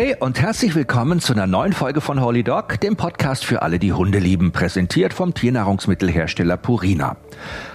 [0.00, 3.80] Hey und herzlich willkommen zu einer neuen Folge von Holy Dog, dem Podcast für alle,
[3.80, 7.16] die Hunde lieben, präsentiert vom Tiernahrungsmittelhersteller Purina.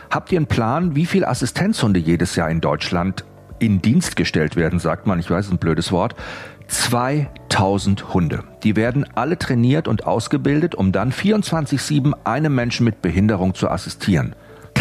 [0.10, 3.26] Habt ihr einen Plan, wie viele Assistenzhunde jedes Jahr in Deutschland
[3.60, 6.16] in Dienst gestellt werden, sagt man, ich weiß, ein blödes Wort.
[6.68, 8.46] 2000 Hunde.
[8.64, 14.34] Die werden alle trainiert und ausgebildet, um dann 24-7 einem Menschen mit Behinderung zu assistieren.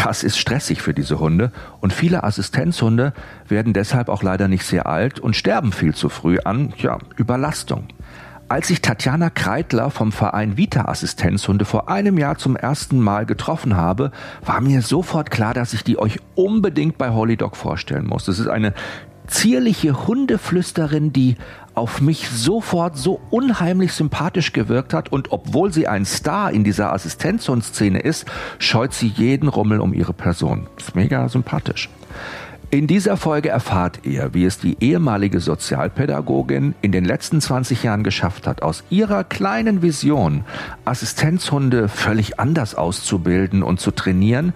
[0.03, 3.13] Das ist stressig für diese Hunde und viele Assistenzhunde
[3.47, 7.87] werden deshalb auch leider nicht sehr alt und sterben viel zu früh an ja, Überlastung.
[8.49, 13.77] Als ich Tatjana Kreitler vom Verein Vita Assistenzhunde vor einem Jahr zum ersten Mal getroffen
[13.77, 14.11] habe,
[14.45, 18.25] war mir sofort klar, dass ich die euch unbedingt bei Holy Dog vorstellen muss.
[18.25, 18.73] Das ist eine
[19.27, 21.35] zierliche Hundeflüsterin, die
[21.75, 26.93] auf mich sofort so unheimlich sympathisch gewirkt hat und obwohl sie ein Star in dieser
[26.93, 28.25] Assistenzhundszene ist,
[28.59, 30.67] scheut sie jeden Rummel um ihre Person.
[30.77, 31.89] Ist mega sympathisch.
[32.73, 38.03] In dieser Folge erfahrt ihr, wie es die ehemalige Sozialpädagogin in den letzten 20 Jahren
[38.03, 40.43] geschafft hat, aus ihrer kleinen Vision
[40.83, 44.53] Assistenzhunde völlig anders auszubilden und zu trainieren,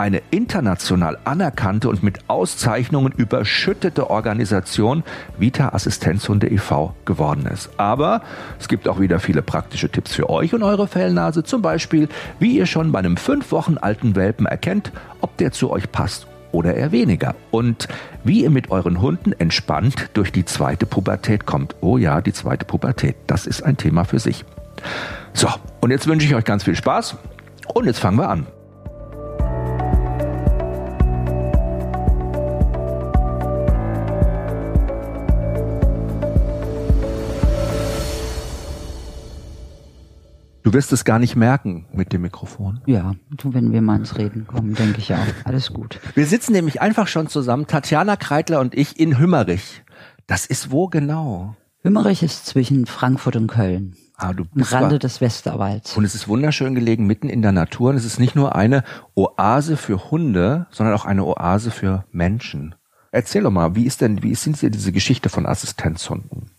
[0.00, 5.04] eine international anerkannte und mit Auszeichnungen überschüttete Organisation
[5.38, 6.94] Vita Assistenzhunde e.V.
[7.04, 7.68] geworden ist.
[7.76, 8.22] Aber
[8.58, 12.56] es gibt auch wieder viele praktische Tipps für euch und eure Fellnase, zum Beispiel, wie
[12.56, 14.90] ihr schon bei einem fünf Wochen alten Welpen erkennt,
[15.20, 17.34] ob der zu euch passt oder eher weniger.
[17.50, 17.86] Und
[18.24, 21.76] wie ihr mit euren Hunden entspannt durch die zweite Pubertät kommt.
[21.82, 24.46] Oh ja, die zweite Pubertät, das ist ein Thema für sich.
[25.34, 25.48] So,
[25.80, 27.16] und jetzt wünsche ich euch ganz viel Spaß
[27.74, 28.46] und jetzt fangen wir an.
[40.62, 42.80] Du wirst es gar nicht merken mit dem Mikrofon.
[42.86, 45.18] Ja, wenn wir mal ins Reden kommen, denke ich auch.
[45.44, 45.98] Alles gut.
[46.14, 49.82] Wir sitzen nämlich einfach schon zusammen, Tatjana Kreitler und ich in Hümmerich.
[50.26, 51.56] Das ist wo genau?
[51.82, 53.96] Hümmerich ist zwischen Frankfurt und Köln.
[54.16, 54.98] Ah, du Am bist Rande da.
[54.98, 55.96] des Westerwalds.
[55.96, 57.90] Und es ist wunderschön gelegen, mitten in der Natur.
[57.90, 58.84] Und es ist nicht nur eine
[59.14, 62.74] Oase für Hunde, sondern auch eine Oase für Menschen.
[63.12, 66.50] Erzähl doch mal, wie ist denn, wie ist denn diese Geschichte von Assistenzhunden?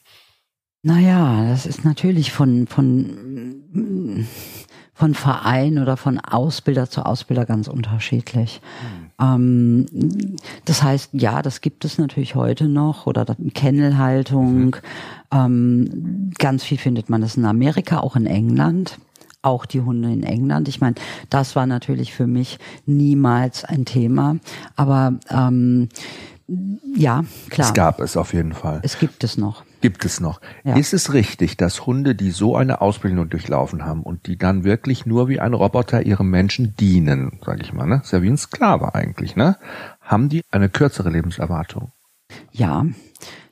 [0.83, 4.25] Naja, das ist natürlich von, von,
[4.95, 8.61] von Verein oder von Ausbilder zu Ausbilder ganz unterschiedlich.
[9.19, 9.85] Ähm,
[10.65, 14.75] das heißt, ja, das gibt es natürlich heute noch oder Kennelhaltung.
[15.31, 18.97] Ähm, ganz viel findet man das in Amerika, auch in England.
[19.43, 20.67] Auch die Hunde in England.
[20.67, 20.95] Ich meine,
[21.29, 24.37] das war natürlich für mich niemals ein Thema.
[24.75, 25.89] Aber ähm,
[26.95, 27.67] ja, klar.
[27.67, 28.79] Es gab es auf jeden Fall.
[28.83, 29.63] Es gibt es noch.
[29.81, 30.41] Gibt es noch.
[30.63, 30.75] Ja.
[30.75, 35.05] Ist es richtig, dass Hunde, die so eine Ausbildung durchlaufen haben und die dann wirklich
[35.05, 38.01] nur wie ein Roboter ihrem Menschen dienen, sage ich mal, ne?
[38.03, 39.57] Ist ja wie ein Sklave eigentlich, ne?
[40.01, 41.91] Haben die eine kürzere Lebenserwartung?
[42.51, 42.85] Ja,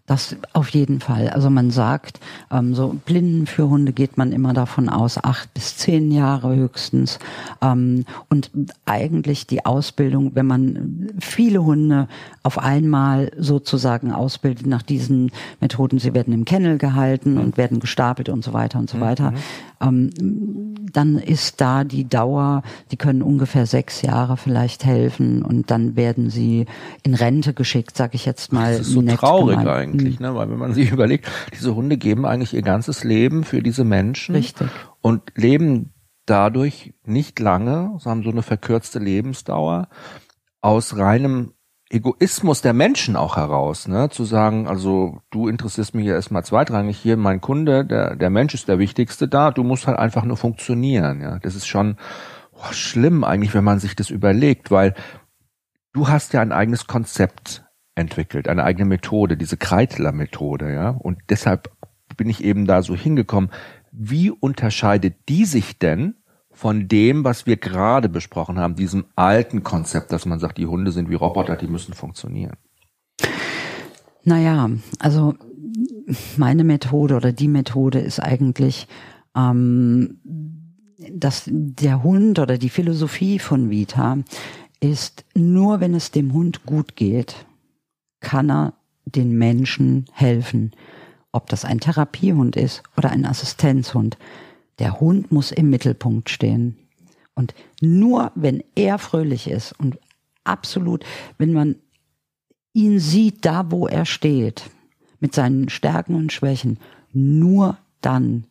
[0.09, 1.29] das auf jeden Fall.
[1.29, 2.19] Also man sagt,
[2.51, 7.19] ähm, so Blinden für Hunde geht man immer davon aus, acht bis zehn Jahre höchstens.
[7.61, 8.49] Ähm, und
[8.85, 12.07] eigentlich die Ausbildung, wenn man viele Hunde
[12.41, 15.31] auf einmal sozusagen ausbildet nach diesen
[15.61, 19.33] Methoden, sie werden im Kennel gehalten und werden gestapelt und so weiter und so weiter,
[19.81, 25.95] ähm, dann ist da die Dauer, die können ungefähr sechs Jahre vielleicht helfen und dann
[25.95, 26.65] werden sie
[27.03, 28.77] in Rente geschickt, sag ich jetzt mal.
[28.77, 29.69] Das ist so traurig gemeint.
[29.69, 30.35] eigentlich, ne?
[30.35, 34.35] Weil wenn man sich überlegt, diese Hunde geben eigentlich ihr ganzes Leben für diese Menschen
[34.35, 34.67] Richtig.
[35.01, 35.93] und leben
[36.25, 39.87] dadurch nicht lange, sie haben so eine verkürzte Lebensdauer
[40.61, 41.53] aus reinem
[41.91, 46.97] Egoismus der Menschen auch heraus, ne, zu sagen, also du interessierst mich ja erstmal zweitrangig
[46.97, 50.37] hier, mein Kunde, der, der Mensch ist der Wichtigste da, du musst halt einfach nur
[50.37, 51.39] funktionieren, ja.
[51.39, 51.97] Das ist schon
[52.51, 54.93] boah, schlimm eigentlich, wenn man sich das überlegt, weil
[55.93, 60.89] du hast ja ein eigenes Konzept entwickelt, eine eigene Methode, diese Kreitler-Methode, ja.
[60.91, 61.71] Und deshalb
[62.17, 63.49] bin ich eben da so hingekommen.
[63.91, 66.15] Wie unterscheidet die sich denn
[66.59, 70.91] von dem, was wir gerade besprochen haben, diesem alten Konzept, dass man sagt, die Hunde
[70.91, 72.57] sind wie Roboter, die müssen funktionieren?
[74.25, 74.69] Naja,
[74.99, 75.35] also
[76.35, 78.89] meine Methode oder die Methode ist eigentlich,
[79.37, 80.19] ähm,
[81.13, 84.17] dass der Hund oder die Philosophie von Vita
[84.81, 87.45] ist, nur wenn es dem Hund gut geht,
[88.19, 88.73] kann er
[89.05, 90.71] den Menschen helfen.
[91.31, 94.17] Ob das ein Therapiehund ist oder ein Assistenzhund.
[94.79, 96.77] Der Hund muss im Mittelpunkt stehen.
[97.35, 99.97] Und nur wenn er fröhlich ist und
[100.43, 101.05] absolut,
[101.37, 101.75] wenn man
[102.73, 104.69] ihn sieht, da wo er steht,
[105.19, 106.79] mit seinen Stärken und Schwächen,
[107.11, 108.45] nur dann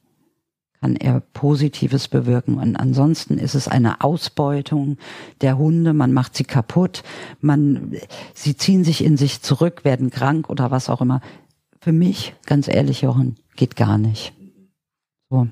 [0.81, 2.59] kann er Positives bewirken.
[2.59, 4.97] Und ansonsten ist es eine Ausbeutung
[5.41, 5.93] der Hunde.
[5.93, 7.03] Man macht sie kaputt.
[7.41, 7.97] Man,
[8.35, 11.21] sie ziehen sich in sich zurück, werden krank oder was auch immer.
[11.81, 14.33] für mich, ganz ehrlich, Jochen, geht gar nicht.
[15.31, 15.49] So,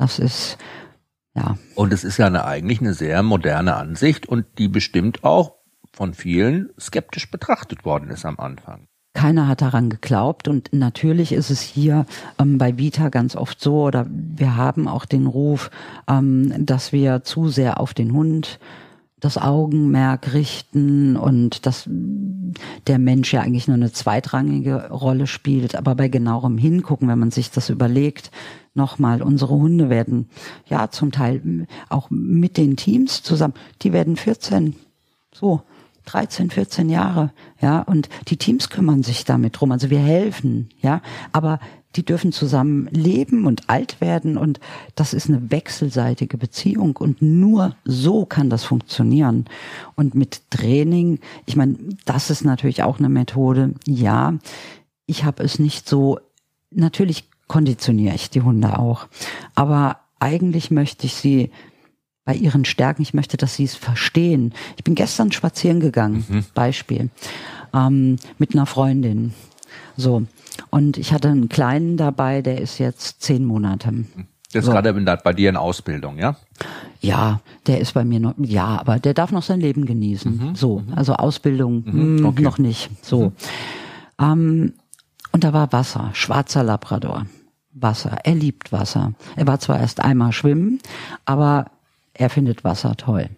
[0.00, 0.56] das ist,
[1.34, 1.58] ja.
[1.74, 5.56] Und es ist ja eine, eigentlich eine sehr moderne Ansicht und die bestimmt auch
[5.92, 8.86] von vielen skeptisch betrachtet worden ist am Anfang.
[9.12, 12.06] Keiner hat daran geglaubt und natürlich ist es hier
[12.38, 15.70] ähm, bei Vita ganz oft so oder wir haben auch den Ruf,
[16.08, 18.58] ähm, dass wir zu sehr auf den Hund
[19.18, 21.90] das Augenmerk richten und dass
[22.86, 25.76] der Mensch ja eigentlich nur eine zweitrangige Rolle spielt.
[25.76, 28.30] Aber bei genauerem Hingucken, wenn man sich das überlegt,
[28.80, 30.28] nochmal, unsere Hunde werden
[30.66, 34.74] ja zum Teil auch mit den Teams zusammen, die werden 14.
[35.32, 35.62] So.
[36.06, 37.30] 13, 14 Jahre,
[37.60, 41.60] ja, und die Teams kümmern sich damit drum, also wir helfen, ja, aber
[41.94, 44.60] die dürfen zusammen leben und alt werden und
[44.94, 49.46] das ist eine wechselseitige Beziehung und nur so kann das funktionieren.
[49.94, 53.74] Und mit Training, ich meine, das ist natürlich auch eine Methode.
[53.86, 54.34] Ja,
[55.06, 56.18] ich habe es nicht so,
[56.70, 59.08] natürlich konditioniere ich die Hunde auch,
[59.56, 61.50] aber eigentlich möchte ich sie
[62.24, 64.54] bei ihren Stärken, ich möchte, dass sie es verstehen.
[64.76, 66.44] Ich bin gestern spazieren gegangen, mhm.
[66.54, 67.10] Beispiel,
[67.74, 69.34] ähm, mit einer Freundin.
[69.96, 70.22] So.
[70.70, 74.04] Und ich hatte einen Kleinen dabei, der ist jetzt zehn Monate.
[74.54, 74.70] Der ist so.
[74.70, 74.92] gerade
[75.24, 76.36] bei dir in Ausbildung, ja?
[77.00, 80.50] Ja, der ist bei mir noch, ja, aber der darf noch sein Leben genießen.
[80.50, 80.54] Mhm.
[80.54, 80.94] So, mhm.
[80.94, 82.16] also Ausbildung mhm.
[82.20, 82.42] mh, okay.
[82.42, 82.90] noch nicht.
[83.02, 83.30] So.
[83.30, 83.32] Mhm.
[84.20, 84.72] Ähm,
[85.32, 87.26] und da war Wasser, schwarzer Labrador.
[87.82, 88.18] Wasser.
[88.24, 89.14] Er liebt Wasser.
[89.36, 90.80] Er war zwar erst einmal schwimmen,
[91.24, 91.70] aber
[92.14, 93.30] er findet Wasser toll.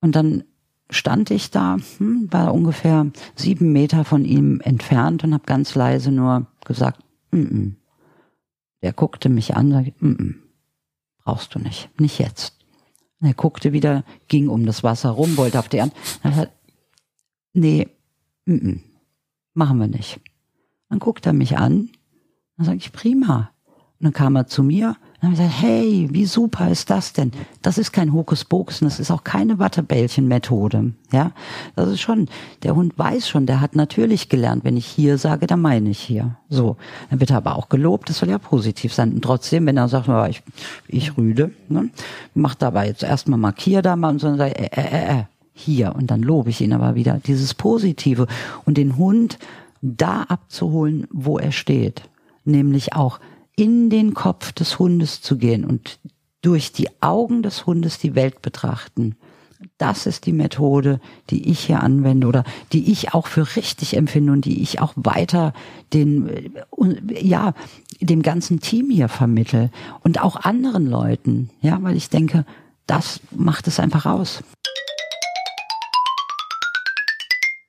[0.00, 0.44] Und dann
[0.90, 6.10] stand ich da, hm, war ungefähr sieben Meter von ihm entfernt und habe ganz leise
[6.10, 7.72] nur gesagt, mm -mm.
[8.82, 10.34] der guckte mich an, sagte, mm -mm,
[11.24, 12.56] brauchst du nicht, nicht jetzt.
[13.20, 15.92] Er guckte wieder, ging um das Wasser rum, wollte auf die Hand.
[16.22, 16.46] Dann
[17.52, 17.88] nee,
[18.46, 18.80] mm -mm,
[19.54, 20.20] machen wir nicht.
[20.88, 21.90] Dann guckt er mich an,
[22.58, 23.50] dann sage ich, prima.
[23.98, 27.12] Und dann kam er zu mir dann haben wir gesagt, hey, wie super ist das
[27.12, 27.32] denn?
[27.62, 30.92] Das ist kein Hokuspokus, das ist auch keine Wattebällchen-Methode.
[31.10, 31.32] Ja,
[31.74, 32.28] das ist schon,
[32.62, 35.98] der Hund weiß schon, der hat natürlich gelernt, wenn ich hier sage, dann meine ich
[35.98, 36.36] hier.
[36.48, 36.76] So.
[37.10, 39.12] Dann wird er aber auch gelobt, das soll ja positiv sein.
[39.12, 40.42] Und trotzdem, wenn er sagt, ich,
[40.86, 41.90] ich rüde, ne,
[42.34, 45.96] macht aber jetzt erstmal markier da mal und so, äh, äh, äh, äh, hier.
[45.96, 47.20] Und dann lobe ich ihn aber wieder.
[47.26, 48.28] Dieses Positive.
[48.64, 49.40] Und den Hund
[49.82, 52.02] da abzuholen, wo er steht.
[52.48, 53.20] Nämlich auch
[53.56, 55.98] in den Kopf des Hundes zu gehen und
[56.40, 59.16] durch die Augen des Hundes die Welt betrachten.
[59.76, 61.00] Das ist die Methode,
[61.30, 64.94] die ich hier anwende oder die ich auch für richtig empfinde und die ich auch
[64.96, 65.52] weiter
[65.92, 66.54] den,
[67.10, 67.52] ja,
[68.00, 69.70] dem ganzen Team hier vermittel
[70.04, 72.46] und auch anderen Leuten, ja, weil ich denke,
[72.86, 74.42] das macht es einfach aus.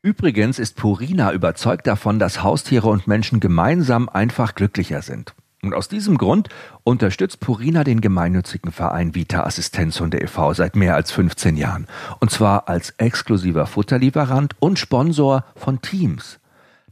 [0.01, 5.36] Übrigens ist Purina überzeugt davon, dass Haustiere und Menschen gemeinsam einfach glücklicher sind.
[5.62, 6.48] Und aus diesem Grund
[6.86, 10.54] unterstützt Purina den gemeinnützigen Verein Vita Assistenzhunde e.V.
[10.54, 11.86] seit mehr als 15 Jahren.
[12.22, 16.40] Und zwar als exklusiver Futterlieferant und Sponsor von Teams.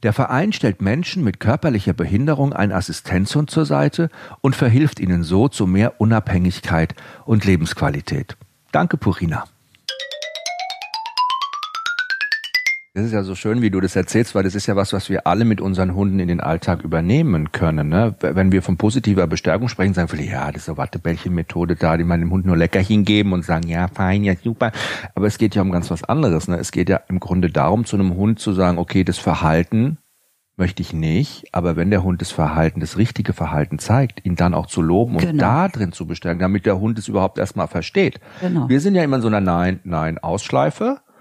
[0.04, 4.10] Der Verein stellt Menschen mit körperlicher Behinderung einen Assistenzhund zur Seite
[4.42, 6.94] und verhilft ihnen so zu mehr Unabhängigkeit
[7.24, 8.36] und Lebensqualität.
[8.74, 9.46] Danke, Purina.
[12.98, 15.08] Das ist ja so schön, wie du das erzählst, weil das ist ja was, was
[15.08, 17.90] wir alle mit unseren Hunden in den Alltag übernehmen können.
[17.90, 18.16] Ne?
[18.22, 22.04] Wenn wir von positiver Bestärkung sprechen, sagen viele, ja, das ist eine Wattebällchen-Methode da, die
[22.04, 24.72] man dem Hund nur lecker hingeben und sagen, ja, fein, ja, super.
[25.14, 26.48] Aber es geht ja um ganz was anderes.
[26.48, 26.58] Ne?
[26.58, 30.00] Es geht ja im Grunde darum, zu einem Hund zu sagen, okay, das Verhalten
[30.56, 34.56] möchte ich nicht, aber wenn der Hund das Verhalten, das richtige Verhalten zeigt, ihn dann
[34.56, 35.40] auch zu loben und genau.
[35.40, 38.20] da drin zu bestärken, damit der Hund es überhaupt erstmal versteht.
[38.42, 38.68] Genau.
[38.68, 40.18] Wir sind ja immer in so einer Nein,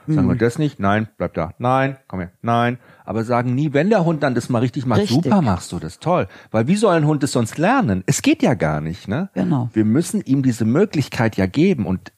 [0.06, 0.38] Sagen wir hm.
[0.38, 0.78] das nicht?
[0.78, 1.52] Nein, bleib da.
[1.58, 2.30] Nein, komm her.
[2.42, 2.78] Nein.
[3.04, 5.24] Aber sagen nie, wenn der Hund dann das mal richtig macht, richtig.
[5.24, 6.28] super machst du das, toll.
[6.50, 8.02] Weil wie soll ein Hund das sonst lernen?
[8.06, 9.30] Es geht ja gar nicht, ne?
[9.34, 9.70] Genau.
[9.72, 12.12] Wir müssen ihm diese Möglichkeit ja geben und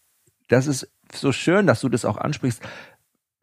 [0.48, 2.62] das ist so schön, dass du das auch ansprichst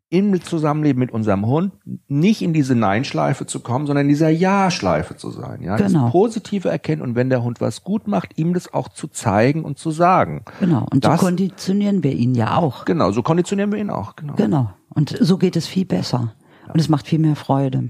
[0.10, 1.74] im Zusammenleben mit unserem Hund
[2.08, 5.62] nicht in diese Nein-Schleife zu kommen, sondern in dieser Ja-Schleife zu sein.
[5.62, 6.04] Ja, genau.
[6.04, 9.64] das Positive erkennen und wenn der Hund was gut macht, ihm das auch zu zeigen
[9.64, 10.46] und zu sagen.
[10.60, 10.86] Genau.
[10.92, 12.86] Und das, so konditionieren wir ihn ja auch.
[12.86, 14.16] Genau, so konditionieren wir ihn auch.
[14.16, 14.34] Genau.
[14.36, 14.70] Genau.
[14.90, 16.34] Und so geht es viel besser.
[16.72, 17.90] Und es macht viel mehr Freude.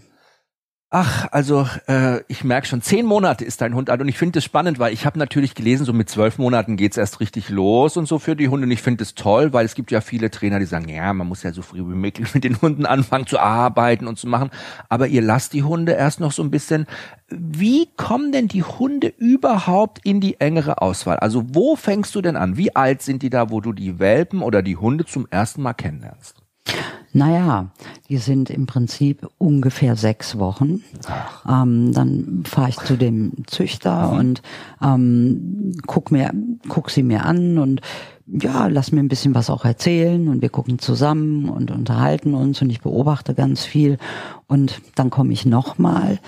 [0.98, 4.38] Ach, also äh, ich merke schon, zehn Monate ist dein Hund alt und ich finde
[4.38, 7.98] das spannend, weil ich habe natürlich gelesen, so mit zwölf Monaten geht's erst richtig los
[7.98, 8.64] und so für die Hunde.
[8.64, 11.28] Und ich finde es toll, weil es gibt ja viele Trainer, die sagen, ja, man
[11.28, 14.52] muss ja so früh wie möglich mit den Hunden anfangen zu arbeiten und zu machen.
[14.88, 16.88] Aber ihr lasst die Hunde erst noch so ein bisschen.
[17.28, 21.18] Wie kommen denn die Hunde überhaupt in die engere Auswahl?
[21.18, 22.56] Also wo fängst du denn an?
[22.56, 25.74] Wie alt sind die da, wo du die Welpen oder die Hunde zum ersten Mal
[25.74, 26.38] kennenlernst?
[27.16, 27.70] Naja,
[28.10, 30.84] die sind im Prinzip ungefähr sechs Wochen.
[31.50, 34.20] Ähm, dann fahre ich zu dem Züchter mhm.
[34.20, 34.42] und
[34.84, 36.34] ähm, guck mir,
[36.68, 37.80] guck sie mir an und
[38.28, 42.62] ja, lass mir ein bisschen was auch erzählen und wir gucken zusammen und unterhalten uns
[42.62, 43.98] und ich beobachte ganz viel
[44.48, 46.20] und dann komme ich nochmal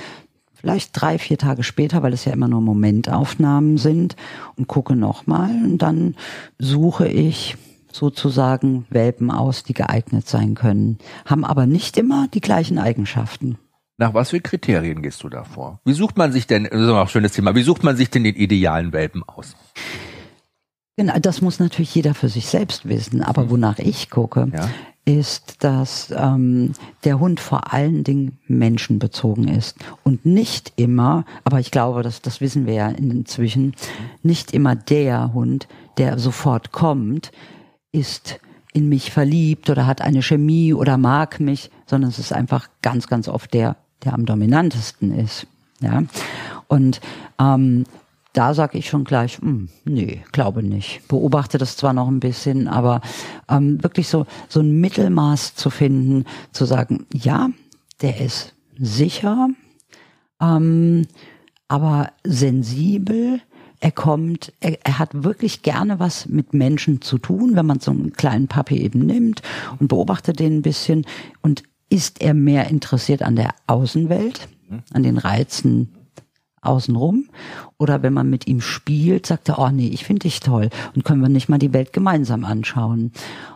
[0.54, 4.16] vielleicht drei, vier Tage später, weil es ja immer nur Momentaufnahmen sind
[4.56, 6.16] und gucke nochmal und dann
[6.60, 7.58] suche ich
[7.92, 13.58] sozusagen Welpen aus, die geeignet sein können, haben aber nicht immer die gleichen Eigenschaften.
[14.00, 15.80] Nach was für Kriterien gehst du da vor?
[15.84, 18.10] Wie sucht man sich denn, das ist auch ein schönes Thema, wie sucht man sich
[18.10, 19.56] denn den idealen Welpen aus?
[20.98, 23.22] Genau, das muss natürlich jeder für sich selbst wissen.
[23.22, 23.50] Aber mhm.
[23.52, 24.68] wonach ich gucke, ja.
[25.06, 31.70] ist, dass ähm, der Hund vor allen Dingen menschenbezogen ist und nicht immer, aber ich
[31.70, 33.76] glaube, das, das wissen wir ja inzwischen,
[34.24, 35.68] nicht immer der Hund,
[36.00, 37.32] der sofort kommt,
[37.98, 38.40] ist
[38.74, 43.08] in mich verliebt oder hat eine Chemie oder mag mich, sondern es ist einfach ganz,
[43.08, 45.48] ganz oft der, der am dominantesten ist.
[45.80, 46.04] Ja.
[46.68, 47.02] Und
[47.40, 47.86] ähm,
[48.34, 51.08] da sage ich schon gleich, mh, hm, nee, glaube nicht.
[51.08, 53.02] Beobachte das zwar noch ein bisschen, aber
[53.50, 57.50] ähm, wirklich so, so ein Mittelmaß zu finden, zu sagen, ja,
[58.02, 59.50] der ist sicher,
[60.40, 61.08] ähm,
[61.68, 63.42] aber sensibel,
[63.80, 67.92] er kommt, er, er hat wirklich gerne was mit Menschen zu tun, wenn man so
[67.92, 69.42] einen kleinen Papi eben nimmt
[69.80, 71.06] und beobachtet den ein bisschen
[71.42, 74.50] und ist er mehr interessiert an der Außenwelt,
[74.94, 75.94] an den Reizen
[76.62, 77.30] außenrum.
[77.78, 80.70] Oder wenn man mit ihm spielt, sagt er, oh nee, ich finde dich toll.
[80.96, 83.12] Und können wir nicht mal die Welt gemeinsam anschauen.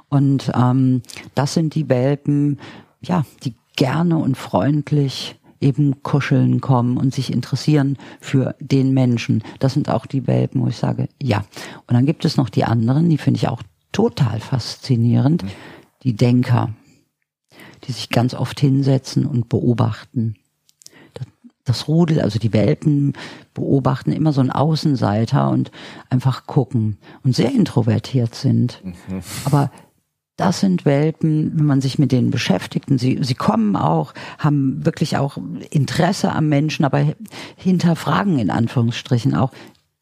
[0.07, 1.01] Und ähm,
[1.35, 2.59] das sind die Welpen,
[3.01, 9.43] ja, die gerne und freundlich eben kuscheln kommen und sich interessieren für den Menschen.
[9.59, 11.45] Das sind auch die Welpen, wo ich sage, ja.
[11.87, 15.45] Und dann gibt es noch die anderen, die finde ich auch total faszinierend,
[16.03, 16.73] die Denker,
[17.83, 20.35] die sich ganz oft hinsetzen und beobachten.
[21.63, 23.13] Das Rudel, also die Welpen
[23.53, 25.71] beobachten immer so einen Außenseiter und
[26.09, 28.81] einfach gucken und sehr introvertiert sind.
[28.83, 29.21] Mhm.
[29.45, 29.71] Aber
[30.41, 34.83] das sind Welpen, wenn man sich mit denen beschäftigt und sie, sie kommen auch, haben
[34.83, 35.37] wirklich auch
[35.69, 37.13] Interesse am Menschen, aber
[37.55, 39.51] hinterfragen in Anführungsstrichen auch.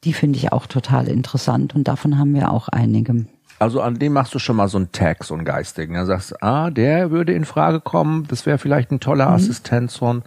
[0.06, 3.26] Die finde ich auch total interessant und davon haben wir auch einige.
[3.60, 5.96] Also an dem machst du schon mal so einen Tag, so einen geistigen.
[5.96, 9.36] Da sagst, ah, der würde in Frage kommen, das wäre vielleicht ein toller mhm.
[9.36, 10.24] Assistenzhund.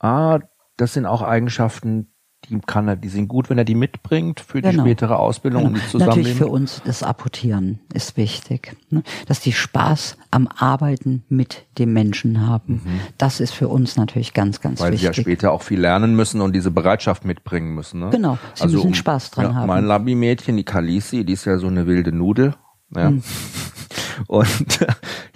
[0.00, 0.40] Ah,
[0.76, 2.11] das sind auch Eigenschaften,
[2.48, 4.82] die kann er, die sind gut, wenn er die mitbringt für die genau.
[4.82, 5.78] spätere Ausbildung genau.
[5.78, 5.98] und die.
[5.98, 9.02] Natürlich für uns das Apportieren ist wichtig, ne?
[9.26, 12.82] dass die Spaß am Arbeiten mit dem Menschen haben.
[12.84, 13.00] Mhm.
[13.18, 15.08] Das ist für uns natürlich ganz, ganz Weil wichtig.
[15.08, 18.00] Weil sie ja später auch viel lernen müssen und diese Bereitschaft mitbringen müssen.
[18.00, 18.10] Ne?
[18.10, 19.68] Genau, sie also, müssen Spaß dran ja, haben.
[19.68, 22.54] Mein Labi-Mädchen, die Kalisi, die ist ja so eine wilde Nudel.
[22.94, 23.10] Ja.
[23.10, 23.22] Mhm.
[24.26, 24.86] Und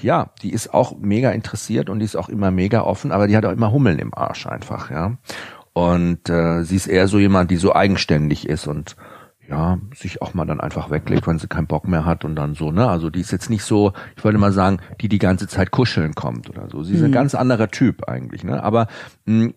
[0.00, 3.36] ja, die ist auch mega interessiert und die ist auch immer mega offen, aber die
[3.36, 5.16] hat auch immer Hummeln im Arsch einfach, ja.
[5.76, 8.96] Und äh, sie ist eher so jemand, die so eigenständig ist und
[9.46, 12.54] ja, sich auch mal dann einfach weglegt, wenn sie keinen Bock mehr hat und dann
[12.54, 12.88] so, ne?
[12.88, 16.14] Also die ist jetzt nicht so, ich wollte mal sagen, die die ganze Zeit kuscheln
[16.14, 16.82] kommt oder so.
[16.82, 17.08] Sie ist mhm.
[17.08, 18.62] ein ganz anderer Typ eigentlich, ne?
[18.62, 18.86] Aber
[19.26, 19.50] mh,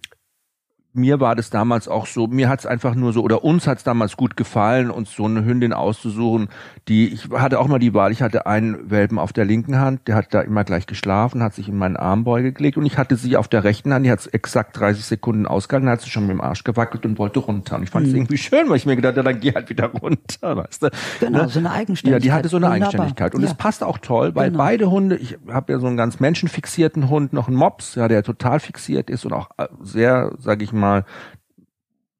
[0.93, 3.77] mir war das damals auch so, mir hat es einfach nur so, oder uns hat
[3.77, 6.49] es damals gut gefallen, uns so eine Hündin auszusuchen,
[6.87, 10.07] die, ich hatte auch mal die Wahl, ich hatte einen Welpen auf der linken Hand,
[10.07, 13.17] der hat da immer gleich geschlafen, hat sich in meinen Armbeuge gelegt und ich hatte
[13.17, 16.31] sie auf der rechten Hand, die hat exakt 30 Sekunden ausgehalten, hat sie schon mit
[16.31, 17.75] dem Arsch gewackelt und wollte runter.
[17.75, 18.19] Und ich fand es mhm.
[18.19, 20.89] irgendwie schön, weil ich mir gedacht habe, dann geh halt wieder runter, weißt du.
[21.19, 21.49] Genau, ne?
[21.49, 22.23] so eine Eigenständigkeit.
[22.23, 22.87] Ja, die hatte so eine Wunderbar.
[22.87, 23.35] Eigenständigkeit.
[23.35, 23.55] Und es ja.
[23.55, 24.63] passt auch toll, weil genau.
[24.63, 28.23] beide Hunde, ich habe ja so einen ganz menschenfixierten Hund, noch einen Mops, ja, der
[28.23, 30.78] total fixiert ist und auch äh, sehr, sag ich mal,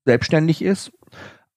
[0.06, 0.92] selbstständig ist,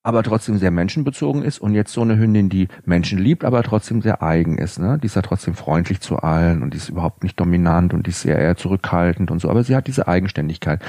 [0.03, 4.03] aber trotzdem sehr menschenbezogen ist und jetzt so eine Hündin, die Menschen liebt, aber trotzdem
[4.03, 4.79] sehr eigen ist.
[4.79, 4.99] Ne?
[5.01, 8.11] Die ist ja trotzdem freundlich zu allen und die ist überhaupt nicht dominant und die
[8.11, 10.83] ist sehr eher zurückhaltend und so, aber sie hat diese Eigenständigkeit.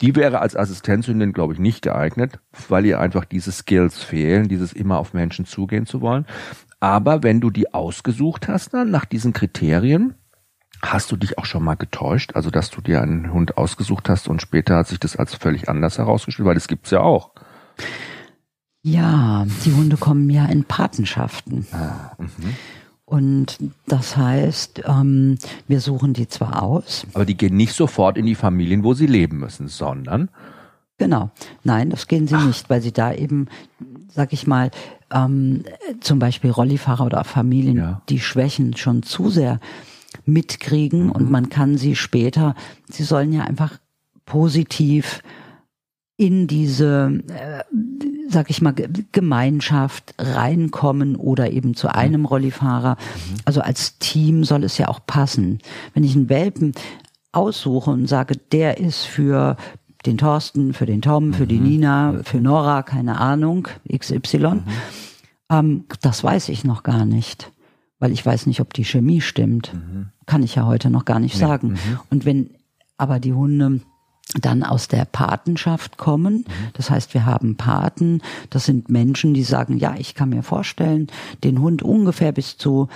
[0.00, 4.72] Die wäre als Assistenzhündin, glaube ich, nicht geeignet, weil ihr einfach diese Skills fehlen, dieses
[4.72, 6.26] immer auf Menschen zugehen zu wollen.
[6.78, 10.14] Aber wenn du die ausgesucht hast, dann nach diesen Kriterien,
[10.82, 14.28] Hast du dich auch schon mal getäuscht, also dass du dir einen Hund ausgesucht hast
[14.28, 17.32] und später hat sich das als völlig anders herausgestellt, weil das gibt's ja auch.
[18.82, 21.66] Ja, die Hunde kommen ja in Patenschaften.
[21.72, 22.56] Ah, mhm.
[23.04, 23.58] Und
[23.88, 27.06] das heißt, ähm, wir suchen die zwar aus.
[27.12, 30.30] Aber die gehen nicht sofort in die Familien, wo sie leben müssen, sondern.
[30.96, 31.30] Genau.
[31.64, 32.46] Nein, das gehen sie Ach.
[32.46, 33.48] nicht, weil sie da eben,
[34.08, 34.70] sag ich mal,
[35.10, 35.64] ähm,
[36.00, 38.02] zum Beispiel Rollifahrer oder Familien, ja.
[38.08, 39.60] die Schwächen schon zu sehr
[40.24, 42.54] mitkriegen und man kann sie später,
[42.90, 43.78] sie sollen ja einfach
[44.24, 45.22] positiv
[46.16, 47.64] in diese, äh,
[48.28, 48.74] sag ich mal,
[49.12, 52.98] Gemeinschaft reinkommen oder eben zu einem Rollifahrer.
[53.46, 55.60] Also als Team soll es ja auch passen.
[55.94, 56.74] Wenn ich einen Welpen
[57.32, 59.56] aussuche und sage, der ist für
[60.04, 64.62] den Thorsten, für den Tom, für die Nina, für Nora, keine Ahnung, XY,
[65.50, 67.50] ähm, das weiß ich noch gar nicht.
[68.00, 69.72] Weil ich weiß nicht, ob die Chemie stimmt.
[70.26, 71.78] Kann ich ja heute noch gar nicht sagen.
[72.10, 72.50] Und wenn
[72.96, 73.80] aber die Hunde
[74.40, 76.44] dann aus der Patenschaft kommen.
[76.74, 78.22] Das heißt, wir haben Paten.
[78.48, 81.08] Das sind Menschen, die sagen, ja, ich kann mir vorstellen,
[81.42, 82.88] den Hund ungefähr bis zu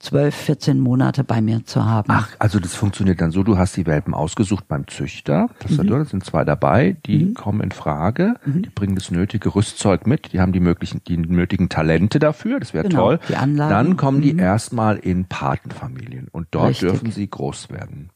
[0.00, 2.10] 12, 14 Monate bei mir zu haben.
[2.10, 5.48] Ach, also das funktioniert dann so, du hast die Welpen ausgesucht beim Züchter.
[5.60, 5.86] Das, mhm.
[5.86, 7.34] da sind zwei dabei, die mhm.
[7.34, 8.62] kommen in Frage, mhm.
[8.62, 12.74] die bringen das nötige Rüstzeug mit, die haben die möglichen, die nötigen Talente dafür, das
[12.74, 13.20] wäre genau, toll.
[13.28, 13.70] Die Anlagen.
[13.70, 14.40] Dann kommen die mhm.
[14.40, 16.88] erstmal in Patenfamilien und dort Richtig.
[16.88, 18.10] dürfen sie groß werden.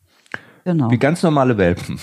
[0.65, 0.91] Genau.
[0.91, 1.99] Wie ganz normale Welpen.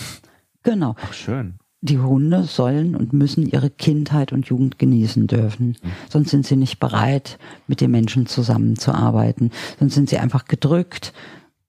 [0.63, 0.96] Genau.
[1.01, 1.56] Ach, schön.
[1.84, 5.70] Die Hunde sollen und müssen ihre Kindheit und Jugend genießen dürfen.
[5.82, 5.91] Mhm.
[6.10, 9.51] Sonst sind sie nicht bereit, mit den Menschen zusammenzuarbeiten.
[9.80, 11.12] Sonst sind sie einfach gedrückt,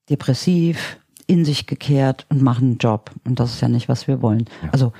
[0.09, 3.11] depressiv, in sich gekehrt und machen einen Job.
[3.25, 4.45] Und das ist ja nicht, was wir wollen.
[4.61, 4.69] Ja.
[4.71, 4.93] Also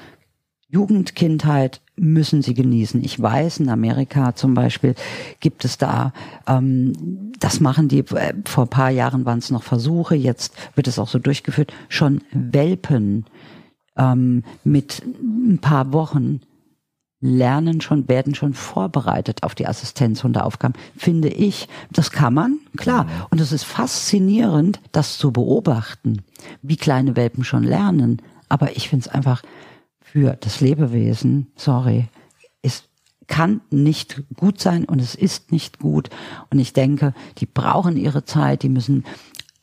[0.74, 3.04] Jugend, Kindheit müssen sie genießen.
[3.04, 4.96] Ich weiß, in Amerika zum Beispiel
[5.40, 6.14] gibt es da,
[6.48, 10.98] ähm, das machen die, äh, vor paar Jahren waren es noch Versuche, jetzt wird es
[10.98, 13.26] auch so durchgeführt, schon Welpen
[13.98, 16.42] ähm, mit ein paar Wochen
[17.24, 21.70] lernen schon, werden schon vorbereitet auf die Assistenzhundeaufgaben, finde ich.
[21.90, 23.08] Das kann man, klar.
[23.30, 26.24] Und es ist faszinierend, das zu beobachten,
[26.62, 28.22] wie kleine Welpen schon lernen.
[28.50, 29.42] Aber ich finde es einfach
[30.02, 32.10] für das Lebewesen, sorry,
[32.62, 32.84] es
[33.28, 36.10] kann nicht gut sein und es ist nicht gut.
[36.50, 39.06] Und ich denke, die brauchen ihre Zeit, die müssen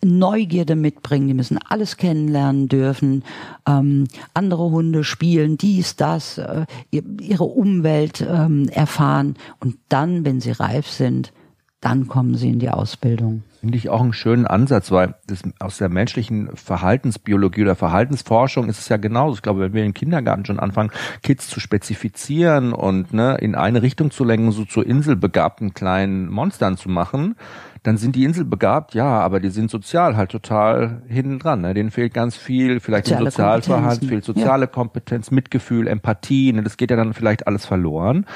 [0.03, 3.25] Neugierde mitbringen, die müssen alles kennenlernen dürfen,
[3.67, 10.53] ähm, andere Hunde spielen, dies, das, äh, ihre Umwelt ähm, erfahren und dann, wenn sie
[10.53, 11.33] reif sind,
[11.81, 13.43] dann kommen sie in die Ausbildung.
[13.61, 18.79] Finde ich auch einen schönen Ansatz, weil das aus der menschlichen Verhaltensbiologie oder Verhaltensforschung ist
[18.79, 19.37] es ja genauso.
[19.37, 20.91] Ich glaube, wenn wir im Kindergarten schon anfangen,
[21.23, 26.77] Kids zu spezifizieren und ne, in eine Richtung zu lenken, so zu inselbegabten kleinen Monstern
[26.77, 27.35] zu machen,
[27.83, 31.63] dann sind die Insel begabt, ja, aber die sind sozial halt total hinten dran.
[31.63, 31.73] Ne?
[31.73, 34.71] Denen fehlt ganz viel, vielleicht im Sozialverhalten, fehlt soziale ja.
[34.71, 36.53] Kompetenz, Mitgefühl, Empathie.
[36.53, 36.63] Ne?
[36.63, 38.27] Das geht ja dann vielleicht alles verloren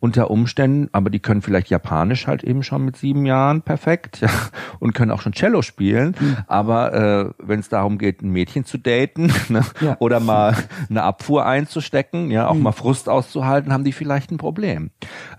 [0.00, 4.28] unter Umständen, aber die können vielleicht Japanisch halt eben schon mit sieben Jahren perfekt ja,
[4.78, 6.14] und können auch schon Cello spielen.
[6.18, 6.36] Mhm.
[6.46, 9.62] Aber äh, wenn es darum geht, ein Mädchen zu daten ne?
[9.80, 9.96] ja.
[9.98, 10.56] oder mal
[10.88, 12.62] eine Abfuhr einzustecken, ja, auch mhm.
[12.62, 14.90] mal Frust auszuhalten, haben die vielleicht ein Problem.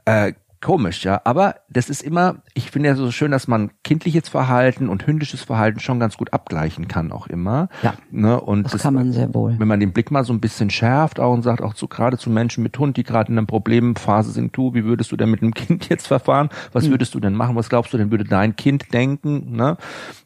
[0.06, 1.22] Äh, Komisch, ja.
[1.26, 5.44] Aber das ist immer, ich finde ja so schön, dass man kindliches Verhalten und hündisches
[5.44, 7.70] Verhalten schon ganz gut abgleichen kann, auch immer.
[7.84, 7.94] Ja.
[8.10, 8.40] Ne?
[8.40, 9.56] Und das, das kann man sehr wohl.
[9.60, 12.18] Wenn man den Blick mal so ein bisschen schärft auch und sagt, auch zu, gerade
[12.18, 15.30] zu Menschen mit Hund, die gerade in einer Problemphase sind, du, wie würdest du denn
[15.30, 16.50] mit einem Kind jetzt verfahren?
[16.72, 16.92] Was hm.
[16.92, 17.56] würdest du denn machen?
[17.56, 19.56] Was glaubst du denn, würde dein Kind denken?
[19.56, 19.78] Ne?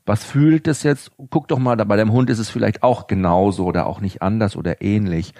[0.05, 1.11] Was fühlt es jetzt?
[1.29, 4.55] Guck doch mal, bei deinem Hund ist es vielleicht auch genauso oder auch nicht anders
[4.55, 5.33] oder ähnlich.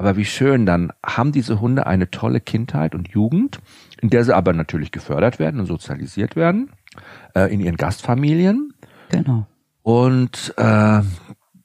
[0.00, 3.60] Aber wie schön, dann haben diese Hunde eine tolle Kindheit und Jugend,
[4.00, 6.70] in der sie aber natürlich gefördert werden und sozialisiert werden,
[7.34, 8.72] äh, in ihren Gastfamilien.
[9.10, 9.46] Genau.
[9.82, 11.02] Und äh,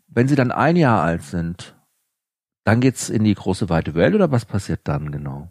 [0.08, 1.76] wenn sie dann ein Jahr alt sind,
[2.64, 5.50] dann geht's in die große weite Welt oder was passiert dann genau?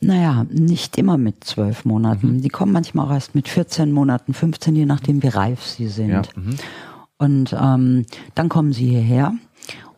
[0.00, 2.36] Naja, nicht immer mit zwölf Monaten.
[2.36, 2.42] Mhm.
[2.42, 6.10] Die kommen manchmal auch erst mit 14 Monaten, 15, je nachdem wie reif sie sind.
[6.10, 6.56] Ja, mhm.
[7.18, 9.34] und ähm, dann kommen sie hierher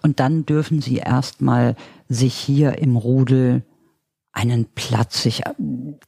[0.02, 1.76] und dann dürfen sie erstmal
[2.08, 3.62] sich hier im Rudel
[4.32, 5.52] einen Platz sich äh,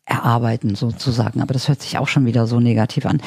[0.04, 1.40] erarbeiten sozusagen.
[1.40, 3.20] Aber das hört sich auch schon wieder so negativ an.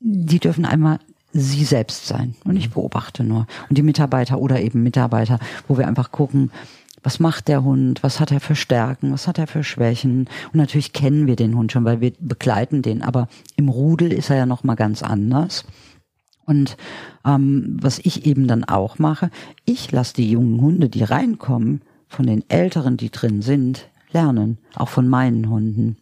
[0.00, 0.98] Die dürfen einmal
[1.32, 3.46] sie selbst sein und ich beobachte nur.
[3.68, 6.50] Und die Mitarbeiter oder eben Mitarbeiter, wo wir einfach gucken,
[7.02, 10.28] was macht der Hund, was hat er für Stärken, was hat er für Schwächen.
[10.52, 13.02] Und natürlich kennen wir den Hund schon, weil wir begleiten den.
[13.02, 15.64] Aber im Rudel ist er ja noch mal ganz anders.
[16.44, 16.76] Und
[17.24, 19.30] ähm, was ich eben dann auch mache,
[19.64, 24.88] ich lasse die jungen Hunde, die reinkommen, von den Älteren, die drin sind, lernen, auch
[24.88, 25.96] von meinen Hunden.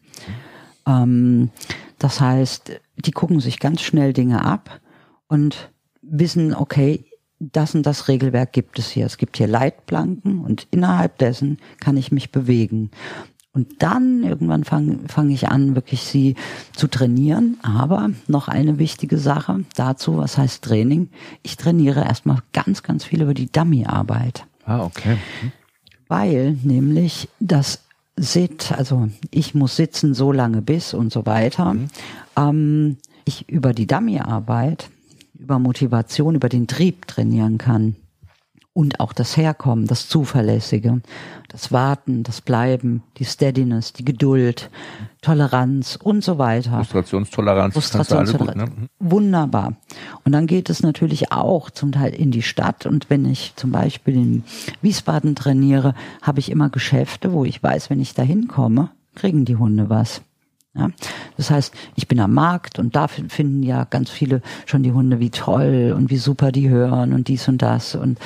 [0.87, 1.51] Ähm,
[1.99, 4.81] das heißt, die gucken sich ganz schnell Dinge ab
[5.29, 5.71] und
[6.03, 7.05] wissen, okay,
[7.41, 9.07] das und das Regelwerk gibt es hier.
[9.07, 12.91] Es gibt hier Leitplanken und innerhalb dessen kann ich mich bewegen.
[13.53, 16.37] Und dann irgendwann fange fang ich an, wirklich sie
[16.77, 17.59] zu trainieren.
[17.63, 21.11] Aber noch eine wichtige Sache dazu, was heißt Training?
[21.43, 24.47] Ich trainiere erstmal ganz, ganz viel über die Dummy-Arbeit.
[24.65, 25.17] Ah, okay.
[25.43, 25.53] Mhm.
[26.09, 27.88] Weil nämlich das
[28.21, 31.75] Sit, also ich muss sitzen so lange bis und so weiter.
[31.75, 31.89] Mhm.
[32.37, 34.91] Ähm, ich über die Dummy-Arbeit,
[35.39, 37.97] über Motivation, über den Trieb trainieren kann.
[38.79, 41.01] Und auch das Herkommen, das Zuverlässige,
[41.49, 44.71] das Warten, das Bleiben, die Steadiness, die Geduld,
[45.21, 46.77] Toleranz und so weiter.
[46.85, 47.75] Frustrationstoleranz.
[47.75, 48.71] Frustrationstoleranz.
[48.71, 48.89] Gut, ne?
[49.01, 49.73] Wunderbar.
[50.25, 52.87] Und dann geht es natürlich auch zum Teil in die Stadt.
[52.87, 54.45] Und wenn ich zum Beispiel in
[54.81, 59.57] Wiesbaden trainiere, habe ich immer Geschäfte, wo ich weiß, wenn ich da hinkomme, kriegen die
[59.57, 60.23] Hunde was.
[60.79, 60.89] Ja?
[61.37, 65.21] Das heißt, ich bin am Markt und da finden ja ganz viele schon die Hunde,
[65.21, 67.95] wie toll und wie super die hören und dies und das.
[67.95, 68.19] Und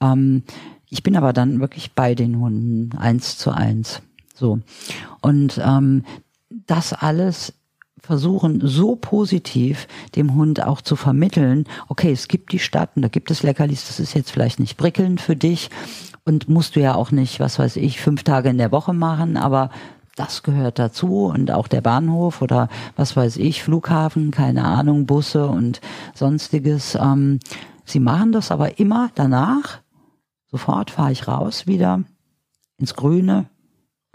[0.00, 0.42] ähm,
[0.88, 4.02] ich bin aber dann wirklich bei den Hunden eins zu eins.
[4.34, 4.60] So.
[5.20, 6.04] Und ähm,
[6.66, 7.52] das alles
[8.02, 13.08] versuchen so positiv dem Hund auch zu vermitteln, okay, es gibt die Stadt und da
[13.08, 15.70] gibt es Leckerlis, das ist jetzt vielleicht nicht prickelnd für dich
[16.24, 19.36] und musst du ja auch nicht, was weiß ich, fünf Tage in der Woche machen,
[19.36, 19.70] aber
[20.20, 25.46] das gehört dazu und auch der Bahnhof oder was weiß ich, Flughafen, keine Ahnung, Busse
[25.46, 25.80] und
[26.14, 26.94] sonstiges.
[26.94, 27.38] Ähm,
[27.86, 29.80] sie machen das aber immer danach.
[30.50, 32.04] Sofort fahre ich raus wieder
[32.76, 33.46] ins Grüne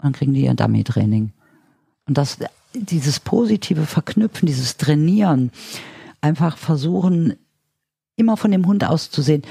[0.00, 1.32] und kriegen die ihr Dummy-Training.
[2.06, 2.38] Und das,
[2.72, 5.50] dieses positive Verknüpfen, dieses Trainieren,
[6.20, 7.34] einfach versuchen,
[8.14, 9.42] immer von dem Hund auszusehen,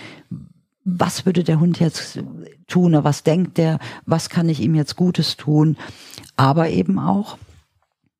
[0.86, 2.24] was würde der Hund jetzt
[2.68, 5.78] tun oder was denkt der, was kann ich ihm jetzt Gutes tun,
[6.38, 7.38] aber eben auch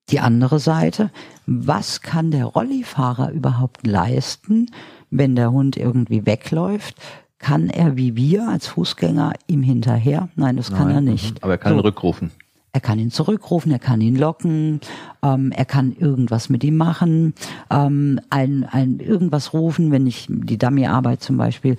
[0.10, 1.12] die andere Seite,
[1.46, 4.68] was kann der Rollifahrer überhaupt leisten,
[5.10, 6.96] wenn der Hund irgendwie wegläuft?
[7.38, 10.30] Kann er wie wir als Fußgänger ihm hinterher?
[10.36, 11.44] Nein, das kann Nein, er nicht.
[11.44, 11.78] Aber er kann so.
[11.78, 12.32] ihn rückrufen.
[12.72, 14.82] Er kann ihn zurückrufen, er kann ihn locken,
[15.24, 17.34] ähm, er kann irgendwas mit ihm machen,
[17.70, 21.78] ähm, ein, ein irgendwas rufen, wenn ich die Dummy-Arbeit zum Beispiel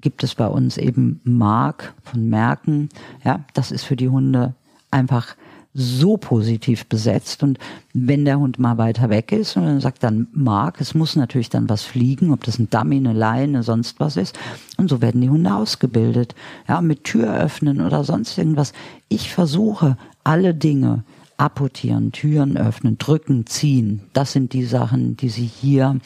[0.00, 2.88] gibt es bei uns eben Mark von Merken.
[3.24, 4.54] Ja, das ist für die Hunde
[4.90, 5.36] einfach
[5.74, 7.42] so positiv besetzt.
[7.42, 7.58] Und
[7.92, 11.50] wenn der Hund mal weiter weg ist und dann sagt dann Mark, es muss natürlich
[11.50, 14.38] dann was fliegen, ob das ein Dummy, eine Leine, sonst was ist.
[14.76, 16.34] Und so werden die Hunde ausgebildet.
[16.66, 18.72] Ja, mit Tür öffnen oder sonst irgendwas.
[19.08, 21.04] Ich versuche alle Dinge,
[21.36, 24.02] apportieren, Türen öffnen, drücken, ziehen.
[24.12, 25.98] Das sind die Sachen, die sie hier,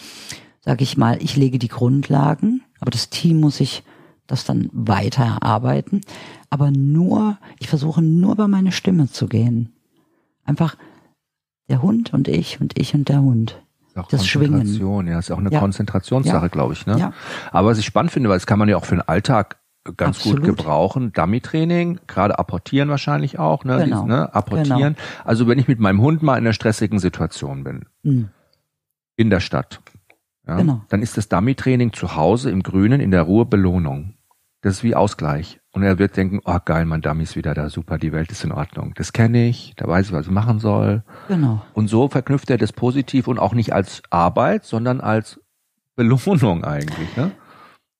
[0.64, 3.84] sag ich mal, ich lege die Grundlagen aber das Team muss sich
[4.26, 6.00] das dann weiter erarbeiten.
[6.50, 9.72] Aber nur, ich versuche nur bei meine Stimme zu gehen.
[10.44, 10.76] Einfach
[11.68, 13.62] der Hund und ich und ich und der Hund.
[13.94, 15.06] Auch das Schwingen.
[15.06, 15.60] Ja, ist auch eine ja.
[15.60, 16.48] Konzentrationssache, ja.
[16.48, 16.86] glaube ich.
[16.86, 16.98] Ne?
[16.98, 17.12] Ja.
[17.52, 19.60] Aber was ich spannend finde, weil das kann man ja auch für den Alltag
[19.96, 20.40] ganz Absolut.
[20.40, 21.12] gut gebrauchen.
[21.12, 23.78] Dummy-Training, gerade apportieren wahrscheinlich auch, ne?
[23.84, 24.00] Genau.
[24.00, 24.34] Dies, ne?
[24.34, 24.96] Apportieren.
[24.96, 25.24] Genau.
[25.24, 28.30] Also wenn ich mit meinem Hund mal in einer stressigen Situation bin, mhm.
[29.14, 29.80] in der Stadt,
[30.46, 30.82] ja, genau.
[30.88, 34.14] Dann ist das Dummy-Training zu Hause im Grünen in der Ruhe Belohnung.
[34.62, 35.60] Das ist wie Ausgleich.
[35.72, 38.44] Und er wird denken, oh geil, mein Dummy ist wieder da, super, die Welt ist
[38.44, 38.92] in Ordnung.
[38.94, 41.02] Das kenne ich, da weiß ich, was ich machen soll.
[41.28, 41.62] Genau.
[41.72, 45.40] Und so verknüpft er das positiv und auch nicht als Arbeit, sondern als
[45.96, 47.32] Belohnung eigentlich, ne?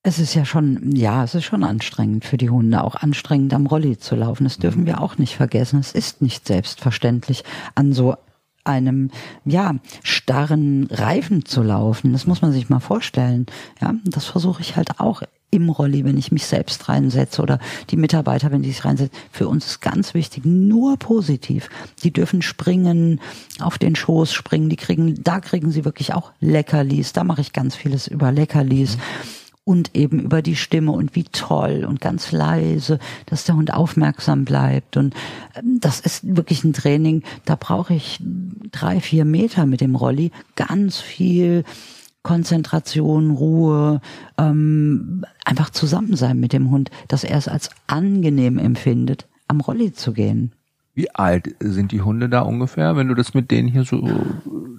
[0.04, 3.66] Es ist ja schon, ja, es ist schon anstrengend für die Hunde, auch anstrengend am
[3.66, 4.44] Rolli zu laufen.
[4.44, 4.86] Das dürfen mhm.
[4.86, 5.78] wir auch nicht vergessen.
[5.78, 7.44] Es ist nicht selbstverständlich,
[7.76, 8.16] an so
[8.64, 9.10] einem
[9.44, 12.12] ja starren Reifen zu laufen.
[12.12, 13.46] Das muss man sich mal vorstellen.
[13.80, 17.58] Ja, das versuche ich halt auch im Rolli, wenn ich mich selbst reinsetze oder
[17.90, 19.16] die Mitarbeiter, wenn die sich reinsetzen.
[19.30, 21.68] Für uns ist ganz wichtig, nur positiv.
[22.02, 23.20] Die dürfen springen,
[23.60, 27.12] auf den Schoß springen, die kriegen, da kriegen sie wirklich auch Leckerlis.
[27.12, 28.96] Da mache ich ganz vieles über Leckerlis.
[28.96, 33.72] Mhm und eben über die Stimme und wie toll und ganz leise, dass der Hund
[33.72, 34.96] aufmerksam bleibt.
[34.96, 35.14] Und
[35.54, 38.20] ähm, das ist wirklich ein Training, da brauche ich
[38.72, 41.64] drei, vier Meter mit dem Rolli, ganz viel
[42.22, 44.00] Konzentration, Ruhe,
[44.38, 49.92] ähm, einfach zusammen sein mit dem Hund, dass er es als angenehm empfindet, am Rolli
[49.92, 50.52] zu gehen.
[50.94, 54.06] Wie alt sind die Hunde da ungefähr, wenn du das mit denen hier so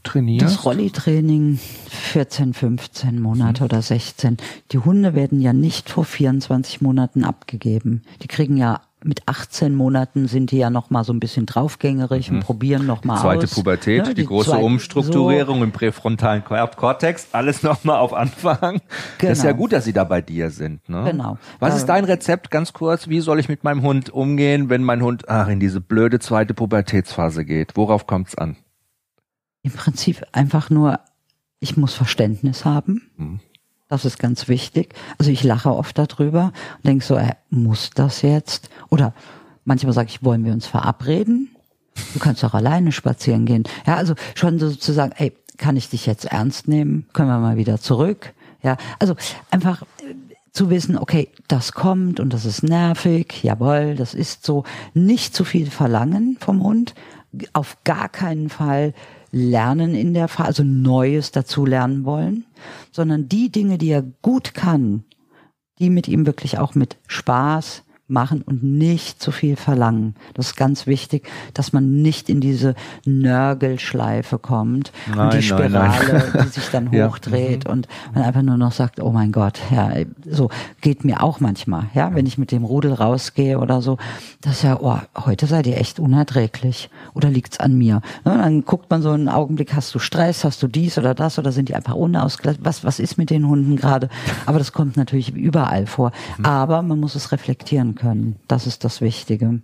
[0.03, 0.45] trainierst?
[0.45, 1.57] Das Rolli-Training
[1.89, 3.65] 14, 15 Monate mhm.
[3.65, 4.37] oder 16.
[4.71, 8.03] Die Hunde werden ja nicht vor 24 Monaten abgegeben.
[8.21, 12.29] Die kriegen ja mit 18 Monaten sind die ja noch mal so ein bisschen draufgängerig
[12.29, 12.37] mhm.
[12.37, 13.55] und probieren noch mal zweite aus.
[13.55, 15.63] Pubertät, ja, die, die, große zweite, Umstrukturierung so.
[15.63, 18.81] im präfrontalen Kortex, alles noch mal auf Anfang.
[19.17, 19.29] Genau.
[19.29, 19.61] Das ist ja genau.
[19.61, 20.87] gut, dass sie da bei dir sind.
[20.89, 21.03] Ne?
[21.05, 21.37] Genau.
[21.59, 23.07] Was ist dein Rezept, ganz kurz?
[23.07, 26.53] Wie soll ich mit meinem Hund umgehen, wenn mein Hund ach, in diese blöde zweite
[26.53, 27.75] Pubertätsphase geht?
[27.75, 28.57] Worauf kommt's an?
[29.63, 30.99] Im Prinzip einfach nur,
[31.59, 33.09] ich muss Verständnis haben.
[33.17, 33.39] Mhm.
[33.87, 34.95] Das ist ganz wichtig.
[35.17, 38.69] Also ich lache oft darüber und denke so, äh, muss das jetzt?
[38.89, 39.13] Oder
[39.65, 41.55] manchmal sage ich, wollen wir uns verabreden?
[42.13, 43.63] Du kannst auch alleine spazieren gehen.
[43.85, 47.07] Ja, also schon sozusagen, ey, kann ich dich jetzt ernst nehmen?
[47.13, 48.33] Können wir mal wieder zurück?
[48.63, 49.15] Ja, also
[49.51, 50.15] einfach äh,
[50.51, 54.63] zu wissen, okay, das kommt und das ist nervig, jawohl, das ist so.
[54.93, 56.93] Nicht zu viel verlangen vom Hund,
[57.53, 58.93] auf gar keinen Fall
[59.31, 62.45] lernen in der Phase, also Neues dazu lernen wollen,
[62.93, 65.03] sondern die Dinge, die er gut kann,
[65.79, 70.15] die mit ihm wirklich auch mit Spaß machen und nicht zu viel verlangen.
[70.33, 75.69] Das ist ganz wichtig, dass man nicht in diese Nörgelschleife kommt nein, und die Spirale,
[75.71, 76.45] nein, nein.
[76.45, 77.71] die sich dann hochdreht ja.
[77.71, 79.91] und man einfach nur noch sagt, oh mein Gott, ja,
[80.29, 80.49] so
[80.81, 83.97] geht mir auch manchmal, ja, wenn ich mit dem Rudel rausgehe oder so,
[84.41, 88.01] das ist ja, oh, heute seid ihr echt unerträglich oder liegt's an mir?
[88.23, 91.39] Ne, dann guckt man so einen Augenblick, hast du Stress, hast du dies oder das
[91.39, 92.63] oder sind die einfach unausgeglichen?
[92.63, 94.09] Was, was ist mit den Hunden gerade?
[94.45, 96.11] Aber das kommt natürlich überall vor.
[96.37, 96.45] Mhm.
[96.45, 98.02] Aber man muss es reflektieren können.
[98.47, 99.61] Das ist das Wichtige.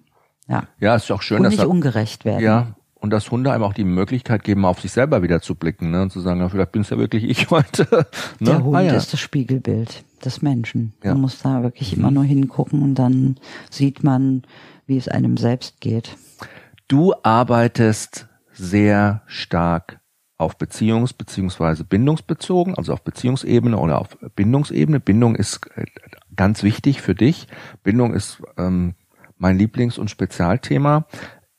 [0.47, 0.63] Ja.
[0.79, 2.43] Ja, ist auch schön, und dass nicht ungerecht werden.
[2.43, 2.75] Ja.
[2.95, 6.01] Und dass Hunde einem auch die Möglichkeit geben, auf sich selber wieder zu blicken ne?
[6.01, 7.87] und zu sagen, ja, vielleicht bin es ja wirklich ich heute.
[7.91, 8.05] ne?
[8.41, 8.93] Der Hund ah, ja.
[8.93, 10.93] ist das Spiegelbild des Menschen.
[11.03, 11.13] Ja.
[11.13, 11.99] Man muss da wirklich mhm.
[11.99, 13.37] immer nur hingucken und dann
[13.69, 14.43] sieht man,
[14.85, 16.17] wie es einem selbst geht.
[16.89, 19.98] Du arbeitest sehr stark
[20.39, 21.83] auf Beziehungs- bzw.
[21.83, 24.99] bindungsbezogen, also auf Beziehungsebene oder auf Bindungsebene.
[24.99, 25.85] Bindung ist äh,
[26.35, 27.47] ganz wichtig für dich.
[27.83, 28.95] Bindung ist ähm,
[29.37, 31.05] mein Lieblings- und Spezialthema.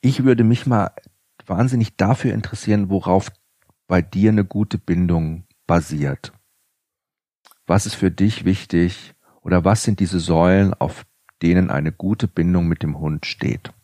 [0.01, 0.93] Ich würde mich mal
[1.47, 3.31] wahnsinnig dafür interessieren, worauf
[3.87, 6.33] bei dir eine gute Bindung basiert.
[7.67, 11.05] Was ist für dich wichtig oder was sind diese Säulen, auf
[11.43, 13.75] denen eine gute Bindung mit dem Hund steht?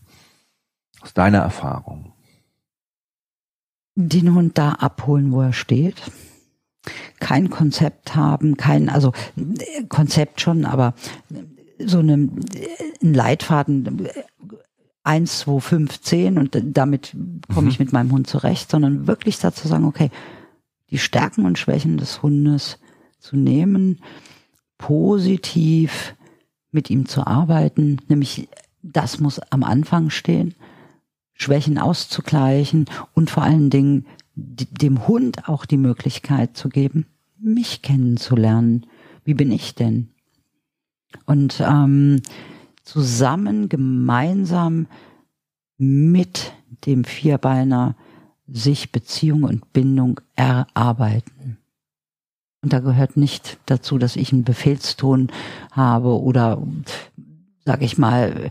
[1.02, 2.15] Aus deiner Erfahrung.
[3.96, 6.02] Den Hund da abholen, wo er steht
[7.20, 9.12] kein Konzept haben, kein, also
[9.88, 10.94] Konzept schon, aber
[11.78, 14.08] so eine, ein Leitfaden,
[15.02, 17.16] eins, zwei, fünf, zehn und damit
[17.52, 17.84] komme ich mhm.
[17.84, 20.10] mit meinem Hund zurecht, sondern wirklich dazu sagen, okay,
[20.90, 22.78] die Stärken und Schwächen des Hundes
[23.18, 24.00] zu nehmen,
[24.78, 26.14] positiv
[26.70, 28.48] mit ihm zu arbeiten, nämlich
[28.82, 30.54] das muss am Anfang stehen,
[31.36, 37.06] Schwächen auszugleichen und vor allen Dingen dem Hund auch die Möglichkeit zu geben,
[37.38, 38.86] mich kennenzulernen.
[39.24, 40.08] Wie bin ich denn?
[41.24, 42.22] Und ähm,
[42.82, 44.86] zusammen, gemeinsam
[45.78, 46.52] mit
[46.86, 47.96] dem Vierbeiner
[48.46, 51.58] sich Beziehung und Bindung erarbeiten.
[52.62, 55.30] Und da gehört nicht dazu, dass ich einen Befehlston
[55.72, 56.62] habe oder,
[57.64, 58.50] sage ich mal,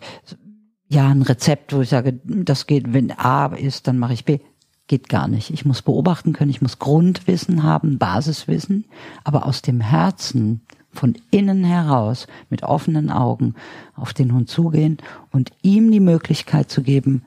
[0.87, 4.39] ja, ein Rezept, wo ich sage, das geht, wenn A ist, dann mache ich B
[4.87, 5.49] geht gar nicht.
[5.49, 8.85] Ich muss beobachten können, ich muss Grundwissen haben, Basiswissen,
[9.23, 10.61] aber aus dem Herzen,
[10.95, 13.55] von innen heraus, mit offenen Augen
[13.95, 14.97] auf den Hund zugehen
[15.31, 17.23] und ihm die Möglichkeit zu geben,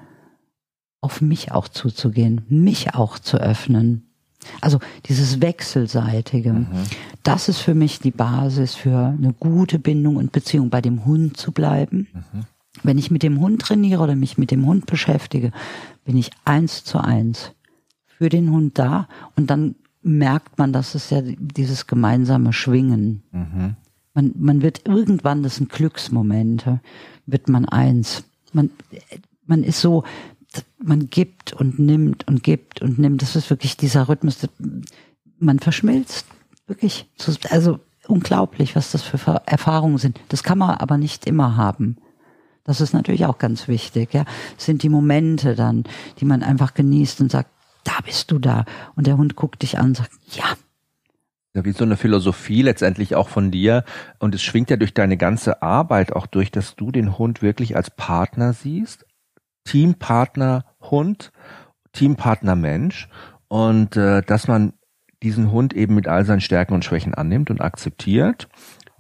[1.01, 4.05] auf mich auch zuzugehen, mich auch zu öffnen.
[4.61, 6.67] Also dieses Wechselseitige, mhm.
[7.23, 11.37] das ist für mich die Basis für eine gute Bindung und Beziehung bei dem Hund
[11.37, 12.09] zu bleiben.
[12.33, 12.47] Mhm.
[12.83, 15.53] Wenn ich mit dem Hund trainiere oder mich mit dem Hund beschäftige,
[16.05, 17.53] bin ich eins zu eins
[18.07, 23.23] für den Hund da und dann merkt man, dass es ja dieses gemeinsame Schwingen.
[23.31, 23.77] Mhm.
[24.15, 26.81] Man, man wird irgendwann, das sind Glücksmomente,
[27.27, 28.25] wird man eins.
[28.53, 28.71] Man,
[29.47, 30.05] man ist so,
[30.83, 33.23] man gibt und nimmt und gibt und nimmt.
[33.23, 34.49] Das ist wirklich dieser Rhythmus.
[35.39, 36.27] Man verschmilzt.
[36.67, 37.09] Wirklich.
[37.51, 40.21] Also unglaublich, was das für Erfahrungen sind.
[40.29, 41.97] Das kann man aber nicht immer haben.
[42.69, 44.27] Das ist natürlich auch ganz wichtig, ja.
[44.57, 45.85] Das sind die Momente dann,
[46.21, 47.49] die man einfach genießt und sagt,
[47.83, 48.67] da bist du da.
[48.95, 50.45] Und der Hund guckt dich an und sagt, ja.
[51.55, 53.85] Ja, wie so eine Philosophie letztendlich auch von dir.
[54.19, 57.75] Und es schwingt ja durch deine ganze Arbeit auch durch, dass du den Hund wirklich
[57.75, 59.07] als Partner siehst.
[59.65, 61.33] Teampartner Hund,
[61.93, 63.09] Teampartner Mensch.
[63.49, 64.75] Und äh, dass man
[65.23, 68.47] diesen Hund eben mit all seinen Stärken und Schwächen annimmt und akzeptiert.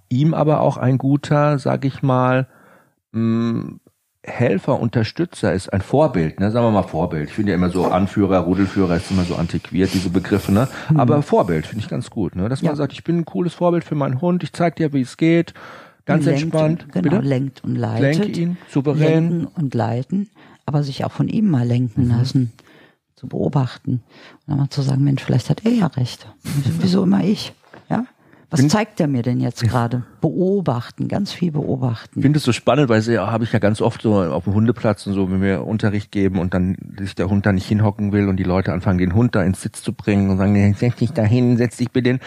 [0.09, 2.49] Ihm aber auch ein guter, sag ich mal,
[3.19, 3.79] mh,
[4.23, 6.51] Helfer, Unterstützer ist ein Vorbild, ne?
[6.51, 7.29] sagen wir mal Vorbild.
[7.29, 10.69] Ich finde ja immer so Anführer, Rudelführer ist immer so antiquiert, diese Begriffe, ne?
[10.91, 11.01] Mhm.
[11.01, 12.49] Aber Vorbild finde ich ganz gut, ne?
[12.49, 15.01] Dass man sagt, ich bin ein cooles Vorbild für meinen Hund, ich zeig dir, wie
[15.01, 15.55] es geht.
[16.05, 16.87] Ganz lenkt, entspannt.
[16.93, 17.29] Genau, Bitte?
[17.29, 18.19] lenkt und leitet.
[18.19, 19.31] Lenke ihn, souverän.
[19.31, 20.31] Lenken und leiten,
[20.67, 22.11] aber sich auch von ihm mal lenken mhm.
[22.11, 22.53] lassen,
[23.15, 23.93] zu beobachten.
[23.93, 26.27] Und dann mal zu sagen, Mensch, vielleicht hat er ja recht.
[26.81, 27.53] Wieso immer ich?
[28.51, 30.05] Was Find, zeigt er mir denn jetzt gerade?
[30.23, 32.19] Beobachten, ganz viel beobachten.
[32.19, 34.55] Ich finde es so spannend, weil ja, habe ich ja ganz oft so auf dem
[34.55, 38.11] Hundeplatz und so, wenn wir Unterricht geben und dann sich der Hund da nicht hinhocken
[38.13, 40.97] will und die Leute anfangen, den Hund da ins Sitz zu bringen und sagen, setz
[40.97, 42.21] dich da hin, setz dich bitte hin.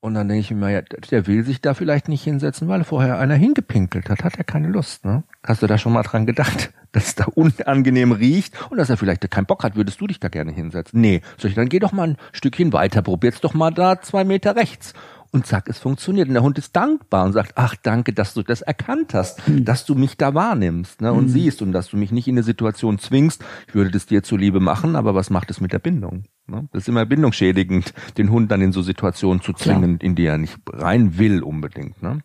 [0.00, 3.18] Und dann denke ich mir, ja, der will sich da vielleicht nicht hinsetzen, weil vorher
[3.18, 5.24] einer hingepinkelt hat, hat er keine Lust, ne?
[5.42, 8.98] Hast du da schon mal dran gedacht, dass es da unangenehm riecht und dass er
[8.98, 11.00] vielleicht keinen Bock hat, würdest du dich da gerne hinsetzen?
[11.00, 14.24] Nee, soll ich dann geh doch mal ein Stückchen weiter, probier's doch mal da zwei
[14.24, 14.94] Meter rechts
[15.34, 16.28] und zack, es funktioniert.
[16.28, 19.64] Und der Hund ist dankbar und sagt, ach danke, dass du das erkannt hast, mhm.
[19.64, 21.28] dass du mich da wahrnimmst ne, und mhm.
[21.28, 24.60] siehst und dass du mich nicht in eine Situation zwingst, ich würde das dir zuliebe
[24.60, 26.22] machen, aber was macht es mit der Bindung?
[26.46, 26.68] Ne?
[26.72, 30.08] Das ist immer bindungsschädigend, den Hund dann in so Situationen zu zwingen, Klar.
[30.08, 32.00] in die er nicht rein will unbedingt.
[32.00, 32.20] Ne?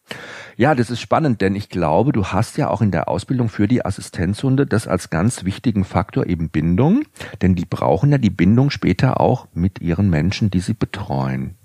[0.56, 3.68] Ja, das ist spannend, denn ich glaube, du hast ja auch in der Ausbildung für
[3.68, 7.06] die Assistenzhunde das als ganz wichtigen Faktor eben Bindung,
[7.42, 11.56] denn die brauchen ja die Bindung später auch mit ihren Menschen, die sie betreuen.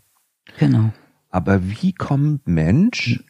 [0.59, 0.90] Genau.
[1.35, 3.25] Aber wie kommt Mensch,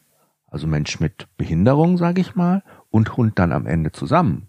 [0.45, 4.47] also Mensch mit Behinderung, sage ich mal, und Hund dann am Ende zusammen?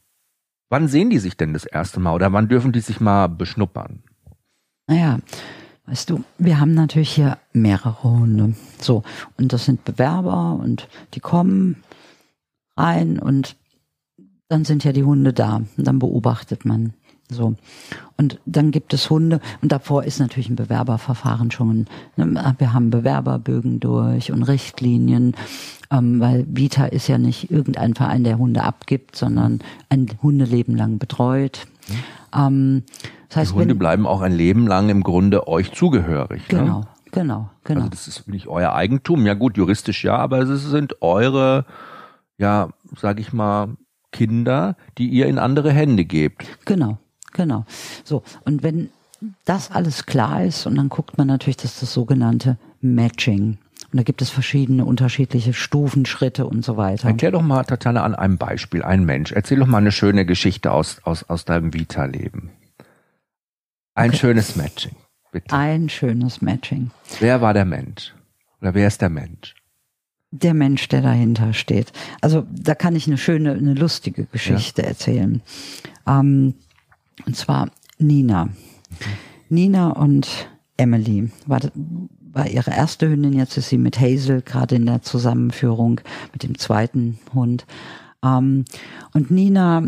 [0.68, 4.02] Wann sehen die sich denn das erste Mal oder wann dürfen die sich mal beschnuppern?
[4.88, 5.20] Naja,
[5.86, 8.54] weißt du, wir haben natürlich hier mehrere Hunde.
[8.78, 9.04] So,
[9.38, 11.82] und das sind Bewerber und die kommen
[12.76, 13.56] rein und
[14.48, 16.92] dann sind ja die Hunde da und dann beobachtet man.
[17.28, 17.54] So.
[18.16, 21.86] Und dann gibt es Hunde und davor ist natürlich ein Bewerberverfahren schon.
[22.16, 25.34] Ne, wir haben Bewerberbögen durch und Richtlinien,
[25.90, 30.98] ähm, weil Vita ist ja nicht irgendein Verein, der Hunde abgibt, sondern ein Hundeleben lang
[30.98, 31.66] betreut.
[31.88, 31.94] Mhm.
[32.34, 32.82] Ähm,
[33.28, 36.42] das heißt, die Hunde wenn, bleiben auch ein Leben lang im Grunde euch zugehörig.
[36.50, 36.60] Ne?
[36.60, 36.86] Genau, ne?
[37.10, 37.80] genau, genau.
[37.80, 39.26] Also das ist nicht euer Eigentum.
[39.26, 41.66] Ja gut, juristisch ja, aber es sind eure,
[42.38, 43.76] ja, sag ich mal,
[44.12, 46.46] Kinder, die ihr in andere Hände gebt.
[46.64, 46.98] Genau,
[47.36, 47.64] genau.
[48.04, 48.90] So, und wenn
[49.44, 53.58] das alles klar ist, und dann guckt man natürlich, dass das sogenannte Matching.
[53.92, 57.08] Und da gibt es verschiedene unterschiedliche Stufen, Schritte und so weiter.
[57.08, 59.32] Erklär doch mal, Tatjana, an einem Beispiel, ein Mensch.
[59.32, 62.50] Erzähl doch mal eine schöne Geschichte aus, aus, aus deinem Vita-Leben.
[63.94, 64.18] Ein okay.
[64.18, 64.96] schönes Matching,
[65.32, 65.54] bitte.
[65.54, 66.90] Ein schönes Matching.
[67.20, 68.12] Wer war der Mensch?
[68.60, 69.54] Oder wer ist der Mensch?
[70.32, 71.92] Der Mensch, der dahinter steht.
[72.20, 74.88] Also da kann ich eine schöne, eine lustige Geschichte ja.
[74.88, 75.40] erzählen.
[76.06, 76.54] Ähm,
[77.24, 78.48] und zwar Nina.
[79.48, 81.60] Nina und Emily war,
[82.32, 83.32] war ihre erste Hündin.
[83.32, 86.00] Jetzt ist sie mit Hazel gerade in der Zusammenführung
[86.32, 87.64] mit dem zweiten Hund.
[88.24, 88.64] Ähm,
[89.14, 89.84] und Nina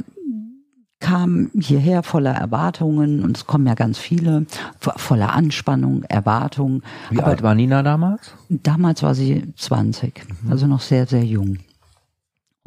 [1.01, 4.47] kam hierher voller Erwartungen und es kommen ja ganz viele,
[4.81, 6.83] voller Anspannung, Erwartung.
[7.11, 8.33] Wie Aber alt war Nina damals?
[8.49, 10.53] Damals war sie 20, mhm.
[10.53, 11.59] also noch sehr, sehr jung.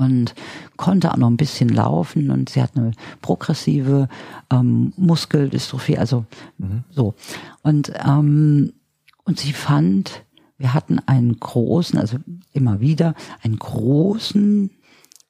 [0.02, 0.34] Und
[0.78, 4.10] konnte auch noch ein bisschen laufen und sie hat eine progressive
[4.52, 6.26] ähm, Muskeldystrophie, also
[6.58, 6.84] mhm.
[6.90, 7.14] so.
[7.62, 8.74] Und, ähm,
[9.24, 10.26] und sie fand,
[10.58, 12.18] wir hatten einen großen, also
[12.52, 14.72] immer wieder, einen großen,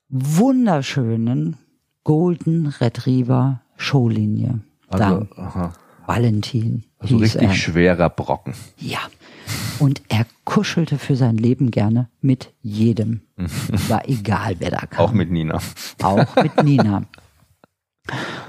[0.10, 1.58] wunderschönen
[2.04, 4.62] Golden Retriever Showlinie.
[4.90, 5.74] Also, aha.
[6.06, 6.84] Valentin.
[7.00, 7.54] Also richtig er.
[7.54, 8.54] schwerer Brocken.
[8.78, 9.00] Ja.
[9.80, 13.22] Und er kuschelte für sein Leben gerne mit jedem.
[13.88, 15.06] War egal, wer da kam.
[15.06, 15.60] Auch mit Nina.
[16.02, 17.04] Auch mit Nina.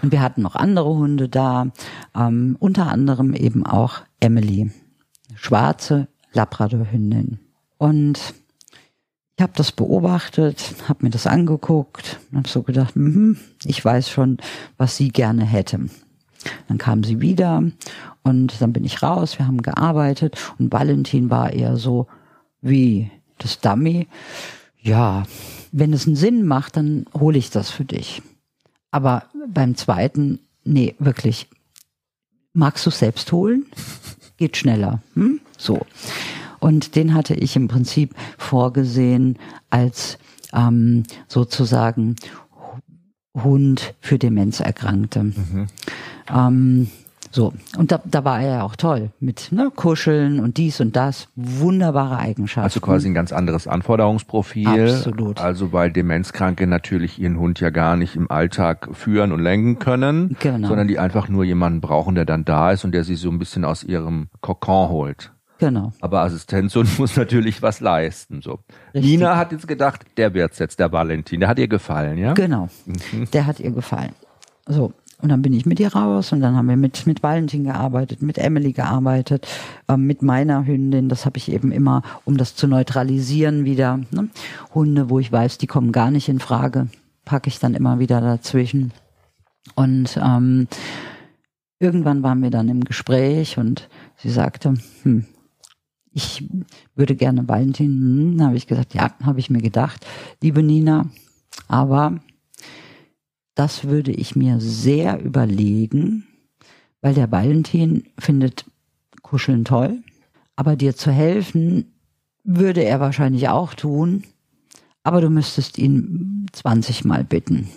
[0.02, 1.66] Und wir hatten noch andere Hunde da,
[2.14, 4.70] ähm, unter anderem eben auch Emily,
[5.34, 7.38] schwarze Labradorhündin.
[7.78, 8.18] Und
[9.36, 14.08] ich habe das beobachtet, habe mir das angeguckt und habe so gedacht, mh, ich weiß
[14.08, 14.38] schon,
[14.76, 15.80] was sie gerne hätte.
[16.68, 17.62] Dann kam sie wieder
[18.22, 22.06] und dann bin ich raus, wir haben gearbeitet und Valentin war eher so
[22.60, 24.06] wie das Dummy.
[24.80, 25.24] Ja,
[25.72, 28.22] wenn es einen Sinn macht, dann hole ich das für dich.
[28.90, 31.48] Aber beim zweiten, nee, wirklich,
[32.52, 33.66] magst du selbst holen?
[34.36, 35.02] Geht schneller.
[35.14, 35.40] Hm?
[35.56, 35.86] So.
[36.58, 39.38] Und den hatte ich im Prinzip vorgesehen
[39.70, 40.18] als
[40.52, 42.16] ähm, sozusagen
[43.34, 45.24] Hund für Demenzerkrankte.
[45.24, 45.66] Mhm.
[46.32, 46.88] Ähm,
[47.34, 50.96] so, und da, da war er ja auch toll mit ne, Kuscheln und dies und
[50.96, 51.28] das.
[51.34, 52.64] Wunderbare Eigenschaften.
[52.64, 54.68] Also quasi ein ganz anderes Anforderungsprofil.
[54.68, 55.40] Absolut.
[55.40, 60.36] Also weil Demenzkranke natürlich ihren Hund ja gar nicht im Alltag führen und lenken können,
[60.40, 60.68] genau.
[60.68, 63.38] sondern die einfach nur jemanden brauchen, der dann da ist und der sie so ein
[63.38, 65.32] bisschen aus ihrem Kokon holt.
[65.56, 65.92] Genau.
[66.02, 68.42] Aber Assistenzhund muss natürlich was leisten.
[68.42, 68.58] So.
[68.92, 71.40] Nina hat jetzt gedacht, der wird's jetzt, der Valentin.
[71.40, 72.34] Der hat ihr gefallen, ja?
[72.34, 72.68] Genau.
[72.84, 73.30] Mhm.
[73.32, 74.12] Der hat ihr gefallen.
[74.66, 74.92] So.
[75.22, 78.22] Und dann bin ich mit ihr raus und dann haben wir mit, mit Valentin gearbeitet,
[78.22, 79.46] mit Emily gearbeitet,
[79.86, 81.08] äh, mit meiner Hündin.
[81.08, 84.00] Das habe ich eben immer, um das zu neutralisieren wieder.
[84.10, 84.28] Ne?
[84.74, 86.88] Hunde, wo ich weiß, die kommen gar nicht in Frage,
[87.24, 88.92] packe ich dann immer wieder dazwischen.
[89.76, 90.66] Und ähm,
[91.78, 95.24] irgendwann waren wir dann im Gespräch und sie sagte, hm,
[96.12, 96.48] ich
[96.96, 100.04] würde gerne Valentin, hm, habe ich gesagt, ja, habe ich mir gedacht,
[100.42, 101.10] liebe Nina,
[101.68, 102.18] aber
[103.54, 106.26] das würde ich mir sehr überlegen,
[107.00, 108.64] weil der Valentin findet
[109.22, 110.02] Kuscheln toll,
[110.56, 111.92] aber dir zu helfen
[112.44, 114.24] würde er wahrscheinlich auch tun,
[115.02, 117.68] aber du müsstest ihn 20 Mal bitten.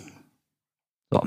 [1.10, 1.22] So.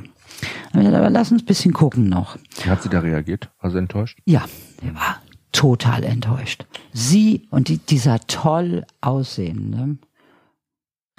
[0.74, 2.38] Aber lass uns ein bisschen gucken noch.
[2.63, 3.49] Wie hat sie da reagiert?
[3.59, 4.19] War sie enttäuscht?
[4.26, 4.45] Ja,
[4.82, 5.21] er war
[5.51, 6.65] total enttäuscht.
[6.93, 9.97] Sie und die, dieser toll aussehende,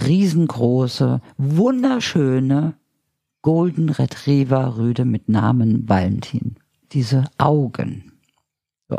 [0.00, 2.74] riesengroße, wunderschöne
[3.42, 6.56] Golden Retriever Rüde mit Namen Valentin.
[6.92, 8.12] Diese Augen.
[8.88, 8.98] So.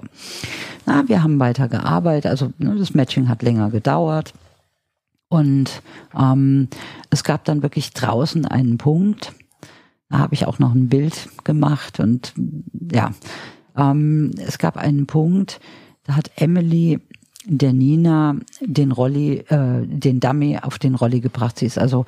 [0.85, 4.33] Na, wir haben weiter gearbeitet, also ne, das Matching hat länger gedauert.
[5.27, 5.81] Und
[6.17, 6.67] ähm,
[7.09, 9.33] es gab dann wirklich draußen einen Punkt,
[10.09, 12.33] da habe ich auch noch ein Bild gemacht und
[12.91, 13.11] ja,
[13.77, 15.61] ähm, es gab einen Punkt,
[16.03, 16.99] da hat Emily
[17.45, 21.57] der Nina den Rolli, äh, den Dummy auf den Rolli gebracht.
[21.57, 22.05] Sie ist also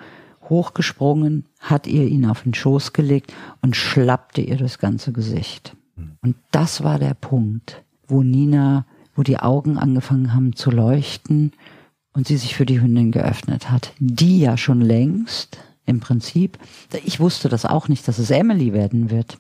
[0.54, 5.76] hochgesprungen, hat ihr ihn auf den Schoß gelegt und schlappte ihr das ganze Gesicht.
[6.22, 8.86] Und das war der Punkt, wo Nina,
[9.16, 11.52] wo die Augen angefangen haben zu leuchten
[12.14, 16.58] und sie sich für die Hündin geöffnet hat, die ja schon längst im Prinzip,
[17.04, 19.38] ich wusste das auch nicht, dass es Emily werden wird,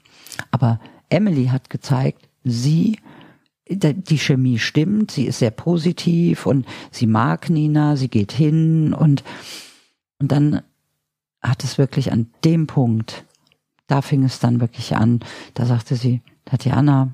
[0.51, 2.97] aber Emily hat gezeigt, sie,
[3.69, 9.23] die Chemie stimmt, sie ist sehr positiv und sie mag Nina, sie geht hin und,
[10.19, 10.61] und dann
[11.43, 13.25] hat es wirklich an dem Punkt,
[13.87, 15.19] da fing es dann wirklich an,
[15.53, 17.13] da sagte sie, Tatjana,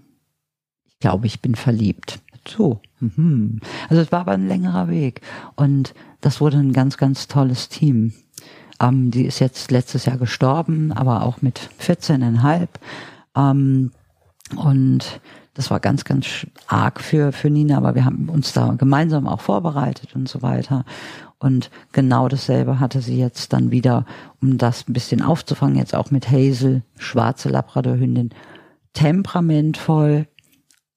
[0.87, 2.81] ich glaube, ich bin verliebt so.
[2.99, 3.59] Mhm.
[3.89, 5.21] Also es war aber ein längerer Weg.
[5.55, 8.13] Und das wurde ein ganz, ganz tolles Team.
[8.79, 12.67] Ähm, die ist jetzt letztes Jahr gestorben, aber auch mit 14,5.
[13.35, 13.91] Ähm,
[14.55, 15.21] und
[15.53, 19.41] das war ganz, ganz arg für, für Nina, aber wir haben uns da gemeinsam auch
[19.41, 20.85] vorbereitet und so weiter.
[21.39, 24.05] Und genau dasselbe hatte sie jetzt dann wieder,
[24.41, 28.31] um das ein bisschen aufzufangen, jetzt auch mit Hazel, schwarze Labradorhündin,
[28.93, 30.27] temperamentvoll,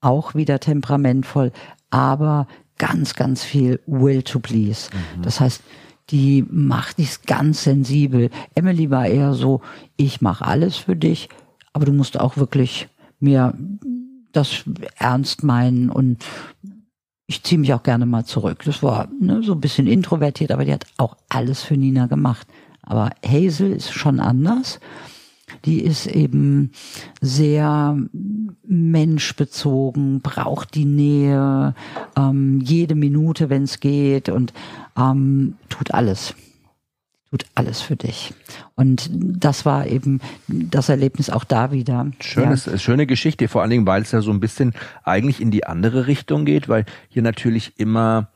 [0.00, 1.52] auch wieder temperamentvoll,
[1.90, 4.90] aber ganz, ganz viel Will to Please.
[4.92, 5.22] Mhm.
[5.22, 5.62] Das heißt,
[6.10, 8.30] die macht dies ganz sensibel.
[8.56, 9.60] Emily war eher so,
[9.96, 11.28] ich mache alles für dich,
[11.72, 12.88] aber du musst auch wirklich
[13.20, 13.54] mir
[14.32, 14.64] das
[14.96, 16.24] ernst meinen und
[17.32, 18.62] ich ziehe mich auch gerne mal zurück.
[18.64, 22.46] Das war ne, so ein bisschen introvertiert, aber die hat auch alles für Nina gemacht.
[22.82, 24.80] Aber Hazel ist schon anders
[25.64, 26.72] die ist eben
[27.20, 27.96] sehr
[28.64, 31.74] menschbezogen, braucht die Nähe,
[32.16, 34.52] ähm, jede Minute, wenn es geht und
[34.96, 36.34] ähm, tut alles
[37.32, 38.34] tut alles für dich.
[38.74, 42.10] Und das war eben das Erlebnis auch da wieder.
[42.20, 42.76] Schönes, ja.
[42.76, 46.06] schöne Geschichte, vor allen Dingen, weil es ja so ein bisschen eigentlich in die andere
[46.06, 48.28] Richtung geht, weil hier natürlich immer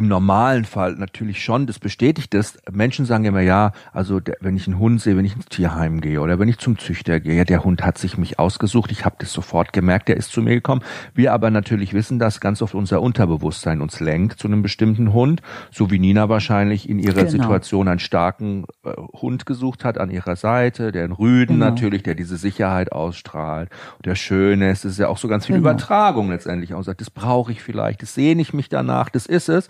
[0.00, 2.56] im normalen Fall natürlich schon, das bestätigt es.
[2.72, 6.00] Menschen sagen immer, ja, also der, wenn ich einen Hund sehe, wenn ich ins Tierheim
[6.00, 9.04] gehe oder wenn ich zum Züchter gehe, ja, der Hund hat sich mich ausgesucht, ich
[9.04, 10.80] habe das sofort gemerkt, der ist zu mir gekommen.
[11.12, 15.42] Wir aber natürlich wissen, dass ganz oft unser Unterbewusstsein uns lenkt zu einem bestimmten Hund,
[15.70, 17.30] so wie Nina wahrscheinlich in ihrer genau.
[17.30, 21.66] Situation einen starken äh, Hund gesucht hat an ihrer Seite, der einen Rüden genau.
[21.66, 23.68] natürlich, der diese Sicherheit ausstrahlt,
[24.02, 25.68] der schön ist, das ist ja auch so ganz viel genau.
[25.68, 29.50] Übertragung letztendlich auch sagt, das brauche ich vielleicht, das sehne ich mich danach, das ist
[29.50, 29.68] es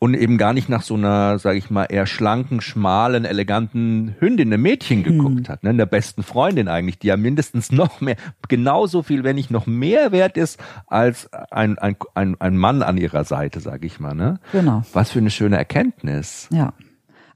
[0.00, 4.52] und eben gar nicht nach so einer, sage ich mal, eher schlanken, schmalen, eleganten Hündin,
[4.52, 5.48] einem Mädchen geguckt hm.
[5.48, 8.16] hat, ne, der besten Freundin eigentlich, die ja mindestens noch mehr,
[8.48, 12.96] genauso viel, wenn nicht noch mehr wert ist als ein, ein, ein, ein Mann an
[12.96, 14.14] ihrer Seite, sage ich mal.
[14.14, 14.38] Ne?
[14.52, 14.82] Genau.
[14.92, 16.48] Was für eine schöne Erkenntnis.
[16.52, 16.72] Ja.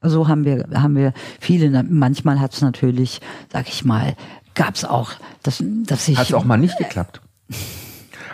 [0.04, 3.20] So haben wir, haben wir viele, manchmal hat es natürlich,
[3.52, 4.14] sag ich mal,
[4.54, 6.18] gab es auch, dass, dass ich.
[6.18, 7.20] Hat es auch mal nicht geklappt?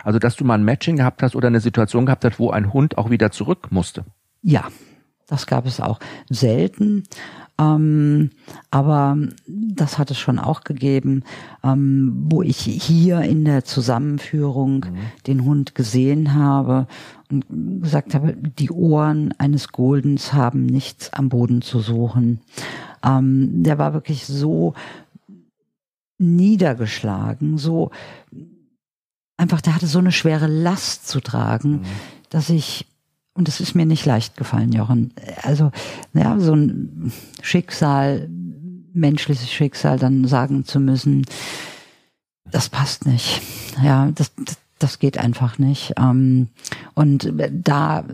[0.02, 2.72] Also, dass du mal ein Matching gehabt hast oder eine Situation gehabt hast, wo ein
[2.72, 4.04] Hund auch wieder zurück musste?
[4.42, 4.68] Ja,
[5.26, 6.00] das gab es auch.
[6.30, 7.04] Selten.
[7.60, 8.30] Ähm,
[8.70, 9.16] aber
[9.46, 11.24] das hat es schon auch gegeben,
[11.64, 14.96] ähm, wo ich hier in der Zusammenführung mhm.
[15.26, 16.86] den Hund gesehen habe
[17.30, 17.44] und
[17.82, 22.40] gesagt habe, die Ohren eines Goldens haben nichts am Boden zu suchen.
[23.04, 24.74] Ähm, der war wirklich so
[26.18, 27.90] niedergeschlagen, so
[29.36, 31.84] einfach, der hatte so eine schwere Last zu tragen, mhm.
[32.30, 32.86] dass ich
[33.38, 35.12] und es ist mir nicht leicht gefallen, Jochen.
[35.42, 35.70] Also,
[36.12, 38.28] ja, so ein Schicksal,
[38.92, 41.24] menschliches Schicksal, dann sagen zu müssen,
[42.50, 43.40] das passt nicht.
[43.82, 44.32] Ja, das,
[44.80, 45.92] das geht einfach nicht.
[45.96, 46.48] Ähm,
[46.94, 48.04] und da,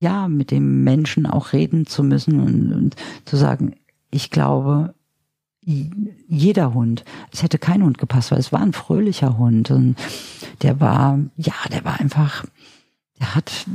[0.00, 3.74] ja, mit dem Menschen auch reden zu müssen und, und zu sagen,
[4.12, 4.94] ich glaube,
[5.64, 7.04] jeder Hund.
[7.32, 9.96] Es hätte kein Hund gepasst, weil es war ein fröhlicher Hund und
[10.62, 12.44] der war, ja, der war einfach,
[13.18, 13.66] der hat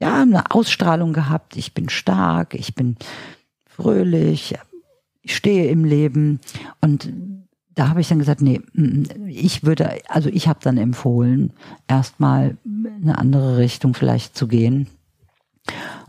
[0.00, 1.56] ja eine Ausstrahlung gehabt.
[1.56, 2.96] Ich bin stark, ich bin
[3.66, 4.56] fröhlich,
[5.22, 6.40] ich stehe im Leben
[6.80, 7.12] und
[7.74, 8.60] da habe ich dann gesagt, nee,
[9.26, 11.52] ich würde, also ich habe dann empfohlen,
[11.86, 14.86] erstmal eine andere Richtung vielleicht zu gehen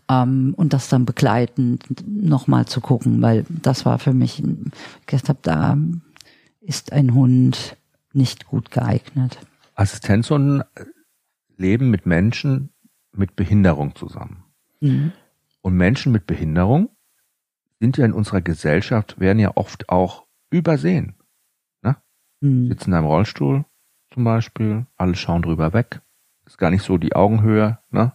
[0.09, 5.45] ähm, und das dann begleitend nochmal zu gucken, weil das war für mich, ich gesagt
[5.45, 5.77] da
[6.61, 7.75] ist ein Hund
[8.13, 9.37] nicht gut geeignet.
[9.75, 10.63] Assistenzhunden
[11.57, 12.69] leben mit Menschen
[13.11, 14.43] mit Behinderung zusammen.
[14.79, 15.11] Mhm.
[15.61, 16.89] Und Menschen mit Behinderung
[17.79, 21.15] sind ja in unserer Gesellschaft, werden ja oft auch übersehen.
[21.81, 21.97] Ne?
[22.41, 22.69] Mhm.
[22.69, 23.65] Sitzen in einem Rollstuhl,
[24.13, 24.85] zum Beispiel.
[24.95, 26.01] Alle schauen drüber weg.
[26.45, 28.13] Ist gar nicht so die Augenhöhe, ne?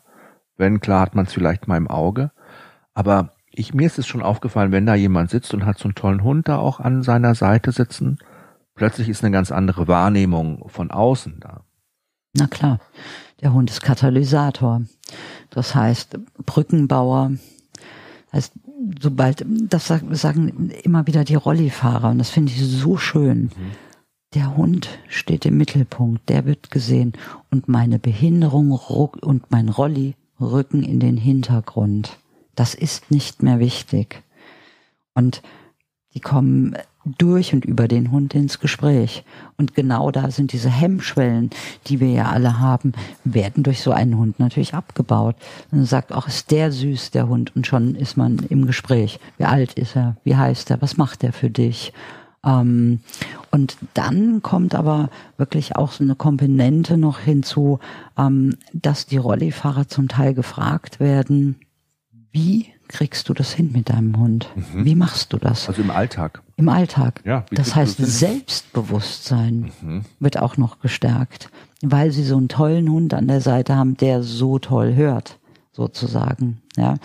[0.57, 2.31] Wenn, klar hat man es vielleicht mal im Auge.
[2.95, 5.95] Aber ich, mir ist es schon aufgefallen, wenn da jemand sitzt und hat so einen
[5.95, 8.19] tollen Hund da auch an seiner Seite sitzen,
[8.75, 11.65] plötzlich ist eine ganz andere Wahrnehmung von außen da.
[12.35, 12.81] Na klar,
[13.43, 14.83] der Hund ist Katalysator.
[15.51, 17.33] Das heißt, Brückenbauer.
[18.33, 18.53] Heißt,
[19.01, 23.43] sobald, das sagen immer wieder die Rollifahrer und das finde ich so schön.
[23.43, 23.51] Mhm.
[24.35, 27.13] Der Hund steht im Mittelpunkt, der wird gesehen
[27.51, 32.19] und meine Behinderung und mein Rolli rücken in den Hintergrund.
[32.55, 34.23] Das ist nicht mehr wichtig.
[35.15, 35.43] Und
[36.15, 39.25] die kommen durch und über den Hund ins Gespräch.
[39.57, 41.51] Und genau da sind diese Hemmschwellen,
[41.87, 42.93] die wir ja alle haben,
[43.25, 45.37] werden durch so einen Hund natürlich abgebaut.
[45.71, 49.19] Und man sagt, auch ist der süß, der Hund, und schon ist man im Gespräch.
[49.39, 50.17] Wie alt ist er?
[50.25, 50.81] Wie heißt er?
[50.81, 51.93] Was macht er für dich?
[52.45, 53.01] Ähm,
[53.51, 57.79] und dann kommt aber wirklich auch so eine Komponente noch hinzu,
[58.19, 61.57] ähm, dass die Rollifahrer zum Teil gefragt werden,
[62.33, 64.49] wie kriegst du das hin mit deinem Hund?
[64.55, 64.85] Mhm.
[64.85, 65.69] Wie machst du das?
[65.69, 66.42] Also im Alltag.
[66.63, 67.23] Im Alltag.
[67.25, 70.05] Ja, das heißt, Selbstbewusstsein mhm.
[70.21, 71.51] wird auch noch gestärkt,
[71.83, 75.41] weil sie so einen tollen Hund an der Seite haben, der so toll hört,
[75.73, 76.63] sozusagen.
[76.77, 76.99] Ja.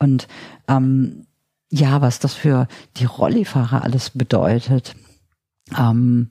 [0.00, 0.26] Und
[0.66, 1.26] ähm,
[1.70, 4.96] ja, was das für die Rollifahrer alles bedeutet,
[5.78, 6.30] ähm,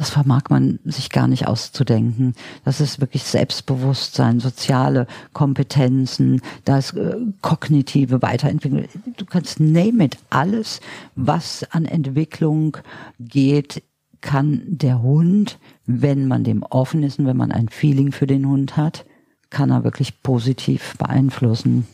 [0.00, 2.32] das vermag man sich gar nicht auszudenken.
[2.64, 8.86] Das ist wirklich Selbstbewusstsein, soziale Kompetenzen, da ist äh, kognitive Weiterentwicklung.
[9.18, 10.80] Du kannst name it, alles,
[11.16, 12.78] was an Entwicklung
[13.18, 13.82] geht,
[14.22, 18.48] kann der Hund, wenn man dem offen ist und wenn man ein Feeling für den
[18.48, 19.04] Hund hat,
[19.50, 21.86] kann er wirklich positiv beeinflussen.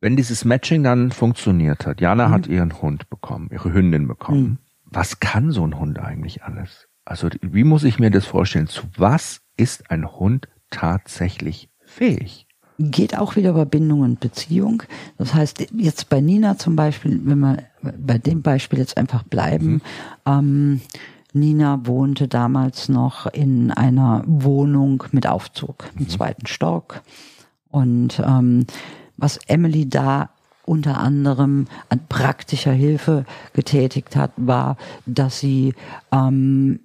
[0.00, 2.32] Wenn dieses Matching dann funktioniert hat, Jana mhm.
[2.32, 4.40] hat ihren Hund bekommen, ihre Hündin bekommen.
[4.40, 4.58] Mhm.
[4.84, 6.86] Was kann so ein Hund eigentlich alles?
[7.04, 8.66] Also wie muss ich mir das vorstellen?
[8.66, 12.46] Zu was ist ein Hund tatsächlich fähig?
[12.78, 14.82] Geht auch wieder über Bindung und Beziehung.
[15.18, 19.72] Das heißt, jetzt bei Nina zum Beispiel, wenn wir bei dem Beispiel jetzt einfach bleiben,
[19.72, 19.80] mhm.
[20.26, 20.80] ähm,
[21.32, 26.08] Nina wohnte damals noch in einer Wohnung mit Aufzug im mhm.
[26.08, 27.02] zweiten Stock.
[27.70, 28.66] Und ähm,
[29.16, 30.30] was Emily da
[30.64, 34.76] unter anderem an praktischer Hilfe getätigt hat, war,
[35.06, 35.74] dass sie
[36.12, 36.80] ähm,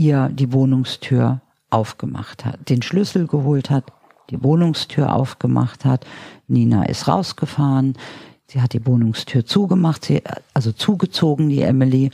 [0.00, 3.84] ihr die Wohnungstür aufgemacht hat, den Schlüssel geholt hat,
[4.30, 6.06] die Wohnungstür aufgemacht hat.
[6.48, 7.98] Nina ist rausgefahren.
[8.46, 10.22] Sie hat die Wohnungstür zugemacht, sie,
[10.54, 12.10] also zugezogen, die Emily.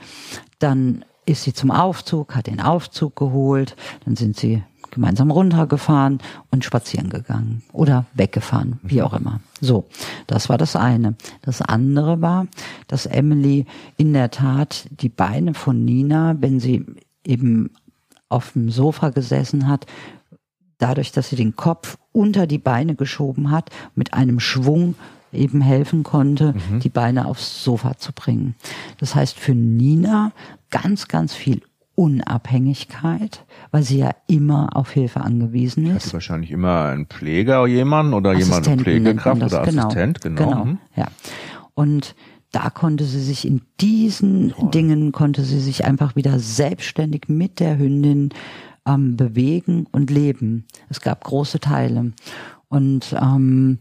[0.59, 3.77] Dann ist sie zum Aufzug, hat den Aufzug geholt.
[4.05, 6.19] Dann sind sie gemeinsam runtergefahren
[6.51, 9.41] und spazieren gegangen oder weggefahren, wie auch immer.
[9.61, 9.87] So,
[10.27, 11.15] das war das eine.
[11.43, 12.47] Das andere war,
[12.89, 13.67] dass Emily
[13.97, 16.85] in der Tat die Beine von Nina, wenn sie
[17.27, 17.71] eben
[18.29, 19.87] auf dem Sofa gesessen hat,
[20.79, 24.95] dadurch, dass sie den Kopf unter die Beine geschoben hat, mit einem Schwung
[25.33, 26.81] eben helfen konnte, mhm.
[26.81, 28.55] die Beine aufs Sofa zu bringen.
[28.99, 30.33] Das heißt für Nina
[30.71, 31.63] ganz, ganz viel
[31.95, 36.07] Unabhängigkeit, weil sie ja immer auf Hilfe angewiesen ist.
[36.07, 40.43] Hatte wahrscheinlich immer einen Pfleger oder jemanden oder jemand, eine Pflegekraft oder genau, Assistent, genau.
[40.43, 40.65] genau.
[40.65, 40.79] Mhm.
[40.95, 41.07] Ja.
[41.75, 42.15] Und
[42.53, 44.71] da konnte sie sich in diesen Toll.
[44.71, 48.31] Dingen, konnte sie sich einfach wieder selbstständig mit der Hündin
[48.87, 50.65] ähm, bewegen und leben.
[50.89, 52.13] Es gab große Teile.
[52.69, 53.79] Und ähm,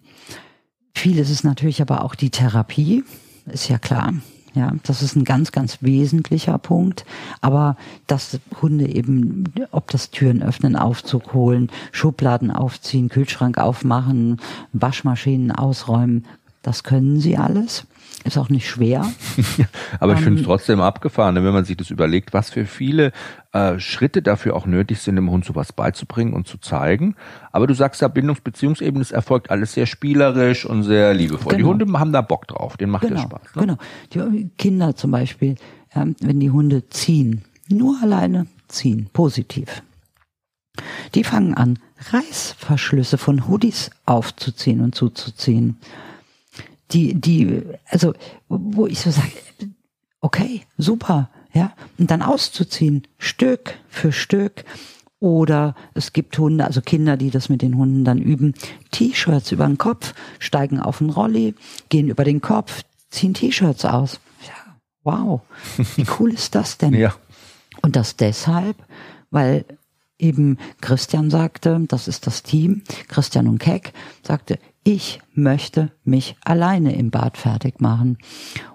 [0.93, 3.03] vieles ist natürlich aber auch die Therapie,
[3.45, 4.13] ist ja klar.
[4.55, 7.05] Ja, das ist ein ganz, ganz wesentlicher Punkt.
[7.41, 7.75] Aber
[8.07, 14.37] dass Hunde eben, ob das Türen öffnen, Aufzug holen, Schubladen aufziehen, Kühlschrank aufmachen,
[14.71, 16.25] Waschmaschinen ausräumen,
[16.61, 17.85] das können sie alles.
[18.25, 19.05] Ist auch nicht schwer.
[19.99, 23.11] Aber ich finde es ähm, trotzdem abgefahren, wenn man sich das überlegt, was für viele
[23.51, 27.15] äh, Schritte dafür auch nötig sind, dem Hund sowas beizubringen und zu zeigen.
[27.51, 31.51] Aber du sagst ja, Bindungsbeziehungsebene, es erfolgt alles sehr spielerisch und sehr liebevoll.
[31.51, 31.57] Genau.
[31.77, 33.55] Die Hunde haben da Bock drauf, denen macht genau, das Spaß.
[33.55, 33.77] Ne?
[34.11, 34.29] Genau.
[34.33, 35.55] Die Kinder zum Beispiel,
[35.93, 39.83] ähm, wenn die Hunde ziehen, nur alleine ziehen, positiv.
[41.13, 41.77] Die fangen an,
[42.09, 45.77] Reißverschlüsse von Hoodies aufzuziehen und zuzuziehen
[46.91, 48.13] die, die, also,
[48.47, 49.31] wo ich so sage,
[50.21, 54.65] okay, super, ja, und dann auszuziehen, Stück für Stück.
[55.19, 58.53] Oder es gibt Hunde, also Kinder, die das mit den Hunden dann üben,
[58.91, 61.55] T-Shirts über den Kopf, steigen auf den Rolli,
[61.89, 64.19] gehen über den Kopf, ziehen T-Shirts aus.
[64.45, 65.41] Ja, wow,
[65.95, 66.93] wie cool ist das denn?
[66.93, 67.15] Ja.
[67.81, 68.75] Und das deshalb,
[69.31, 69.65] weil
[70.19, 76.95] eben Christian sagte, das ist das Team, Christian und Keck, sagte, Ich möchte mich alleine
[76.95, 78.19] im Bad fertig machen.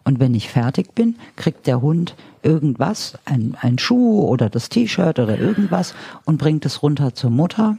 [0.02, 5.20] Und wenn ich fertig bin, kriegt der Hund irgendwas, ein, ein Schuh oder das T-Shirt
[5.20, 5.94] oder irgendwas
[6.24, 7.78] und bringt es runter zur Mutter.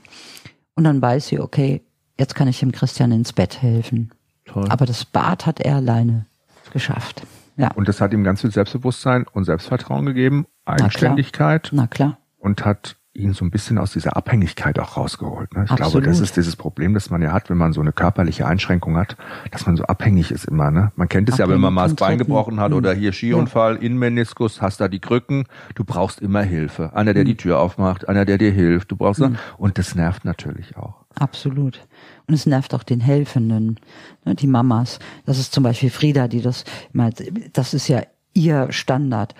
[0.76, 1.82] Und dann weiß sie, okay,
[2.18, 4.12] jetzt kann ich dem Christian ins Bett helfen.
[4.46, 4.66] Toll.
[4.70, 6.26] Aber das Bad hat er alleine
[6.72, 7.24] geschafft.
[7.58, 7.72] Ja.
[7.74, 11.68] Und das hat ihm ganz viel Selbstbewusstsein und Selbstvertrauen gegeben, Eigenständigkeit.
[11.74, 12.12] Na klar.
[12.12, 12.18] Na klar.
[12.38, 15.54] Und hat ihn so ein bisschen aus dieser Abhängigkeit auch rausgeholt.
[15.56, 15.66] Ne?
[15.66, 15.92] Ich Absolut.
[15.92, 18.98] glaube, das ist dieses Problem, das man ja hat, wenn man so eine körperliche Einschränkung
[18.98, 19.16] hat,
[19.52, 20.72] dass man so abhängig ist immer.
[20.72, 20.92] Ne?
[20.96, 23.82] Man kennt es ja, wenn man mal das Bein gebrochen hat oder hier Skiunfall, ja.
[23.82, 25.46] Innenmeniskus, hast da die Krücken,
[25.76, 26.92] du brauchst immer Hilfe.
[26.94, 27.28] Einer, der mhm.
[27.28, 28.92] die Tür aufmacht, einer, der dir hilft.
[28.92, 29.38] Du brauchst mhm.
[29.58, 30.96] und das nervt natürlich auch.
[31.16, 31.80] Absolut.
[32.28, 33.80] Und es nervt auch den Helfenden,
[34.26, 35.00] ne, die Mamas.
[35.26, 36.64] Das ist zum Beispiel Frieda, die das,
[37.54, 38.04] das ist ja
[38.34, 39.36] ihr Standard.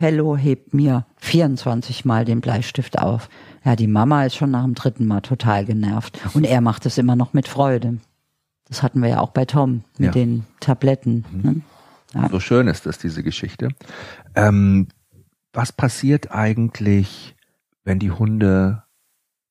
[0.00, 3.28] Fellow hebt mir 24 Mal den Bleistift auf.
[3.66, 6.18] Ja, die Mama ist schon nach dem dritten Mal total genervt.
[6.32, 7.98] Und er macht es immer noch mit Freude.
[8.66, 10.12] Das hatten wir ja auch bei Tom mit ja.
[10.12, 11.26] den Tabletten.
[11.30, 11.42] Mhm.
[11.42, 11.60] Ne?
[12.14, 12.28] Ja.
[12.30, 13.68] So schön ist das, diese Geschichte.
[14.34, 14.88] Ähm,
[15.52, 17.36] was passiert eigentlich,
[17.84, 18.84] wenn die Hunde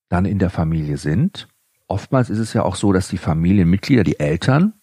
[0.10, 1.48] dann in der Familie sind?
[1.88, 4.74] Oftmals ist es ja auch so, dass die Familienmitglieder, die Eltern,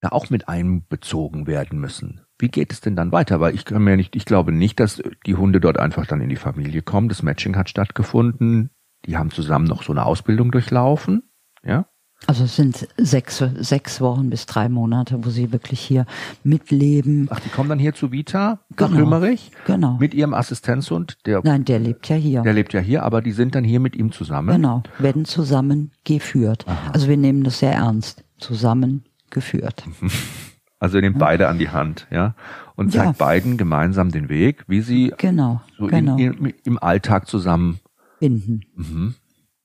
[0.00, 2.20] da auch mit einbezogen werden müssen.
[2.42, 3.38] Wie geht es denn dann weiter?
[3.38, 6.28] Weil ich kann mir nicht, ich glaube nicht, dass die Hunde dort einfach dann in
[6.28, 7.08] die Familie kommen.
[7.08, 8.70] Das Matching hat stattgefunden.
[9.06, 11.22] Die haben zusammen noch so eine Ausbildung durchlaufen.
[11.64, 11.86] Ja.
[12.26, 16.04] Also es sind sechs, sechs Wochen bis drei Monate, wo sie wirklich hier
[16.42, 17.28] mitleben.
[17.30, 19.98] Ach, die kommen dann hier zu Vita, genau, Kümmerich, genau.
[20.00, 21.18] mit ihrem Assistenzhund.
[21.26, 22.42] Der, Nein, der lebt ja hier.
[22.42, 24.56] Der lebt ja hier, aber die sind dann hier mit ihm zusammen.
[24.56, 26.64] Genau, werden zusammen geführt.
[26.66, 26.90] Aha.
[26.92, 28.24] Also wir nehmen das sehr ernst.
[28.38, 29.84] Zusammen geführt.
[30.82, 32.34] Also ihr nehmt beide an die Hand, ja,
[32.74, 33.12] und zeigt ja.
[33.12, 36.16] beiden gemeinsam den Weg, wie sie genau, so genau.
[36.16, 37.78] In, in, im Alltag zusammen
[38.18, 38.62] binden.
[38.74, 39.14] Mhm.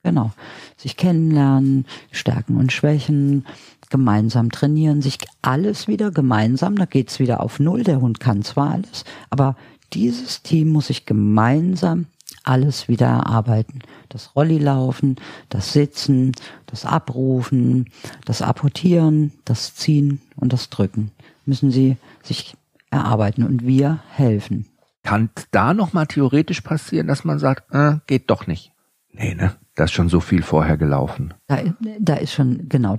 [0.04, 0.32] Genau.
[0.78, 3.48] Sich kennenlernen, Stärken und Schwächen,
[3.90, 7.84] gemeinsam trainieren, sich alles wieder gemeinsam, da geht's wieder auf Null.
[7.84, 9.56] Der Hund kann zwar alles, aber
[9.94, 12.06] dieses Team muss sich gemeinsam
[12.44, 13.80] alles wieder erarbeiten.
[14.10, 15.16] Das Rolli laufen,
[15.50, 16.34] das Sitzen,
[16.68, 17.90] das Abrufen,
[18.24, 21.12] das Apportieren, das Ziehen und das Drücken.
[21.46, 22.56] Müssen sie sich
[22.90, 24.68] erarbeiten und wir helfen.
[25.04, 28.72] Kann da nochmal theoretisch passieren, dass man sagt, äh, geht doch nicht?
[29.12, 29.56] Nee, ne?
[29.76, 31.34] Da ist schon so viel vorher gelaufen.
[31.48, 31.60] Da,
[32.00, 32.98] da ist schon, genau,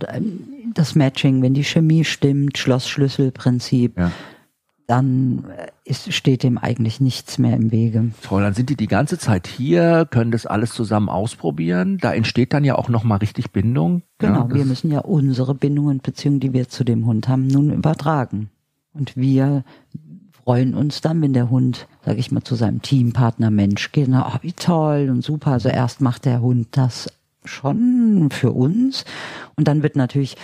[0.75, 3.99] das Matching, wenn die Chemie stimmt, Schloss-Schlüssel-Prinzip.
[3.99, 4.13] Ja
[4.89, 8.11] dann äh, ist, steht dem eigentlich nichts mehr im Wege.
[8.23, 11.99] Toll, dann sind die die ganze Zeit hier, können das alles zusammen ausprobieren.
[11.99, 14.03] Da entsteht dann ja auch nochmal richtig Bindung.
[14.17, 17.71] Genau, ja, wir müssen ja unsere Bindungen, Beziehungen, die wir zu dem Hund haben, nun
[17.71, 18.49] übertragen.
[18.95, 19.63] Und wir
[20.43, 24.33] freuen uns dann, wenn der Hund, sag ich mal, zu seinem Teampartner Mensch geht, na,
[24.35, 25.53] oh, wie toll und super.
[25.53, 27.13] Also erst macht der Hund das
[27.45, 29.05] schon für uns
[29.57, 30.37] und dann wird natürlich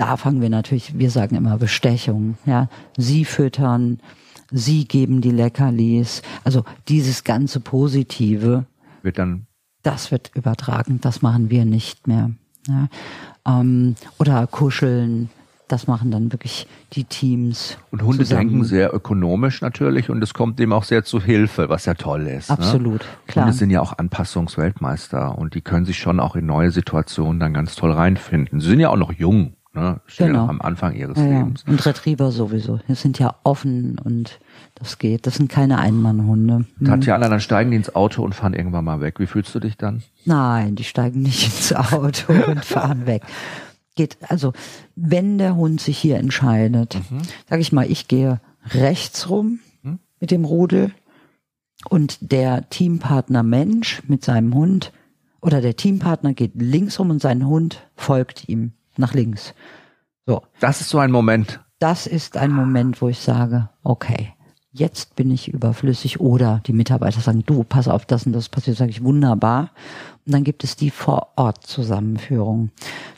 [0.00, 2.68] da fangen wir natürlich, wir sagen immer Bestechung, ja.
[2.96, 4.00] Sie füttern,
[4.50, 6.22] sie geben die Leckerlis.
[6.42, 8.64] Also dieses ganze Positive
[9.02, 9.46] wird dann,
[9.82, 11.02] das wird übertragen.
[11.02, 12.30] Das machen wir nicht mehr.
[12.66, 12.88] Ja.
[13.46, 15.28] Ähm, oder kuscheln.
[15.68, 17.76] Das machen dann wirklich die Teams.
[17.90, 18.48] Und Hunde zusammen.
[18.48, 22.26] denken sehr ökonomisch natürlich und es kommt dem auch sehr zu Hilfe, was ja toll
[22.26, 22.48] ist.
[22.48, 22.58] Ne?
[22.58, 23.06] Absolut, ne?
[23.26, 23.44] klar.
[23.44, 27.52] Hunde sind ja auch Anpassungsweltmeister und die können sich schon auch in neue Situationen dann
[27.52, 28.60] ganz toll reinfinden.
[28.60, 29.52] Sie sind ja auch noch jung.
[29.72, 30.00] Ne?
[30.18, 30.48] Genau.
[30.48, 31.62] am Anfang ihres ja, Lebens.
[31.64, 32.80] Und Retriever sowieso.
[32.88, 34.40] Die sind ja offen und
[34.74, 35.28] das geht.
[35.28, 36.64] Das sind keine Einmannhunde.
[36.78, 36.86] Hm.
[36.86, 39.20] Tatjana, dann steigen die ins Auto und fahren irgendwann mal weg.
[39.20, 40.02] Wie fühlst du dich dann?
[40.24, 43.22] Nein, die steigen nicht ins Auto und fahren weg.
[43.94, 44.52] Geht, also,
[44.96, 47.22] wenn der Hund sich hier entscheidet, mhm.
[47.48, 48.40] sag ich mal, ich gehe
[48.70, 50.00] rechts rum mhm.
[50.18, 50.90] mit dem Rudel
[51.88, 54.92] und der Teampartner Mensch mit seinem Hund
[55.40, 59.54] oder der Teampartner geht links rum und sein Hund folgt ihm nach links.
[60.26, 60.42] So.
[60.60, 61.60] Das ist so ein Moment.
[61.78, 64.34] Das ist ein Moment, wo ich sage, okay,
[64.72, 68.76] jetzt bin ich überflüssig oder die Mitarbeiter sagen, du, pass auf, das und das passiert,
[68.76, 69.70] sage ich, wunderbar.
[70.26, 72.70] Und dann gibt es die Vor-Ort-Zusammenführung.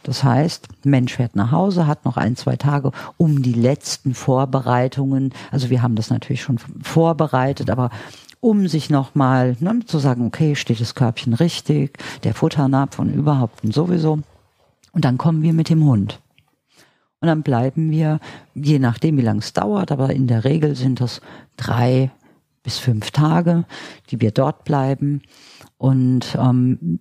[0.02, 5.34] Das heißt, Mensch fährt nach Hause, hat noch ein, zwei Tage, um die letzten Vorbereitungen,
[5.50, 7.90] also wir haben das natürlich schon vorbereitet, aber
[8.40, 13.62] um sich nochmal ne, zu sagen, okay, steht das Körbchen richtig, der Futternapf und überhaupt
[13.62, 14.20] und sowieso.
[14.92, 16.20] Und dann kommen wir mit dem Hund.
[17.20, 18.18] Und dann bleiben wir,
[18.54, 21.20] je nachdem, wie lange es dauert, aber in der Regel sind das
[21.56, 22.10] drei
[22.62, 23.64] bis fünf Tage,
[24.10, 25.22] die wir dort bleiben
[25.78, 27.00] und ähm,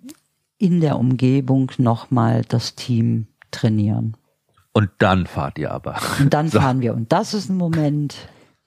[0.58, 4.16] in der Umgebung nochmal das Team trainieren.
[4.74, 5.98] Und dann fahrt ihr aber.
[6.20, 6.60] Und dann so.
[6.60, 6.94] fahren wir.
[6.94, 8.16] Und das ist ein Moment,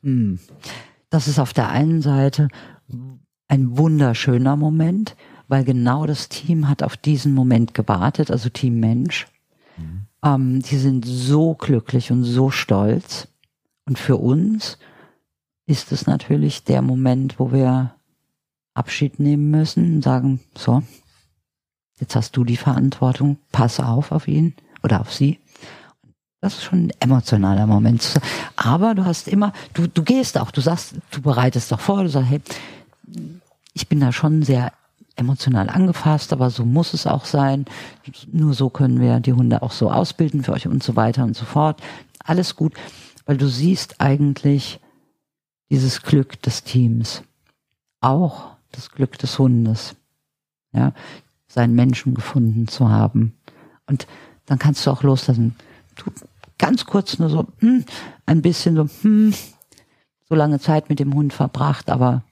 [0.02, 0.38] hm,
[1.10, 2.48] das ist auf der einen Seite
[3.48, 5.16] ein wunderschöner Moment,
[5.48, 9.26] weil genau das Team hat auf diesen Moment gewartet, also Team Mensch.
[9.76, 10.02] Mhm.
[10.24, 13.28] Ähm, die sind so glücklich und so stolz.
[13.86, 14.78] Und für uns
[15.66, 17.94] ist es natürlich der Moment, wo wir
[18.74, 20.82] Abschied nehmen müssen und sagen, so,
[22.00, 25.38] jetzt hast du die Verantwortung, pass auf auf ihn oder auf sie.
[26.40, 28.20] Das ist schon ein emotionaler Moment.
[28.56, 32.10] Aber du hast immer, du, du gehst auch, du sagst, du bereitest doch vor, du
[32.10, 32.40] sagst, hey,
[33.72, 34.72] ich bin da schon sehr
[35.16, 37.66] emotional angefasst, aber so muss es auch sein.
[38.32, 41.36] Nur so können wir die Hunde auch so ausbilden für euch und so weiter und
[41.36, 41.80] so fort.
[42.18, 42.74] Alles gut,
[43.26, 44.80] weil du siehst eigentlich
[45.70, 47.22] dieses Glück des Teams.
[48.00, 49.96] Auch das Glück des Hundes.
[50.72, 50.92] Ja,
[51.46, 53.34] seinen Menschen gefunden zu haben.
[53.86, 54.06] Und
[54.46, 55.54] dann kannst du auch loslassen.
[55.94, 56.10] Du
[56.58, 57.84] ganz kurz nur so, hm,
[58.26, 59.34] ein bisschen so, hm,
[60.28, 62.22] so lange Zeit mit dem Hund verbracht, aber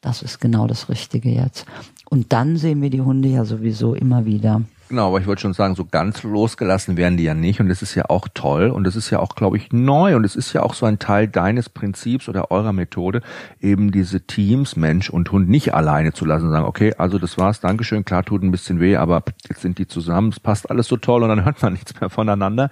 [0.00, 1.66] das ist genau das Richtige jetzt.
[2.08, 4.62] Und dann sehen wir die Hunde ja sowieso immer wieder.
[4.88, 7.82] Genau, aber ich wollte schon sagen, so ganz losgelassen werden die ja nicht und das
[7.82, 10.52] ist ja auch toll und das ist ja auch, glaube ich, neu und es ist
[10.52, 13.20] ja auch so ein Teil deines Prinzips oder eurer Methode,
[13.60, 17.36] eben diese Teams, Mensch und Hund nicht alleine zu lassen und sagen, okay, also das
[17.36, 20.86] war's, Dankeschön, klar tut ein bisschen weh, aber jetzt sind die zusammen, es passt alles
[20.86, 22.70] so toll und dann hört man nichts mehr voneinander.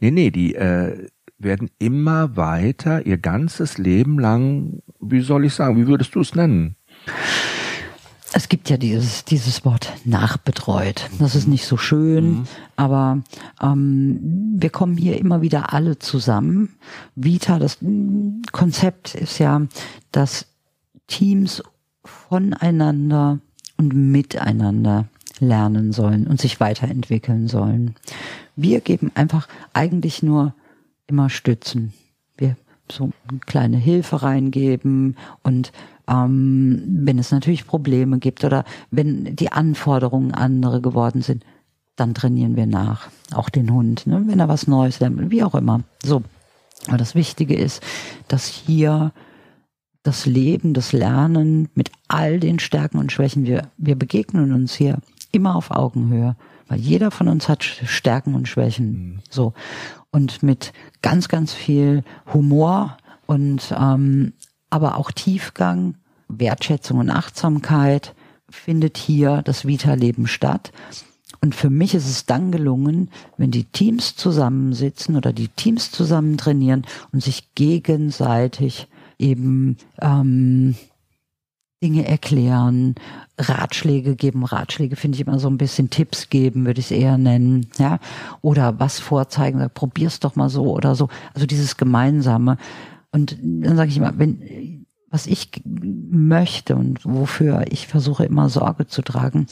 [0.00, 1.06] Nee, nee, die äh,
[1.38, 6.34] werden immer weiter ihr ganzes Leben lang, wie soll ich sagen, wie würdest du es
[6.34, 6.74] nennen?
[8.36, 11.08] Es gibt ja dieses, dieses Wort nachbetreut.
[11.20, 12.46] Das ist nicht so schön, mhm.
[12.74, 13.22] aber
[13.62, 16.74] ähm, wir kommen hier immer wieder alle zusammen.
[17.14, 17.78] Vita, das
[18.50, 19.62] Konzept ist ja,
[20.10, 20.46] dass
[21.06, 21.62] Teams
[22.04, 23.38] voneinander
[23.76, 25.06] und miteinander
[25.38, 27.94] lernen sollen und sich weiterentwickeln sollen.
[28.56, 30.54] Wir geben einfach eigentlich nur
[31.06, 31.92] immer Stützen.
[32.36, 32.56] Wir
[32.90, 35.72] so eine kleine Hilfe reingeben und
[36.08, 41.44] ähm, wenn es natürlich Probleme gibt oder wenn die Anforderungen andere geworden sind,
[41.96, 43.08] dann trainieren wir nach.
[43.32, 44.24] Auch den Hund, ne?
[44.26, 45.80] wenn er was Neues lernt, wie auch immer.
[46.02, 46.22] So.
[46.88, 47.82] Aber das Wichtige ist,
[48.28, 49.12] dass hier
[50.02, 54.98] das Leben, das Lernen mit all den Stärken und Schwächen, wir, wir begegnen uns hier
[55.32, 56.36] immer auf Augenhöhe,
[56.68, 58.86] weil jeder von uns hat Stärken und Schwächen.
[58.86, 59.18] Mhm.
[59.30, 59.54] So.
[60.10, 64.34] Und mit ganz, ganz viel Humor und ähm,
[64.74, 65.94] aber auch Tiefgang,
[66.26, 68.12] Wertschätzung und Achtsamkeit
[68.50, 70.72] findet hier das Vita-Leben statt.
[71.40, 76.38] Und für mich ist es dann gelungen, wenn die Teams zusammensitzen oder die Teams zusammen
[76.38, 80.74] trainieren und sich gegenseitig eben ähm,
[81.80, 82.96] Dinge erklären,
[83.38, 84.44] Ratschläge geben.
[84.44, 88.00] Ratschläge finde ich immer so ein bisschen Tipps geben, würde ich es eher nennen, ja.
[88.42, 91.10] Oder was vorzeigen, probier's doch mal so oder so.
[91.32, 92.58] Also dieses Gemeinsame.
[93.14, 98.88] Und dann sage ich immer, wenn, was ich möchte und wofür ich versuche immer Sorge
[98.88, 99.46] zu tragen,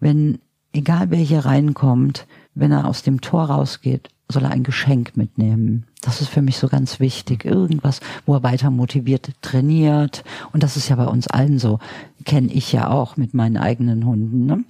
[0.00, 0.38] wenn,
[0.72, 5.84] egal wer hier reinkommt, wenn er aus dem Tor rausgeht, soll er ein Geschenk mitnehmen.
[6.00, 7.44] Das ist für mich so ganz wichtig.
[7.44, 10.24] Irgendwas, wo er weiter motiviert trainiert.
[10.52, 11.80] Und das ist ja bei uns allen so.
[12.24, 14.46] Kenne ich ja auch mit meinen eigenen Hunden.
[14.46, 14.64] Ne?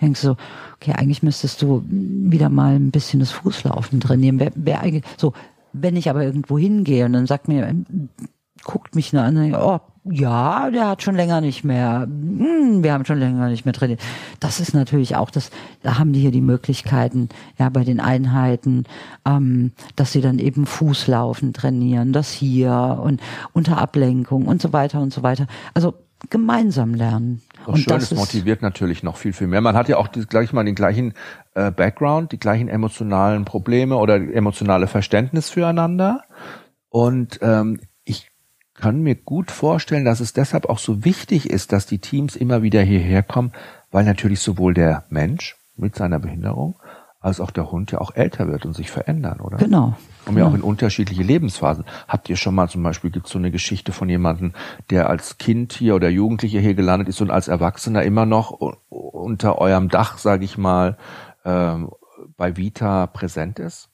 [0.00, 0.36] Denkst du so,
[0.76, 4.38] okay, eigentlich müsstest du wieder mal ein bisschen das Fußlaufen trainieren.
[4.38, 5.32] Wer, wer eigentlich, so,
[5.72, 7.74] wenn ich aber irgendwo hingehe und dann sagt mir,
[8.64, 13.04] guckt mich nur an oh, ja, der hat schon länger nicht mehr, hm, wir haben
[13.04, 14.00] schon länger nicht mehr trainiert.
[14.38, 15.50] Das ist natürlich auch das,
[15.82, 18.84] da haben die hier die Möglichkeiten, ja, bei den Einheiten,
[19.26, 23.20] ähm, dass sie dann eben Fußlaufen trainieren, das hier und
[23.52, 25.46] unter Ablenkung und so weiter und so weiter.
[25.74, 25.94] Also
[26.28, 27.40] gemeinsam lernen.
[27.66, 29.60] Auch schön, es motiviert natürlich noch viel, viel mehr.
[29.60, 31.14] Man hat ja auch gleich mal den gleichen
[31.54, 36.24] äh, Background, die gleichen emotionalen Probleme oder emotionale Verständnis füreinander.
[36.88, 38.30] Und ähm, ich
[38.74, 42.62] kann mir gut vorstellen, dass es deshalb auch so wichtig ist, dass die Teams immer
[42.62, 43.52] wieder hierher kommen,
[43.90, 46.78] weil natürlich sowohl der Mensch mit seiner Behinderung
[47.20, 49.58] als auch der Hund ja auch älter wird und sich verändern, oder?
[49.58, 49.94] Genau.
[50.24, 51.84] Und ja auch in unterschiedliche Lebensphasen.
[52.08, 54.52] Habt ihr schon mal zum Beispiel, gibt es so eine Geschichte von jemandem,
[54.88, 58.52] der als Kind hier oder Jugendlicher hier gelandet ist und als Erwachsener immer noch
[58.88, 60.96] unter eurem Dach, sage ich mal,
[61.44, 61.90] ähm,
[62.36, 63.89] bei Vita präsent ist?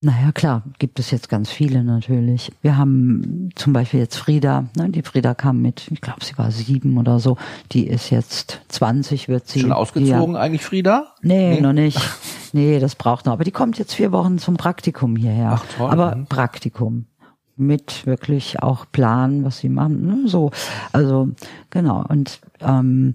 [0.00, 2.52] Naja, klar, gibt es jetzt ganz viele natürlich.
[2.62, 6.52] Wir haben zum Beispiel jetzt Frieda, ne, die Frieda kam mit, ich glaube, sie war
[6.52, 7.36] sieben oder so,
[7.72, 9.60] die ist jetzt 20, wird sie.
[9.60, 10.40] Schon ausgezogen ja.
[10.40, 11.14] eigentlich, Frieda?
[11.22, 11.98] Nee, nee, noch nicht.
[12.54, 13.34] Nee, das braucht noch.
[13.34, 15.50] Aber die kommt jetzt vier Wochen zum Praktikum hierher.
[15.52, 15.90] Ach toll.
[15.90, 16.24] Aber mhm.
[16.28, 17.04] Praktikum
[17.58, 20.06] mit wirklich auch Plan, was sie machen.
[20.06, 20.28] Ne?
[20.28, 20.50] So,
[20.92, 21.28] also
[21.70, 22.04] genau.
[22.08, 23.14] Und ähm,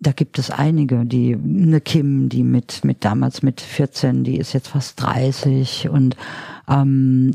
[0.00, 4.52] da gibt es einige, die eine Kim, die mit mit damals mit 14, die ist
[4.52, 6.16] jetzt fast 30 und
[6.68, 7.34] ähm,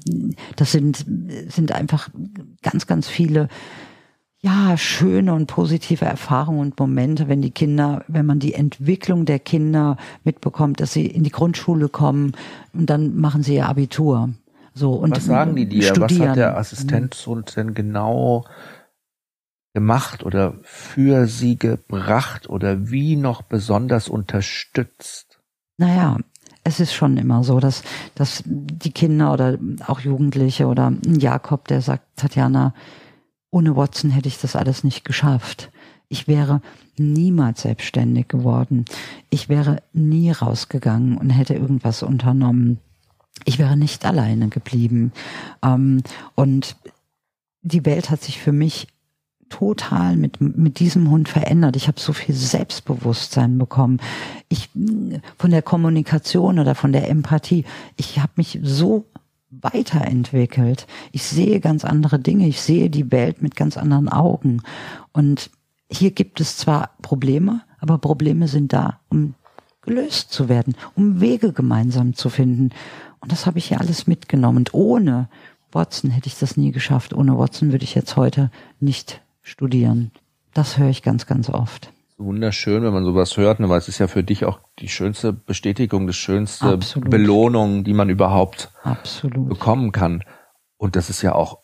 [0.55, 1.05] das sind
[1.47, 2.09] sind einfach
[2.61, 3.47] ganz ganz viele
[4.43, 9.37] ja, schöne und positive Erfahrungen und Momente, wenn die Kinder, wenn man die Entwicklung der
[9.37, 12.31] Kinder mitbekommt, dass sie in die Grundschule kommen
[12.73, 14.29] und dann machen sie ihr Abitur.
[14.73, 15.83] So, und Was sagen die dir?
[15.83, 16.21] Studieren.
[16.21, 18.45] Was hat der Assistent denn genau
[19.73, 25.39] gemacht oder für sie gebracht oder wie noch besonders unterstützt?
[25.77, 26.17] Naja,
[26.63, 27.83] es ist schon immer so, dass,
[28.15, 29.57] dass die Kinder oder
[29.87, 32.73] auch Jugendliche oder Jakob, der sagt, Tatjana,
[33.49, 35.71] ohne Watson hätte ich das alles nicht geschafft.
[36.07, 36.61] Ich wäre
[36.97, 38.85] niemals selbstständig geworden.
[39.29, 42.79] Ich wäre nie rausgegangen und hätte irgendwas unternommen.
[43.45, 45.11] Ich wäre nicht alleine geblieben.
[45.63, 46.03] Ähm,
[46.35, 46.75] und
[47.61, 48.87] die Welt hat sich für mich
[49.49, 51.75] total mit, mit diesem Hund verändert.
[51.75, 53.99] Ich habe so viel Selbstbewusstsein bekommen.
[54.47, 54.69] Ich
[55.37, 57.65] von der Kommunikation oder von der Empathie,
[57.97, 59.05] ich habe mich so
[59.51, 60.87] weiterentwickelt.
[61.11, 62.47] Ich sehe ganz andere Dinge.
[62.47, 64.61] Ich sehe die Welt mit ganz anderen Augen.
[65.11, 65.51] Und
[65.91, 69.35] hier gibt es zwar Probleme, aber Probleme sind da, um
[69.81, 72.69] gelöst zu werden, um Wege gemeinsam zu finden.
[73.21, 74.57] Und das habe ich hier alles mitgenommen.
[74.57, 75.29] Und ohne
[75.71, 77.13] Watson hätte ich das nie geschafft.
[77.13, 80.11] Ohne Watson würde ich jetzt heute nicht studieren.
[80.53, 81.93] Das höre ich ganz, ganz oft.
[82.17, 85.33] Wunderschön, wenn man sowas hört, ne, weil es ist ja für dich auch die schönste
[85.33, 87.09] Bestätigung, die schönste Absolut.
[87.09, 89.49] Belohnung, die man überhaupt Absolut.
[89.49, 90.23] bekommen kann.
[90.77, 91.59] Und das ist ja auch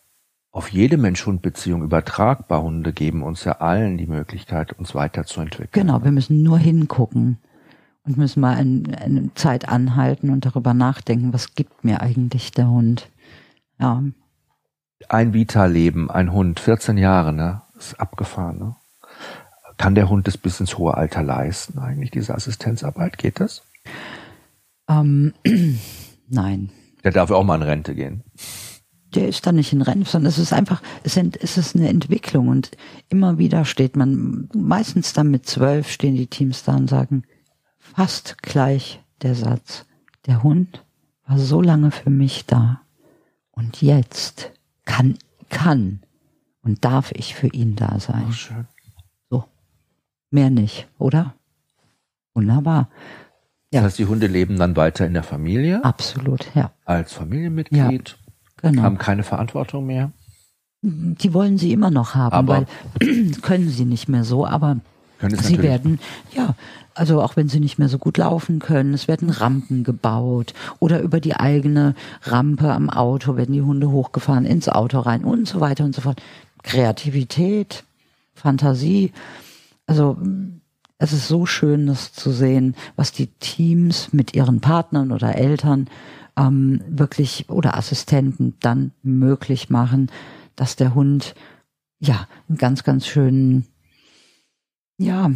[0.52, 2.64] auf jede Mensch-Hund-Beziehung übertragbar.
[2.64, 5.70] Hunde geben uns ja allen die Möglichkeit, uns weiterzuentwickeln.
[5.72, 7.38] Genau, wir müssen nur hingucken
[8.08, 12.70] und müssen mal eine, eine Zeit anhalten und darüber nachdenken, was gibt mir eigentlich der
[12.70, 13.10] Hund.
[13.80, 14.02] Ja.
[15.10, 17.62] Ein Vita-Leben, ein Hund, 14 Jahre, ne?
[17.78, 18.58] ist abgefahren.
[18.58, 18.76] Ne?
[19.78, 23.18] Kann der Hund das bis ins hohe Alter leisten, eigentlich, diese Assistenzarbeit?
[23.18, 23.62] Geht das?
[24.90, 25.34] Ähm,
[26.30, 26.70] nein.
[27.04, 28.24] Der darf auch mal in Rente gehen.
[29.14, 32.72] Der ist dann nicht in Rente, sondern es ist einfach, es ist eine Entwicklung und
[33.10, 37.24] immer wieder steht man, meistens dann mit zwölf stehen die Teams da und sagen,
[37.98, 39.86] fast gleich der Satz,
[40.28, 40.86] der Hund
[41.26, 42.82] war so lange für mich da
[43.50, 44.52] und jetzt
[44.86, 45.18] kann,
[45.50, 46.02] kann
[46.62, 48.26] und darf ich für ihn da sein.
[48.30, 48.68] Oh, schön.
[49.32, 49.46] So.
[50.30, 51.34] Mehr nicht, oder?
[52.36, 52.90] Wunderbar.
[53.74, 53.82] Ja.
[53.82, 55.84] Das heißt, die Hunde leben dann weiter in der Familie?
[55.84, 56.72] Absolut, ja.
[56.86, 58.10] Als Familienmitglied?
[58.62, 58.84] Ja, genau.
[58.84, 60.12] Haben keine Verantwortung mehr?
[60.84, 62.68] Die wollen sie immer noch haben, aber
[63.00, 64.78] weil können sie nicht mehr so, aber
[65.20, 66.00] sie werden,
[66.36, 66.54] ja,
[66.98, 71.02] also auch wenn sie nicht mehr so gut laufen können, es werden Rampen gebaut oder
[71.02, 75.60] über die eigene Rampe am Auto werden die Hunde hochgefahren ins Auto rein und so
[75.60, 76.22] weiter und so fort.
[76.64, 77.84] Kreativität,
[78.34, 79.14] Fantasie.
[79.86, 80.18] Also
[80.98, 85.88] es ist so schön, das zu sehen, was die Teams mit ihren Partnern oder Eltern
[86.36, 90.12] ähm, wirklich oder Assistenten dann möglich machen,
[90.56, 91.36] dass der Hund
[92.00, 93.66] ja einen ganz, ganz schönen,
[94.98, 95.32] ja,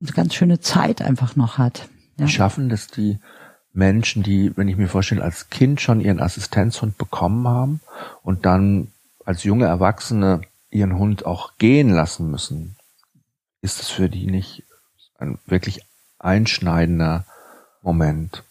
[0.00, 1.88] eine ganz schöne Zeit einfach noch hat.
[2.18, 2.28] Ja.
[2.28, 3.18] Schaffen das die
[3.72, 7.80] Menschen, die, wenn ich mir vorstelle, als Kind schon ihren Assistenzhund bekommen haben
[8.22, 8.88] und dann
[9.24, 12.76] als junge Erwachsene ihren Hund auch gehen lassen müssen,
[13.62, 14.64] ist es für die nicht
[15.18, 15.82] ein wirklich
[16.18, 17.24] einschneidender
[17.82, 18.44] Moment.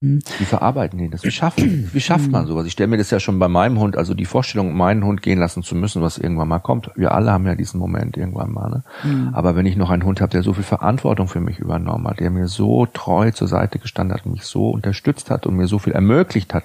[0.00, 0.20] Hm.
[0.38, 1.24] Wie verarbeiten die das?
[1.24, 2.48] Wie schaffen, wie schafft man hm.
[2.48, 2.66] sowas?
[2.66, 5.40] Ich stelle mir das ja schon bei meinem Hund, also die Vorstellung, meinen Hund gehen
[5.40, 6.90] lassen zu müssen, was irgendwann mal kommt.
[6.94, 8.70] Wir alle haben ja diesen Moment irgendwann mal.
[8.70, 8.84] Ne?
[9.02, 9.34] Mhm.
[9.34, 12.20] Aber wenn ich noch einen Hund habe, der so viel Verantwortung für mich übernommen hat,
[12.20, 15.80] der mir so treu zur Seite gestanden hat, mich so unterstützt hat und mir so
[15.80, 16.64] viel ermöglicht hat,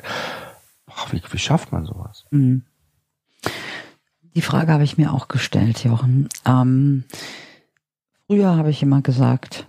[0.86, 2.26] boah, wie, wie schafft man sowas?
[2.30, 2.64] Mhm.
[4.36, 6.30] Die Frage habe ich mir auch gestellt, Jochen.
[6.46, 7.04] Ähm,
[8.28, 9.68] früher habe ich immer gesagt,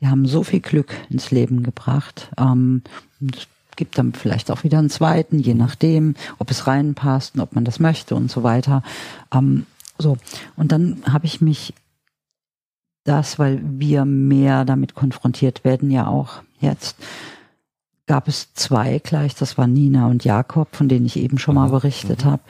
[0.00, 2.30] die haben so viel Glück ins Leben gebracht.
[2.38, 2.82] Ähm,
[3.20, 7.54] es gibt dann vielleicht auch wieder einen zweiten, je nachdem, ob es reinpasst und ob
[7.54, 8.82] man das möchte und so weiter.
[9.32, 9.66] Ähm,
[9.98, 10.16] so.
[10.56, 11.74] Und dann habe ich mich
[13.04, 16.96] das, weil wir mehr damit konfrontiert werden, ja auch jetzt,
[18.06, 21.68] gab es zwei gleich, das war Nina und Jakob, von denen ich eben schon mal
[21.68, 21.72] mhm.
[21.72, 22.30] berichtet mhm.
[22.30, 22.42] habe.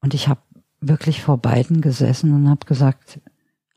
[0.00, 0.40] Und ich habe
[0.80, 3.20] wirklich vor beiden gesessen und habe gesagt,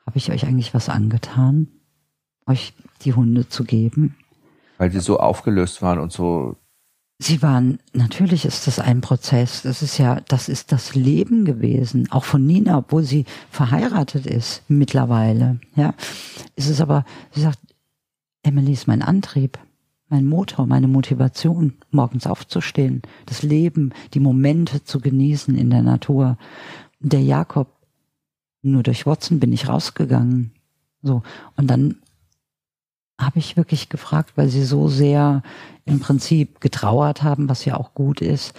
[0.06, 1.68] habe ich euch eigentlich was angetan,
[2.50, 4.16] euch die Hunde zu geben?
[4.78, 6.56] Weil sie so aufgelöst waren und so.
[7.22, 9.62] Sie waren, natürlich ist das ein Prozess.
[9.62, 12.10] Das ist ja, das ist das Leben gewesen.
[12.12, 15.60] Auch von Nina, obwohl sie verheiratet ist mittlerweile.
[15.76, 15.94] Ja,
[16.56, 17.60] ist es aber, sie sagt,
[18.42, 19.60] Emily ist mein Antrieb,
[20.08, 26.38] mein Motor, meine Motivation, morgens aufzustehen, das Leben, die Momente zu genießen in der Natur
[27.00, 27.68] der Jakob,
[28.62, 30.52] nur durch Watson bin ich rausgegangen.
[31.02, 31.22] So.
[31.56, 31.98] Und dann
[33.20, 35.44] habe ich wirklich gefragt, weil sie so sehr
[35.86, 38.54] im Prinzip getrauert haben, was ja auch gut ist.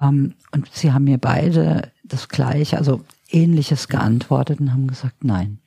[0.00, 5.58] Ähm, und sie haben mir beide das Gleiche, also Ähnliches geantwortet und haben gesagt, nein,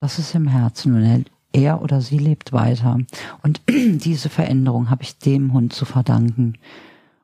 [0.00, 2.98] das ist im Herzen und er oder sie lebt weiter.
[3.42, 6.58] Und diese Veränderung habe ich dem Hund zu verdanken.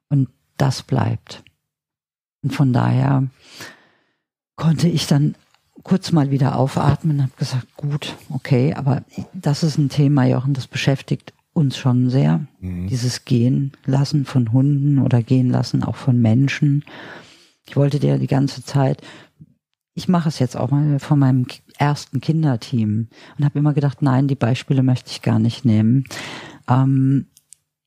[0.09, 1.45] Und das bleibt.
[2.43, 3.29] Und von daher
[4.57, 5.35] konnte ich dann
[5.85, 10.55] kurz mal wieder aufatmen und habe gesagt, gut, okay, aber das ist ein Thema, Jochen,
[10.55, 12.41] das beschäftigt uns schon sehr.
[12.61, 12.89] Mhm.
[12.89, 16.85] Dieses Gehen lassen von Hunden oder gehen lassen auch von Menschen.
[17.67, 19.01] Ich wollte dir die ganze Zeit,
[19.95, 21.47] ich mache es jetzt auch mal von meinem
[21.79, 23.09] ersten Kinderteam
[23.39, 26.05] und habe immer gedacht, nein, die Beispiele möchte ich gar nicht nehmen.
[26.69, 27.27] Ähm,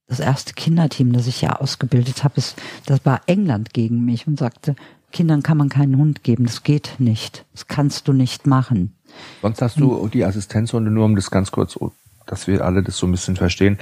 [0.07, 4.39] das erste Kinderteam, das ich ja ausgebildet habe, ist, das war England gegen mich und
[4.39, 4.75] sagte,
[5.11, 7.45] Kindern kann man keinen Hund geben, das geht nicht.
[7.53, 8.95] Das kannst du nicht machen.
[9.41, 11.77] Sonst hast du die Assistenzhunde nur, um das ganz kurz,
[12.25, 13.77] dass wir alle das so ein bisschen verstehen,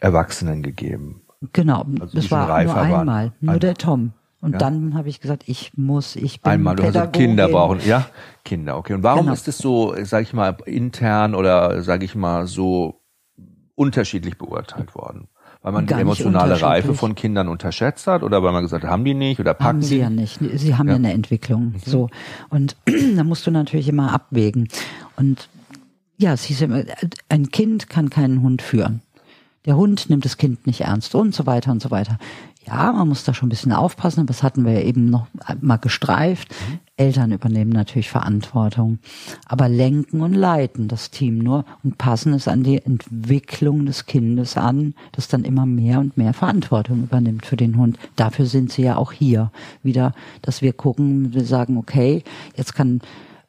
[0.00, 1.22] Erwachsenen gegeben.
[1.52, 3.32] Genau, also das war nur einmal, waren.
[3.40, 4.12] nur der Tom.
[4.40, 4.58] Und ja.
[4.58, 8.06] dann habe ich gesagt, ich muss, ich bin Einmal, du hast Kinder brauchen, ja,
[8.44, 8.94] Kinder, okay.
[8.94, 9.32] Und warum genau.
[9.32, 13.02] ist es so, sage ich mal, intern oder sage ich mal so
[13.74, 15.28] unterschiedlich beurteilt worden?
[15.68, 19.04] Weil man die emotionale Reife von Kindern unterschätzt hat oder weil man gesagt hat, haben
[19.04, 20.00] die nicht oder packen haben sie die?
[20.00, 20.40] ja nicht.
[20.54, 21.72] Sie haben ja, ja eine Entwicklung.
[21.72, 21.80] Mhm.
[21.84, 22.08] So.
[22.48, 22.74] Und
[23.16, 24.68] da musst du natürlich immer abwägen.
[25.16, 25.50] Und
[26.16, 26.84] ja, es hieß immer,
[27.28, 29.02] ein Kind kann keinen Hund führen.
[29.66, 32.18] Der Hund nimmt das Kind nicht ernst und so weiter und so weiter.
[32.66, 35.26] Ja, man muss da schon ein bisschen aufpassen, aber das hatten wir ja eben noch
[35.60, 36.48] mal gestreift.
[36.50, 36.78] Mhm.
[36.98, 38.98] Eltern übernehmen natürlich Verantwortung,
[39.46, 44.56] aber lenken und leiten das Team nur und passen es an die Entwicklung des Kindes
[44.56, 47.98] an, das dann immer mehr und mehr Verantwortung übernimmt für den Hund.
[48.16, 52.24] Dafür sind sie ja auch hier wieder, dass wir gucken, wir sagen, okay,
[52.56, 53.00] jetzt kann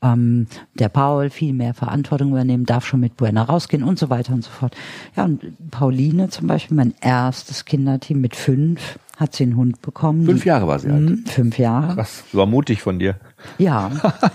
[0.01, 4.33] ähm, der Paul viel mehr Verantwortung übernehmen, darf schon mit Buena rausgehen und so weiter
[4.33, 4.75] und so fort.
[5.15, 5.41] Ja, und
[5.71, 10.25] Pauline zum Beispiel, mein erstes Kinderteam mit fünf, hat sie einen Hund bekommen.
[10.25, 11.09] Fünf Jahre war sie alt.
[11.09, 11.95] Hm, fünf Jahre.
[11.95, 13.17] Krass, war mutig von dir.
[13.57, 13.91] Ja,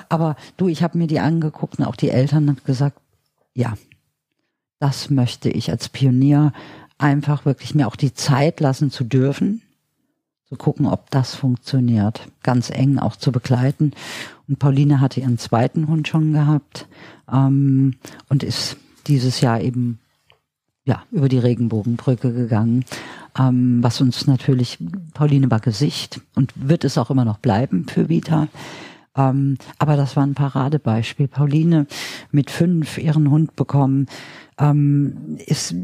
[0.09, 2.99] aber du, ich habe mir die angeguckt und auch die Eltern haben gesagt,
[3.55, 3.75] ja,
[4.81, 6.53] das möchte ich als Pionier
[6.99, 9.63] einfach wirklich mir auch die Zeit lassen zu dürfen,
[10.49, 13.93] zu gucken, ob das funktioniert, ganz eng auch zu begleiten.
[14.49, 16.87] Und Pauline hatte ihren zweiten Hund schon gehabt
[17.33, 17.97] ähm,
[18.29, 18.77] und ist
[19.07, 19.99] dieses Jahr eben
[20.85, 22.85] ja über die Regenbogenbrücke gegangen
[23.39, 24.79] ähm, was uns natürlich,
[25.13, 28.49] Pauline war Gesicht und wird es auch immer noch bleiben für Vita.
[29.17, 31.29] Ähm, aber das war ein Paradebeispiel.
[31.29, 31.87] Pauline
[32.31, 34.07] mit fünf ihren Hund bekommen,
[34.59, 35.75] ähm, ist,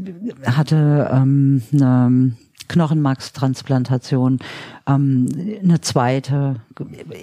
[0.45, 2.35] hatte ähm, eine
[2.67, 4.39] Knochenmarkstransplantation,
[4.87, 5.27] ähm,
[5.61, 6.61] eine zweite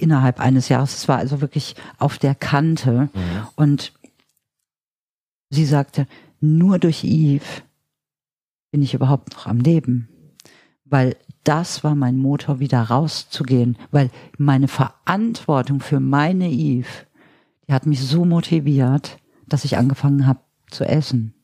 [0.01, 0.97] innerhalb eines Jahres.
[0.97, 3.09] Es war also wirklich auf der Kante.
[3.15, 3.49] Mhm.
[3.57, 3.93] Und
[5.51, 6.07] sie sagte,
[6.41, 7.63] nur durch Yves
[8.71, 10.09] bin ich überhaupt noch am Leben
[10.91, 16.89] weil das war mein Motor, wieder rauszugehen, weil meine Verantwortung für meine Eve,
[17.67, 21.35] die hat mich so motiviert, dass ich angefangen habe zu essen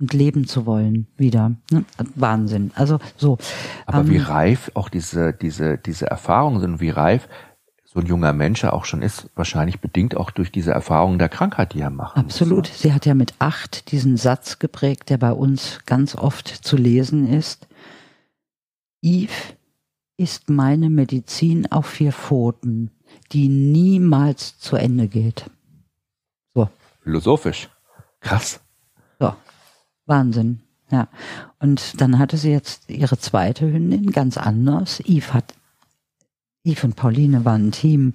[0.00, 1.52] und leben zu wollen wieder.
[1.70, 1.84] Ne?
[2.14, 2.72] Wahnsinn.
[2.74, 3.38] Also so.
[3.86, 7.28] Aber ähm, wie reif auch diese diese diese Erfahrungen sind, wie reif
[7.84, 11.74] so ein junger Mensch auch schon ist, wahrscheinlich bedingt auch durch diese Erfahrungen der Krankheit,
[11.74, 12.16] die er macht.
[12.16, 12.68] Absolut.
[12.68, 12.80] Muss.
[12.80, 17.28] Sie hat ja mit acht diesen Satz geprägt, der bei uns ganz oft zu lesen
[17.28, 17.68] ist.
[19.02, 19.56] Eve
[20.16, 22.90] ist meine Medizin auf vier Pfoten,
[23.32, 25.50] die niemals zu Ende geht.
[26.54, 26.68] So.
[27.02, 27.68] Philosophisch.
[28.20, 28.60] Krass.
[29.18, 29.34] So.
[30.06, 30.60] Wahnsinn.
[30.90, 31.08] Ja.
[31.58, 35.00] Und dann hatte sie jetzt ihre zweite Hündin ganz anders.
[35.00, 35.54] Eve hat,
[36.64, 38.12] Eve und Pauline waren ein Team,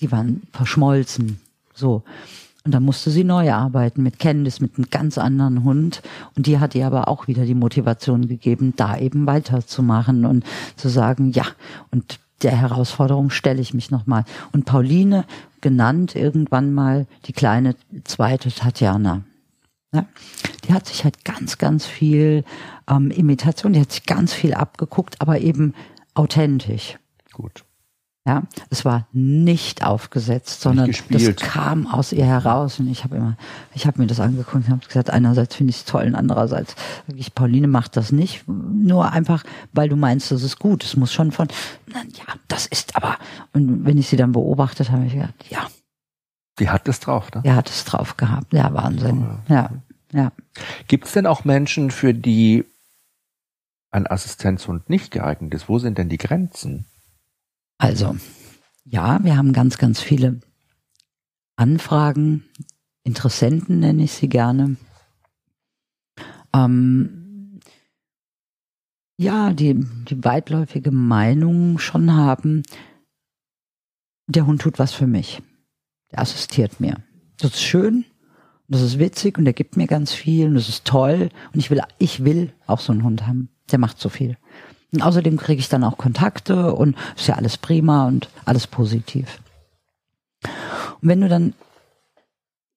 [0.00, 1.40] die waren verschmolzen.
[1.74, 2.04] So.
[2.64, 6.02] Und da musste sie neu arbeiten mit Candice, mit einem ganz anderen Hund.
[6.34, 10.44] Und die hat ihr aber auch wieder die Motivation gegeben, da eben weiterzumachen und
[10.76, 11.44] zu sagen, ja,
[11.90, 14.24] und der Herausforderung stelle ich mich nochmal.
[14.52, 15.24] Und Pauline,
[15.60, 19.22] genannt irgendwann mal die kleine zweite Tatjana.
[19.94, 20.06] Ja,
[20.64, 22.44] die hat sich halt ganz, ganz viel
[22.88, 25.74] ähm, Imitation, die hat sich ganz viel abgeguckt, aber eben
[26.14, 26.98] authentisch.
[27.32, 27.64] Gut.
[28.26, 33.36] Ja, es war nicht aufgesetzt, sondern das kam aus ihr heraus und ich habe immer,
[33.74, 36.74] ich habe mir das angeguckt und habe gesagt, einerseits finde ich es toll und andererseits
[37.06, 39.44] sage ich, Pauline macht das nicht, nur einfach,
[39.74, 40.84] weil du meinst, das ist gut.
[40.84, 41.48] Es muss schon von,
[41.86, 43.18] na, ja, das ist aber.
[43.52, 45.66] Und wenn ich sie dann beobachtet habe, habe ich gedacht, ja.
[46.58, 47.42] Die hat es drauf, ne?
[47.44, 48.54] Die hat es drauf gehabt.
[48.54, 49.26] Ja, Wahnsinn.
[49.48, 49.68] Ja,
[50.12, 50.32] ja.
[50.88, 52.64] Gibt es denn auch Menschen, für die
[53.90, 55.68] ein Assistenzhund nicht geeignet ist?
[55.68, 56.86] Wo sind denn die Grenzen?
[57.78, 58.16] Also,
[58.84, 60.40] ja, wir haben ganz, ganz viele
[61.56, 62.44] Anfragen,
[63.04, 64.76] Interessenten nenne ich sie gerne.
[66.54, 67.60] Ähm,
[69.18, 69.74] ja, die,
[70.08, 72.62] die weitläufige Meinung schon haben,
[74.26, 75.42] der Hund tut was für mich.
[76.10, 77.02] Der assistiert mir.
[77.38, 78.04] Das ist schön,
[78.68, 81.70] das ist witzig und der gibt mir ganz viel und das ist toll und ich
[81.70, 83.50] will, ich will auch so einen Hund haben.
[83.70, 84.38] Der macht so viel.
[84.94, 89.40] Und außerdem kriege ich dann auch Kontakte und ist ja alles prima und alles positiv.
[90.44, 91.52] Und wenn du dann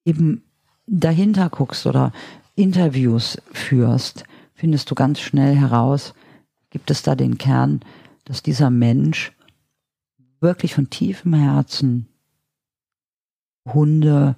[0.04, 0.44] eben
[0.88, 2.12] dahinter guckst oder
[2.56, 4.24] Interviews führst,
[4.56, 6.16] findest du ganz schnell heraus,
[6.72, 7.82] gibt es da den Kern,
[8.26, 9.32] dass dieser Mensch
[10.40, 12.08] wirklich von tiefem Herzen
[13.72, 14.38] Hunde,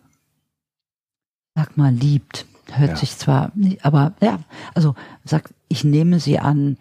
[1.56, 2.46] sag mal, liebt.
[2.72, 2.96] Hört ja.
[2.98, 3.54] sich zwar,
[3.84, 4.40] aber ja,
[4.74, 6.78] also sagt, ich nehme sie an,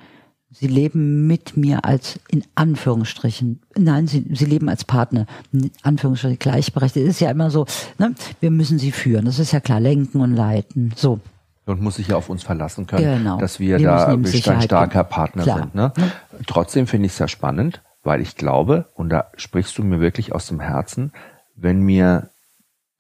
[0.50, 6.38] sie leben mit mir als in Anführungsstrichen, nein, sie, sie leben als Partner, in Anführungsstrichen
[6.38, 7.06] gleichberechtigt.
[7.06, 7.66] Es ist ja immer so,
[7.98, 11.20] ne, wir müssen sie führen, das ist ja klar, lenken und leiten, so.
[11.66, 13.38] Und muss sich ja auf uns verlassen können, genau.
[13.38, 15.58] dass wir, wir da ein starker Partner klar.
[15.58, 15.74] sind.
[15.74, 15.92] Ne?
[15.98, 16.10] Ja.
[16.46, 20.32] Trotzdem finde ich es ja spannend, weil ich glaube, und da sprichst du mir wirklich
[20.32, 21.12] aus dem Herzen,
[21.56, 22.30] wenn mir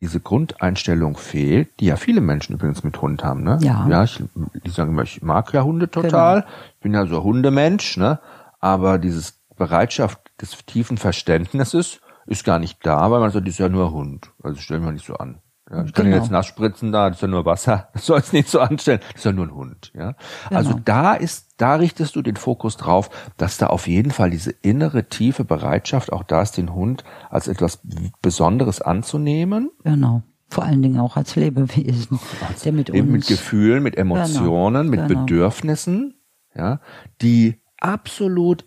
[0.00, 3.58] diese Grundeinstellung fehlt, die ja viele Menschen übrigens mit Hund haben, ne?
[3.60, 3.86] Ja.
[3.88, 4.22] Ja, ich,
[4.64, 6.52] die sagen immer, ich mag ja Hunde total, genau.
[6.74, 8.20] ich bin ja so Hundemensch, ne?
[8.60, 13.58] Aber dieses Bereitschaft des tiefen Verständnisses ist gar nicht da, weil man sagt, das ist
[13.58, 14.30] ja nur Hund.
[14.42, 15.38] Also stellen wir nicht so an.
[15.70, 16.16] Ja, ich kann genau.
[16.16, 19.00] jetzt nass spritzen da, das ist ja nur Wasser, das soll es nicht so anstellen,
[19.08, 19.92] das ist ja nur ein Hund.
[19.94, 20.14] Ja?
[20.48, 20.58] Genau.
[20.58, 24.50] Also da ist, da richtest du den Fokus drauf, dass da auf jeden Fall diese
[24.50, 27.80] innere tiefe Bereitschaft auch da ist, den Hund als etwas
[28.22, 29.70] Besonderes anzunehmen.
[29.84, 30.22] Genau.
[30.50, 34.90] Vor allen Dingen auch als Lebewesen, als der mit eben uns mit Gefühlen, mit Emotionen,
[34.90, 35.02] genau.
[35.02, 35.20] mit genau.
[35.20, 36.14] Bedürfnissen,
[36.54, 36.80] ja,
[37.20, 38.64] die absolut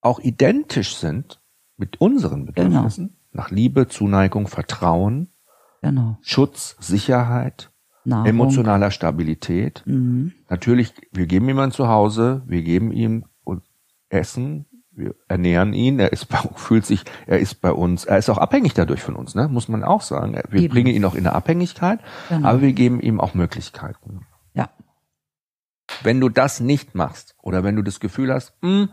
[0.00, 1.40] auch identisch sind
[1.76, 2.52] mit unseren genau.
[2.52, 5.31] Bedürfnissen nach Liebe, Zuneigung, Vertrauen
[5.82, 6.16] Genau.
[6.22, 7.70] Schutz, Sicherheit,
[8.04, 8.26] Nahrung.
[8.26, 9.82] emotionaler Stabilität.
[9.84, 10.32] Mhm.
[10.48, 13.24] Natürlich, wir geben ihm ein Zuhause, wir geben ihm
[14.12, 18.28] Essen, wir ernähren ihn, er ist bei, fühlt sich, er ist bei uns, er ist
[18.30, 19.48] auch abhängig dadurch von uns, ne?
[19.48, 20.38] muss man auch sagen.
[20.50, 20.72] Wir Eben.
[20.72, 22.48] bringen ihn auch in eine Abhängigkeit, genau.
[22.48, 24.26] aber wir geben ihm auch Möglichkeiten.
[24.54, 24.68] Ja.
[26.02, 28.88] Wenn du das nicht machst oder wenn du das Gefühl hast, mh, hm,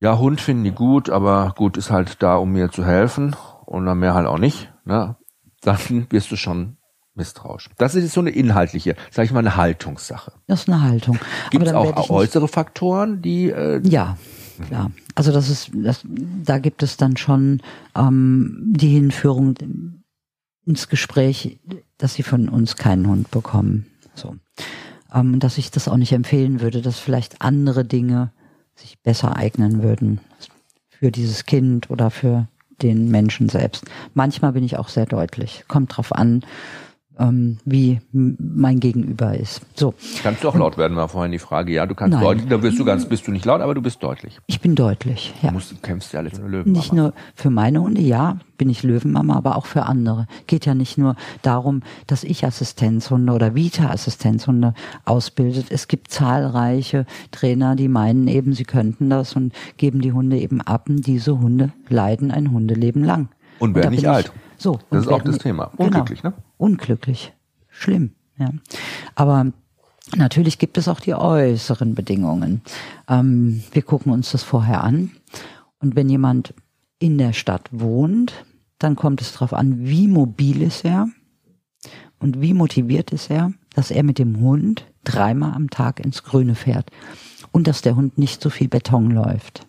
[0.00, 3.86] ja, Hund finden die gut, aber gut ist halt da, um mir zu helfen und
[3.86, 5.16] dann mehr halt auch nicht, ne?
[5.64, 6.76] Dann wirst du schon
[7.14, 7.70] misstrauisch.
[7.78, 10.32] Das ist so eine inhaltliche, sage ich mal, eine Haltungssache.
[10.46, 11.18] Das ist eine Haltung.
[11.50, 14.16] Gibt es auch äußere Faktoren, die äh, ja,
[14.70, 14.90] ja.
[15.14, 17.62] Also das ist, das, da gibt es dann schon
[17.96, 19.54] ähm, die Hinführung
[20.66, 21.58] ins Gespräch,
[21.98, 23.86] dass sie von uns keinen Hund bekommen.
[24.14, 24.36] So,
[25.12, 28.32] ähm, dass ich das auch nicht empfehlen würde, dass vielleicht andere Dinge
[28.74, 30.20] sich besser eignen würden
[30.88, 32.48] für dieses Kind oder für
[32.82, 33.84] den Menschen selbst.
[34.14, 35.64] Manchmal bin ich auch sehr deutlich.
[35.68, 36.42] Kommt drauf an,
[37.18, 39.62] ähm, wie mein Gegenüber ist.
[39.74, 39.94] So.
[40.22, 41.72] Kannst du auch laut werden, war vorhin die Frage.
[41.72, 42.24] Ja, du kannst Nein.
[42.24, 44.38] deutlich, da wirst du ganz, bist du nicht laut, aber du bist deutlich.
[44.46, 45.48] Ich bin deutlich, ja.
[45.48, 46.78] Du, musst, du kämpfst ja alles für Löwenmama.
[46.78, 50.26] Nicht nur für meine Hunde, ja, bin ich Löwenmama, aber auch für andere.
[50.46, 55.66] Geht ja nicht nur darum, dass ich Assistenzhunde oder Vita-Assistenzhunde ausbildet.
[55.70, 60.60] Es gibt zahlreiche Trainer, die meinen eben, sie könnten das und geben die Hunde eben
[60.60, 63.28] ab und diese Hunde leiden ein Hundeleben lang.
[63.58, 64.32] Und werden nicht alt.
[64.64, 64.78] So.
[64.88, 65.70] Das ist auch das Thema.
[65.76, 65.84] Genau.
[65.84, 66.34] Unglücklich, genau.
[66.34, 66.42] ne?
[66.56, 67.34] Unglücklich.
[67.68, 68.48] Schlimm, ja.
[69.14, 69.52] Aber
[70.16, 72.62] natürlich gibt es auch die äußeren Bedingungen.
[73.06, 75.10] Ähm, wir gucken uns das vorher an.
[75.80, 76.54] Und wenn jemand
[76.98, 78.46] in der Stadt wohnt,
[78.78, 81.08] dann kommt es darauf an, wie mobil ist er
[82.18, 86.54] und wie motiviert ist er, dass er mit dem Hund dreimal am Tag ins Grüne
[86.54, 86.90] fährt
[87.52, 89.66] und dass der Hund nicht so viel Beton läuft.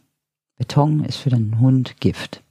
[0.57, 2.43] Beton ist für den Hund Gift.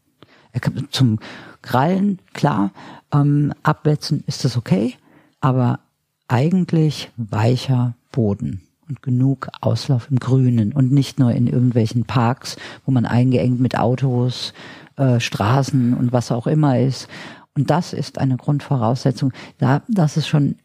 [0.53, 1.19] Er kann zum
[1.65, 2.73] Krallen, klar,
[3.13, 4.95] ähm, abwetzen ist das okay,
[5.41, 5.81] aber
[6.29, 12.93] eigentlich weicher Boden und genug Auslauf im Grünen und nicht nur in irgendwelchen Parks, wo
[12.93, 14.53] man eingeengt mit Autos,
[14.97, 17.09] äh, Straßen und was auch immer ist.
[17.55, 19.33] Und das ist eine Grundvoraussetzung.
[19.57, 20.57] Da, das ist schon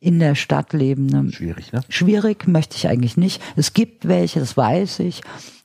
[0.00, 1.30] in der Stadt lebende.
[1.32, 1.82] Schwierig, ne?
[1.90, 3.42] Schwierig möchte ich eigentlich nicht.
[3.56, 5.20] Es gibt welche, das weiß ich,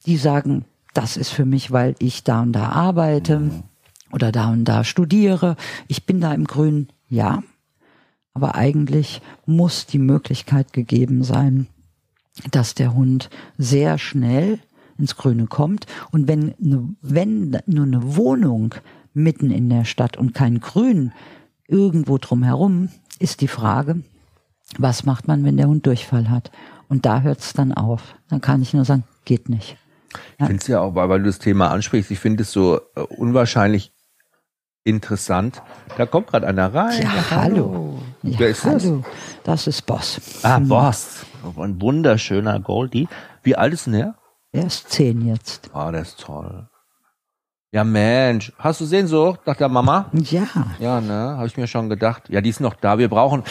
[0.05, 3.39] die sagen, das ist für mich, weil ich da und da arbeite.
[3.39, 3.63] Mhm
[4.11, 5.55] oder da und da studiere,
[5.87, 7.43] ich bin da im Grün, ja.
[8.33, 11.67] Aber eigentlich muss die Möglichkeit gegeben sein,
[12.51, 14.59] dass der Hund sehr schnell
[14.97, 15.85] ins Grüne kommt.
[16.11, 18.75] Und wenn, ne, wenn nur eine Wohnung
[19.13, 21.11] mitten in der Stadt und kein Grün
[21.67, 22.89] irgendwo drumherum,
[23.19, 24.01] ist die Frage,
[24.77, 26.51] was macht man, wenn der Hund Durchfall hat?
[26.87, 28.15] Und da hört es dann auf.
[28.29, 29.77] Dann kann ich nur sagen, geht nicht.
[30.37, 32.81] Ich finde es ja auch, weil, weil du das Thema ansprichst, ich finde es so
[32.95, 33.93] äh, unwahrscheinlich
[34.83, 35.61] interessant.
[35.97, 37.01] Da kommt gerade einer rein.
[37.01, 37.99] Ja, hallo.
[38.23, 39.03] Ja, Wer ist hallo.
[39.43, 39.43] das?
[39.43, 40.19] Das ist Boss.
[40.43, 40.67] Ah, hm.
[40.67, 41.25] Boss.
[41.57, 43.07] Ein wunderschöner Goldie.
[43.43, 44.15] Wie alt ist denn er?
[44.51, 45.69] Er ist zehn jetzt.
[45.73, 46.67] Ah, der ist toll.
[47.73, 50.07] Ja, Mensch, hast du Sehnsucht nach der Mama?
[50.13, 50.43] Ja.
[50.79, 52.23] Ja, ne, habe ich mir schon gedacht.
[52.29, 52.97] Ja, die ist noch da.
[52.97, 53.43] Wir brauchen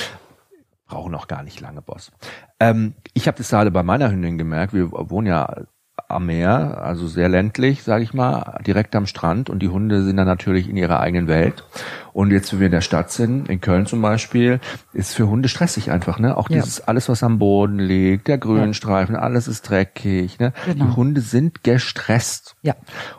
[0.87, 2.11] brauchen noch gar nicht lange, Boss.
[2.59, 4.75] Ähm, ich habe das gerade bei meiner Hündin gemerkt.
[4.75, 5.63] Wir wohnen ja
[6.09, 10.17] am Meer, also sehr ländlich, sage ich mal, direkt am Strand und die Hunde sind
[10.17, 11.65] dann natürlich in ihrer eigenen Welt.
[12.13, 14.61] Und jetzt, wenn wir in der Stadt sind, in Köln zum Beispiel,
[14.93, 16.37] ist für Hunde stressig einfach, ne?
[16.37, 16.85] Auch dieses ja.
[16.87, 19.21] alles, was am Boden liegt, der Grünstreifen, ja.
[19.21, 20.53] alles ist dreckig, ne?
[20.67, 20.85] Genau.
[20.85, 22.57] Die Hunde sind gestresst.
[22.63, 22.75] Ja.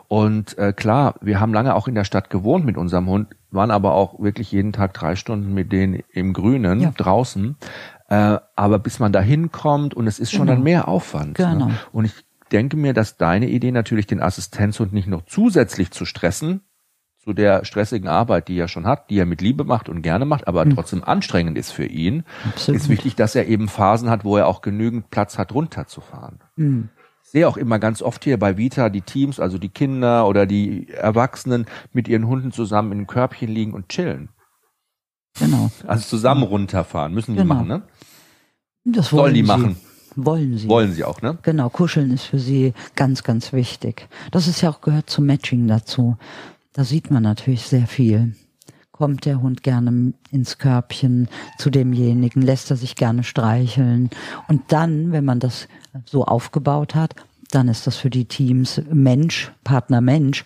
[0.08, 3.70] Und äh, klar, wir haben lange auch in der Stadt gewohnt mit unserem Hund, waren
[3.70, 6.92] aber auch wirklich jeden Tag drei Stunden mit denen im Grünen ja.
[6.96, 7.56] draußen.
[8.08, 10.52] Äh, aber bis man da hinkommt und es ist schon genau.
[10.52, 11.38] dann mehr Aufwand.
[11.38, 11.46] Ne?
[11.46, 11.66] Genau.
[11.68, 11.74] Ne?
[11.92, 12.12] Und ich
[12.52, 16.60] denke mir, dass deine Idee natürlich den Assistenzhund nicht noch zusätzlich zu stressen,
[17.18, 20.24] zu der stressigen Arbeit, die er schon hat, die er mit Liebe macht und gerne
[20.24, 20.74] macht, aber mhm.
[20.74, 22.80] trotzdem anstrengend ist für ihn, Absolut.
[22.80, 26.40] ist wichtig, dass er eben Phasen hat, wo er auch genügend Platz hat, runterzufahren.
[26.56, 26.88] Mhm.
[27.24, 30.46] Ich sehe auch immer ganz oft hier bei Vita die Teams, also die Kinder oder
[30.46, 34.28] die Erwachsenen mit ihren Hunden zusammen in einem Körbchen liegen und chillen.
[35.38, 35.70] Genau.
[35.86, 37.54] Also zusammen runterfahren, müssen die genau.
[37.54, 37.82] machen, ne?
[38.84, 39.76] Das Sollen die machen.
[40.16, 40.68] Wollen sie.
[40.68, 41.38] Wollen sie auch, ne?
[41.42, 44.08] Genau, kuscheln ist für sie ganz, ganz wichtig.
[44.30, 46.16] Das ist ja auch gehört zum Matching dazu.
[46.72, 48.34] Da sieht man natürlich sehr viel.
[48.90, 51.28] Kommt der Hund gerne ins Körbchen
[51.58, 54.10] zu demjenigen, lässt er sich gerne streicheln.
[54.48, 55.66] Und dann, wenn man das
[56.04, 57.14] so aufgebaut hat,
[57.50, 60.44] dann ist das für die Teams Mensch, Partner Mensch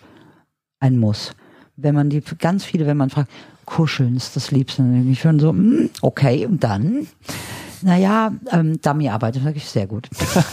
[0.79, 1.31] ein Muss.
[1.75, 3.31] Wenn man die, ganz viele, wenn man fragt,
[3.65, 7.07] kuscheln ist das Liebste, ich höre so, hm, okay, und dann?
[7.81, 10.09] Naja, ähm, Dummy-Arbeit, sage ich sehr gut.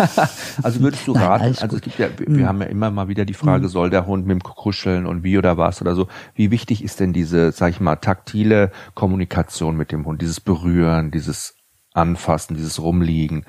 [0.62, 2.46] also würdest du Nein, raten, also es gibt ja, wir mhm.
[2.46, 3.68] haben ja immer mal wieder die Frage, mhm.
[3.68, 6.08] soll der Hund mit dem Kuscheln und wie oder was oder so.
[6.34, 11.10] Wie wichtig ist denn diese, sag ich mal, taktile Kommunikation mit dem Hund, dieses Berühren,
[11.10, 11.56] dieses
[11.92, 13.44] Anfassen, dieses Rumliegen?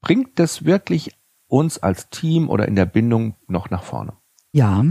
[0.00, 1.12] Bringt das wirklich
[1.46, 4.14] uns als Team oder in der Bindung noch nach vorne?
[4.52, 4.84] Ja,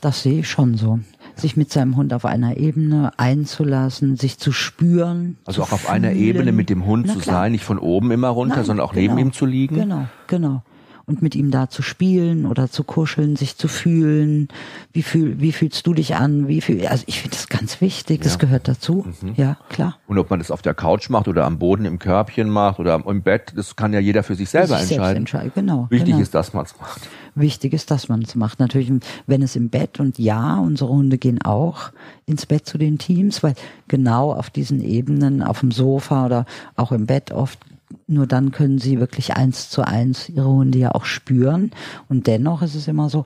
[0.00, 1.00] das sehe ich schon so
[1.40, 5.36] sich mit seinem Hund auf einer Ebene einzulassen, sich zu spüren.
[5.44, 6.04] Also auch auf fühlen.
[6.04, 7.42] einer Ebene mit dem Hund Na, zu klar.
[7.42, 9.76] sein, nicht von oben immer runter, Nein, sondern auch genau, neben ihm zu liegen.
[9.76, 10.62] Genau, genau
[11.08, 14.48] und mit ihm da zu spielen oder zu kuscheln, sich zu fühlen.
[14.92, 16.48] Wie, fühl, wie fühlst du dich an?
[16.48, 19.06] Wie fühl, also ich finde das ganz wichtig, das gehört dazu.
[19.22, 19.32] Mhm.
[19.36, 19.96] Ja, klar.
[20.06, 23.02] Und ob man das auf der Couch macht oder am Boden im Körbchen macht oder
[23.06, 25.16] im Bett, das kann ja jeder für sich selber für sich entscheiden.
[25.18, 25.52] entscheiden.
[25.54, 25.86] Genau.
[25.88, 26.20] Wichtig genau.
[26.20, 27.08] ist, dass man es macht.
[27.34, 28.60] Wichtig ist, dass man es macht.
[28.60, 28.92] Natürlich,
[29.26, 31.90] wenn es im Bett und ja, unsere Hunde gehen auch
[32.26, 33.54] ins Bett zu den Teams, weil
[33.86, 36.44] genau auf diesen Ebenen, auf dem Sofa oder
[36.76, 37.58] auch im Bett oft
[38.06, 41.70] nur dann können sie wirklich eins zu eins ihre Hunde ja auch spüren.
[42.08, 43.24] Und dennoch ist es immer so,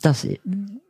[0.00, 0.26] dass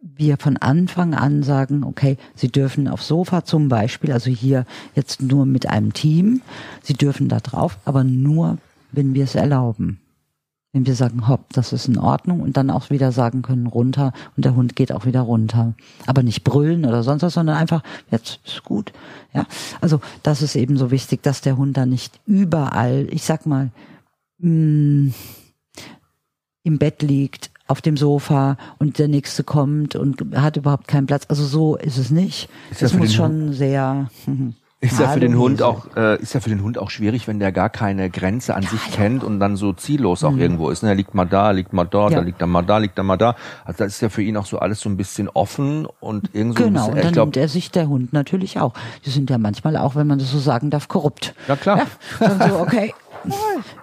[0.03, 5.23] wir von Anfang an sagen, okay, Sie dürfen aufs Sofa zum Beispiel, also hier jetzt
[5.23, 6.43] nur mit einem Team,
[6.83, 8.59] Sie dürfen da drauf, aber nur,
[8.93, 10.01] wenn wir es erlauben
[10.73, 14.13] wenn wir sagen, hopp, das ist in Ordnung und dann auch wieder sagen können, runter
[14.37, 15.75] und der Hund geht auch wieder runter.
[16.07, 18.93] Aber nicht brüllen oder sonst was, sondern einfach, jetzt ist gut.
[19.33, 19.47] Ja,
[19.81, 23.71] also das ist eben so wichtig, dass der Hund da nicht überall, ich sag mal,
[24.39, 25.15] mh, mm,
[26.65, 31.25] im Bett liegt, auf dem Sofa und der nächste kommt und hat überhaupt keinen Platz.
[31.29, 32.49] Also so ist es nicht.
[32.79, 34.11] Es muss schon sehr.
[34.81, 37.41] Ist ja für den Hund auch äh, ist ja für den Hund auch schwierig, wenn
[37.41, 40.41] der gar keine Grenze an ja, sich kennt und dann so ziellos auch mhm.
[40.41, 40.85] irgendwo ist.
[40.85, 40.91] Ne?
[40.91, 42.21] Er liegt mal da, liegt mal dort, ja.
[42.21, 43.35] da liegt er mal da, liegt er mal da.
[43.65, 46.63] Also das ist ja für ihn auch so alles so ein bisschen offen und irgendwie
[46.63, 46.85] genau.
[46.85, 48.73] So und dann glaub, nimmt er sich der Hund natürlich auch.
[49.05, 51.35] Die sind ja manchmal auch, wenn man das so sagen darf, korrupt.
[51.49, 51.87] Ja klar.
[52.21, 52.95] Ja, so okay.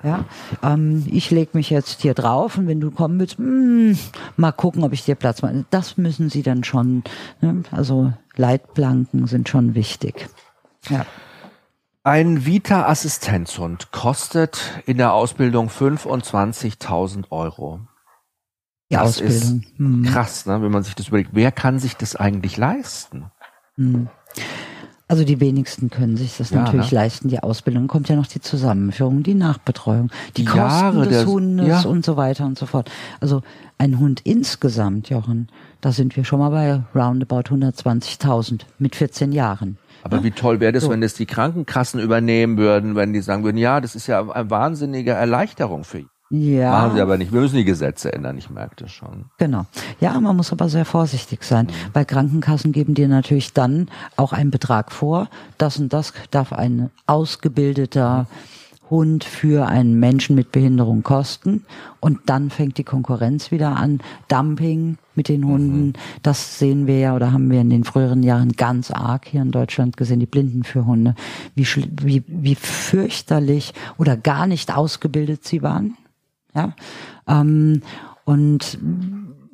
[0.03, 0.23] Ja,
[0.63, 3.97] ähm, ich leg mich jetzt hier drauf und wenn du kommen willst, mh, hm,
[4.37, 5.65] mal gucken, ob ich dir Platz mache.
[5.71, 7.03] Das müssen sie dann schon.
[7.41, 7.63] Ne?
[7.71, 10.29] Also Leitplanken sind schon wichtig.
[10.89, 11.05] Ja.
[12.03, 17.79] Ein Vita-Assistenzhund kostet in der Ausbildung 25.000 Euro.
[18.91, 19.61] Die das Ausbildung.
[19.61, 20.03] ist hm.
[20.03, 21.31] krass, ne, wenn man sich das überlegt.
[21.33, 23.31] Wer kann sich das eigentlich leisten?
[23.77, 24.07] Hm.
[25.07, 26.97] Also die wenigsten können sich das ja, natürlich ne?
[26.97, 27.29] leisten.
[27.29, 31.81] Die Ausbildung kommt ja noch die Zusammenführung, die Nachbetreuung, die, Kosten Jahre des Hundes ja.
[31.89, 32.89] und so weiter und so fort.
[33.19, 33.43] Also
[33.77, 35.49] ein Hund insgesamt, Jochen,
[35.81, 39.77] da sind wir schon mal bei roundabout 120.000 mit 14 Jahren.
[40.05, 40.91] Aber wie toll wäre das, so.
[40.91, 44.49] wenn das die Krankenkassen übernehmen würden, wenn die sagen würden, ja, das ist ja eine
[44.51, 46.09] wahnsinnige Erleichterung für ihn.
[46.29, 46.69] Ja.
[46.69, 47.33] Machen sie aber nicht.
[47.33, 49.25] Wir müssen die Gesetze ändern, ich merke das schon.
[49.39, 49.65] Genau.
[49.99, 51.65] Ja, man muss aber sehr vorsichtig sein.
[51.65, 51.91] Mhm.
[51.91, 55.27] Bei Krankenkassen geben dir natürlich dann auch einen Betrag vor.
[55.57, 58.55] Das und das darf ein ausgebildeter mhm
[58.89, 61.65] Hund für einen Menschen mit Behinderung kosten.
[61.99, 63.99] Und dann fängt die Konkurrenz wieder an.
[64.27, 65.93] Dumping mit den Hunden, mhm.
[66.23, 69.51] das sehen wir ja oder haben wir in den früheren Jahren ganz arg hier in
[69.51, 71.15] Deutschland gesehen, die Blinden für Hunde,
[71.55, 71.65] wie,
[72.01, 75.97] wie, wie fürchterlich oder gar nicht ausgebildet sie waren.
[76.53, 76.73] Ja,
[77.27, 77.81] ähm,
[78.25, 78.77] und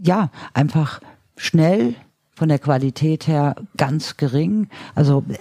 [0.01, 0.99] ja, einfach
[1.35, 1.95] schnell
[2.33, 4.67] von der Qualität her ganz gering.
[4.95, 5.35] Also äh,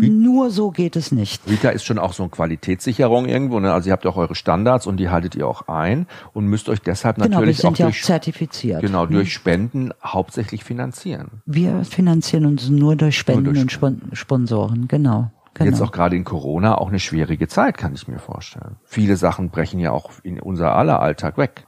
[0.00, 1.48] nur so geht es nicht.
[1.48, 3.60] Vita ist schon auch so eine Qualitätssicherung irgendwo.
[3.60, 3.72] Ne?
[3.72, 6.80] Also ihr habt auch eure Standards und die haltet ihr auch ein und müsst euch
[6.80, 8.82] deshalb genau, natürlich wir sind auch ja durch, auch zertifiziert.
[8.82, 11.42] genau, durch Spenden hauptsächlich finanzieren.
[11.46, 15.30] Wir finanzieren uns nur durch Spenden durch und Spon Sponsoren, genau.
[15.54, 15.70] genau.
[15.70, 18.76] Jetzt auch gerade in Corona auch eine schwierige Zeit, kann ich mir vorstellen.
[18.84, 21.65] Viele Sachen brechen ja auch in unser aller Alltag weg.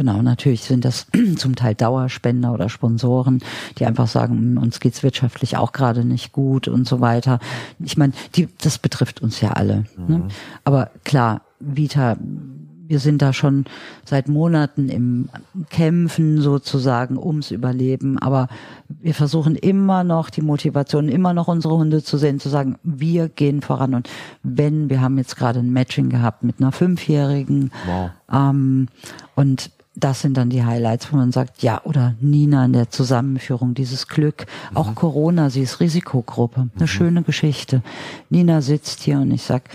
[0.00, 3.42] Genau, natürlich sind das zum Teil Dauerspender oder Sponsoren,
[3.76, 7.38] die einfach sagen, hm, uns geht's wirtschaftlich auch gerade nicht gut und so weiter.
[7.80, 9.84] Ich meine, die, das betrifft uns ja alle.
[9.98, 10.28] Ne?
[10.64, 13.66] Aber klar, Vita, wir sind da schon
[14.06, 15.28] seit Monaten im
[15.68, 18.48] Kämpfen sozusagen ums Überleben, aber
[18.88, 23.28] wir versuchen immer noch die Motivation, immer noch unsere Hunde zu sehen, zu sagen, wir
[23.28, 23.94] gehen voran.
[23.94, 24.08] Und
[24.42, 28.10] wenn, wir haben jetzt gerade ein Matching gehabt mit einer Fünfjährigen Wow.
[28.32, 28.88] ähm,
[29.34, 33.74] und das sind dann die Highlights, wo man sagt, ja, oder Nina in der Zusammenführung,
[33.74, 37.82] dieses Glück, auch Corona, sie ist Risikogruppe, eine schöne Geschichte.
[38.28, 39.68] Nina sitzt hier und ich sag,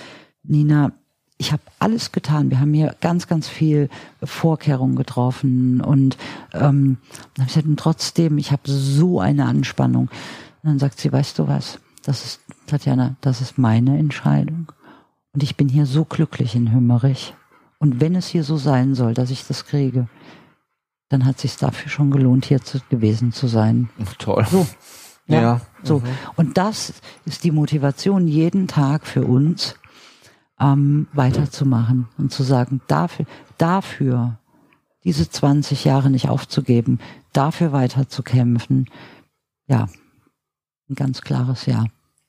[0.44, 0.94] Nina,
[1.38, 2.50] ich habe alles getan.
[2.50, 3.90] Wir haben hier ganz, ganz viel
[4.24, 6.18] Vorkehrungen getroffen und
[6.54, 6.98] ähm,
[7.38, 10.10] und trotzdem, ich habe so eine Anspannung.
[10.64, 14.72] Und dann sagt sie, weißt du was, das ist, Tatjana, das ist meine Entscheidung.
[15.34, 17.34] Und ich bin hier so glücklich in Hümmerich.
[17.86, 20.08] Und wenn es hier so sein soll, dass ich das kriege,
[21.10, 23.92] dann hat sich dafür schon gelohnt, hier zu, gewesen zu sein.
[24.18, 24.44] Toll.
[24.50, 24.66] So.
[25.28, 25.42] Ja.
[25.42, 25.62] Ja.
[25.84, 26.02] So.
[26.36, 26.94] Und das
[27.26, 29.76] ist die Motivation jeden Tag für uns,
[30.60, 33.28] ähm, weiterzumachen und zu sagen, dafür,
[33.60, 34.40] dafür,
[35.04, 36.98] diese 20 Jahre nicht aufzugeben,
[37.34, 38.90] dafür weiter zu kämpfen.
[39.68, 39.90] Ja.
[40.90, 41.86] Ein ganz klares Ja.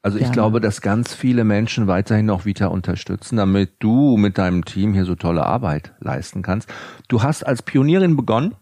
[0.07, 0.35] Also ich Gerne.
[0.35, 5.05] glaube, dass ganz viele Menschen weiterhin noch Vita unterstützen, damit du mit deinem Team hier
[5.05, 6.73] so tolle Arbeit leisten kannst.
[7.09, 8.55] Du hast als Pionierin begonnen.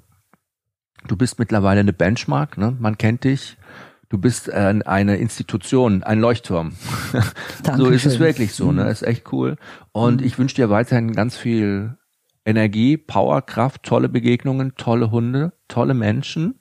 [1.07, 2.75] Du bist mittlerweile eine Benchmark, ne?
[2.81, 3.59] man kennt dich.
[4.09, 6.73] Du bist äh, eine Institution, ein Leuchtturm.
[7.77, 8.89] so ist es wirklich so, ne?
[8.89, 9.59] Ist echt cool.
[9.93, 11.99] Und ich wünsche dir weiterhin ganz viel
[12.47, 16.59] Energie, Power, Kraft, tolle Begegnungen, tolle Hunde, tolle Menschen.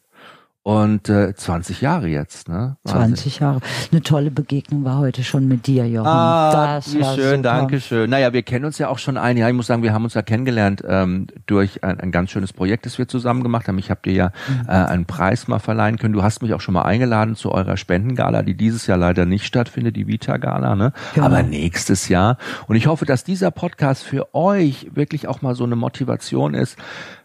[0.65, 2.77] Und äh, 20 Jahre jetzt, ne?
[2.85, 3.15] Wahnsinn.
[3.17, 3.59] 20 Jahre.
[3.91, 6.07] Eine tolle Begegnung war heute schon mit dir, Jochen.
[6.07, 7.41] Ah, das wie war schön, super.
[7.41, 8.09] danke schön.
[8.09, 9.49] Naja, wir kennen uns ja auch schon ein Jahr.
[9.49, 12.85] Ich muss sagen, wir haben uns ja kennengelernt ähm, durch ein, ein ganz schönes Projekt,
[12.85, 13.77] das wir zusammen gemacht haben.
[13.77, 14.69] Ich habe dir ja Mhm.
[14.69, 16.13] äh, einen Preis mal verleihen können.
[16.13, 19.45] Du hast mich auch schon mal eingeladen zu eurer Spendengala, die dieses Jahr leider nicht
[19.45, 20.93] stattfindet, die Vita-Gala, ne?
[21.13, 21.25] Genau.
[21.25, 22.37] Aber nächstes Jahr.
[22.67, 26.77] Und ich hoffe, dass dieser Podcast für euch wirklich auch mal so eine Motivation ist,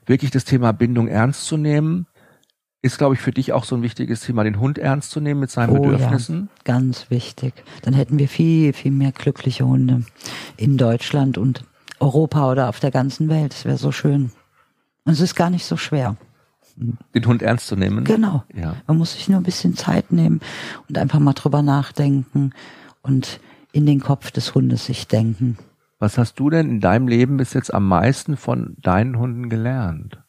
[0.06, 2.06] wirklich das Thema Bindung ernst zu nehmen.
[2.80, 5.40] Ist, glaube ich, für dich auch so ein wichtiges Thema, den Hund ernst zu nehmen
[5.40, 5.90] mit seinen Oh ja.
[5.90, 6.48] Bedürfnissen.
[6.64, 7.54] Ganz wichtig.
[7.82, 10.04] Dann hätten wir viel, viel mehr glückliche Hunde
[10.56, 11.64] in Deutschland und
[11.98, 13.52] Europa oder auf der ganzen Welt.
[13.52, 14.30] Das wäre so schön.
[15.04, 16.16] Und es ist gar nicht so schwer.
[16.76, 18.04] Den Hund ernst zu nehmen.
[18.04, 18.44] Genau.
[18.54, 18.76] Ja.
[18.86, 20.40] Man muss sich nur ein bisschen Zeit nehmen
[20.88, 22.52] und einfach mal drüber nachdenken
[23.02, 23.40] und
[23.72, 25.58] in den Kopf des Hundes sich denken.
[25.98, 30.22] Was hast du denn in deinem Leben bis jetzt am meisten von deinen Hunden gelernt?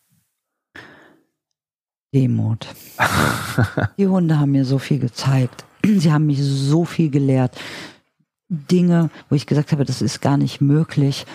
[2.13, 2.67] Demut.
[3.97, 5.65] Die Hunde haben mir so viel gezeigt.
[5.85, 7.57] Sie haben mich so viel gelehrt.
[8.49, 11.25] Dinge, wo ich gesagt habe, das ist gar nicht möglich.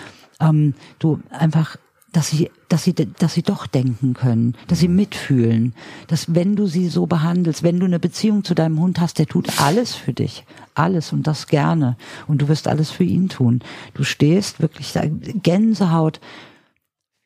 [0.41, 1.77] Ähm, du einfach,
[2.11, 5.73] dass sie, dass sie, dass sie doch denken können, dass sie mitfühlen,
[6.07, 9.27] dass wenn du sie so behandelst, wenn du eine Beziehung zu deinem Hund hast, der
[9.27, 11.95] tut alles für dich, alles und das gerne
[12.27, 13.61] und du wirst alles für ihn tun.
[13.93, 16.19] Du stehst wirklich da, Gänsehaut,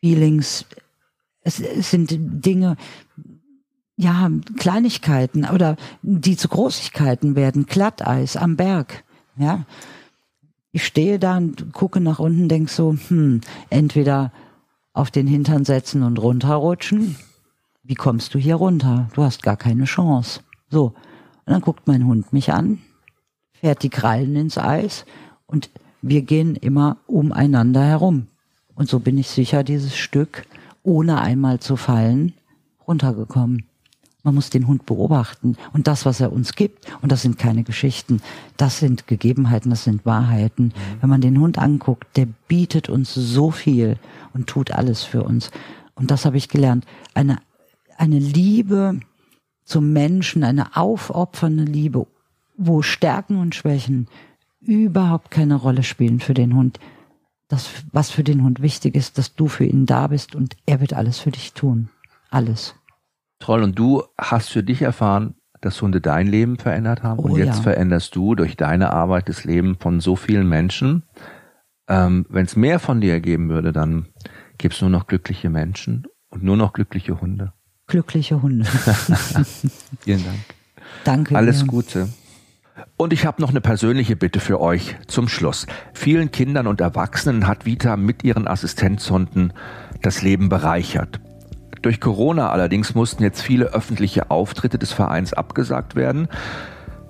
[0.01, 0.65] Feelings.
[1.41, 2.75] Es, es sind Dinge,
[3.99, 9.03] ja, Kleinigkeiten oder die zu Großigkeiten werden, Glatteis am Berg,
[9.35, 9.65] ja.
[10.71, 14.31] Ich stehe da und gucke nach unten, denk so, hm, entweder
[14.93, 17.17] auf den Hintern setzen und runterrutschen.
[17.83, 19.09] Wie kommst du hier runter?
[19.15, 20.41] Du hast gar keine Chance.
[20.69, 20.93] So.
[21.45, 22.79] Und dann guckt mein Hund mich an,
[23.51, 25.05] fährt die Krallen ins Eis
[25.45, 25.71] und
[26.01, 28.27] wir gehen immer umeinander herum.
[28.75, 30.45] Und so bin ich sicher dieses Stück,
[30.83, 32.33] ohne einmal zu fallen,
[32.87, 33.65] runtergekommen.
[34.23, 37.63] Man muss den Hund beobachten und das, was er uns gibt, und das sind keine
[37.63, 38.21] Geschichten,
[38.57, 40.73] das sind Gegebenheiten, das sind Wahrheiten.
[40.99, 43.97] Wenn man den Hund anguckt, der bietet uns so viel
[44.33, 45.51] und tut alles für uns.
[45.95, 46.85] Und das habe ich gelernt.
[47.13, 47.37] Eine,
[47.97, 48.99] eine Liebe
[49.63, 52.07] zum Menschen, eine aufopfernde Liebe,
[52.57, 54.07] wo Stärken und Schwächen
[54.59, 56.79] überhaupt keine Rolle spielen für den Hund.
[57.47, 60.81] Das, was für den Hund wichtig ist, dass du für ihn da bist und er
[60.81, 61.89] wird alles für dich tun.
[62.29, 62.75] Alles.
[63.39, 63.63] Toll.
[63.63, 67.19] Und du hast für dich erfahren, dass Hunde dein Leben verändert haben.
[67.19, 67.63] Oh und jetzt ja.
[67.63, 71.03] veränderst du durch deine Arbeit das Leben von so vielen Menschen.
[71.87, 74.07] Ähm, Wenn es mehr von dir geben würde, dann
[74.57, 77.53] gibt's nur noch glückliche Menschen und nur noch glückliche Hunde.
[77.87, 78.65] glückliche Hunde.
[80.01, 80.39] Vielen Dank.
[81.03, 81.35] Danke.
[81.35, 81.67] Alles dir.
[81.67, 82.09] Gute.
[82.97, 85.65] Und ich habe noch eine persönliche Bitte für euch zum Schluss.
[85.93, 89.53] Vielen Kindern und Erwachsenen hat Vita mit ihren Assistenzhunden
[90.01, 91.19] das Leben bereichert.
[91.81, 96.27] Durch Corona allerdings mussten jetzt viele öffentliche Auftritte des Vereins abgesagt werden.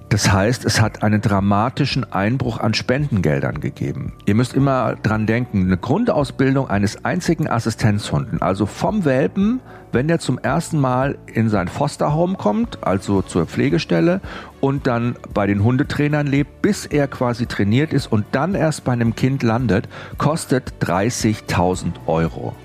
[0.09, 4.13] Das heißt, es hat einen dramatischen Einbruch an Spendengeldern gegeben.
[4.25, 9.59] Ihr müsst immer dran denken, eine Grundausbildung eines einzigen Assistenzhunden, also vom Welpen,
[9.91, 14.19] wenn er zum ersten Mal in sein Fosterhome kommt, also zur Pflegestelle
[14.61, 18.93] und dann bei den Hundetrainern lebt, bis er quasi trainiert ist und dann erst bei
[18.93, 19.87] einem Kind landet,
[20.17, 22.55] kostet 30.000 Euro.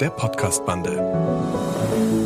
[0.00, 2.25] Der Podcast-Bande.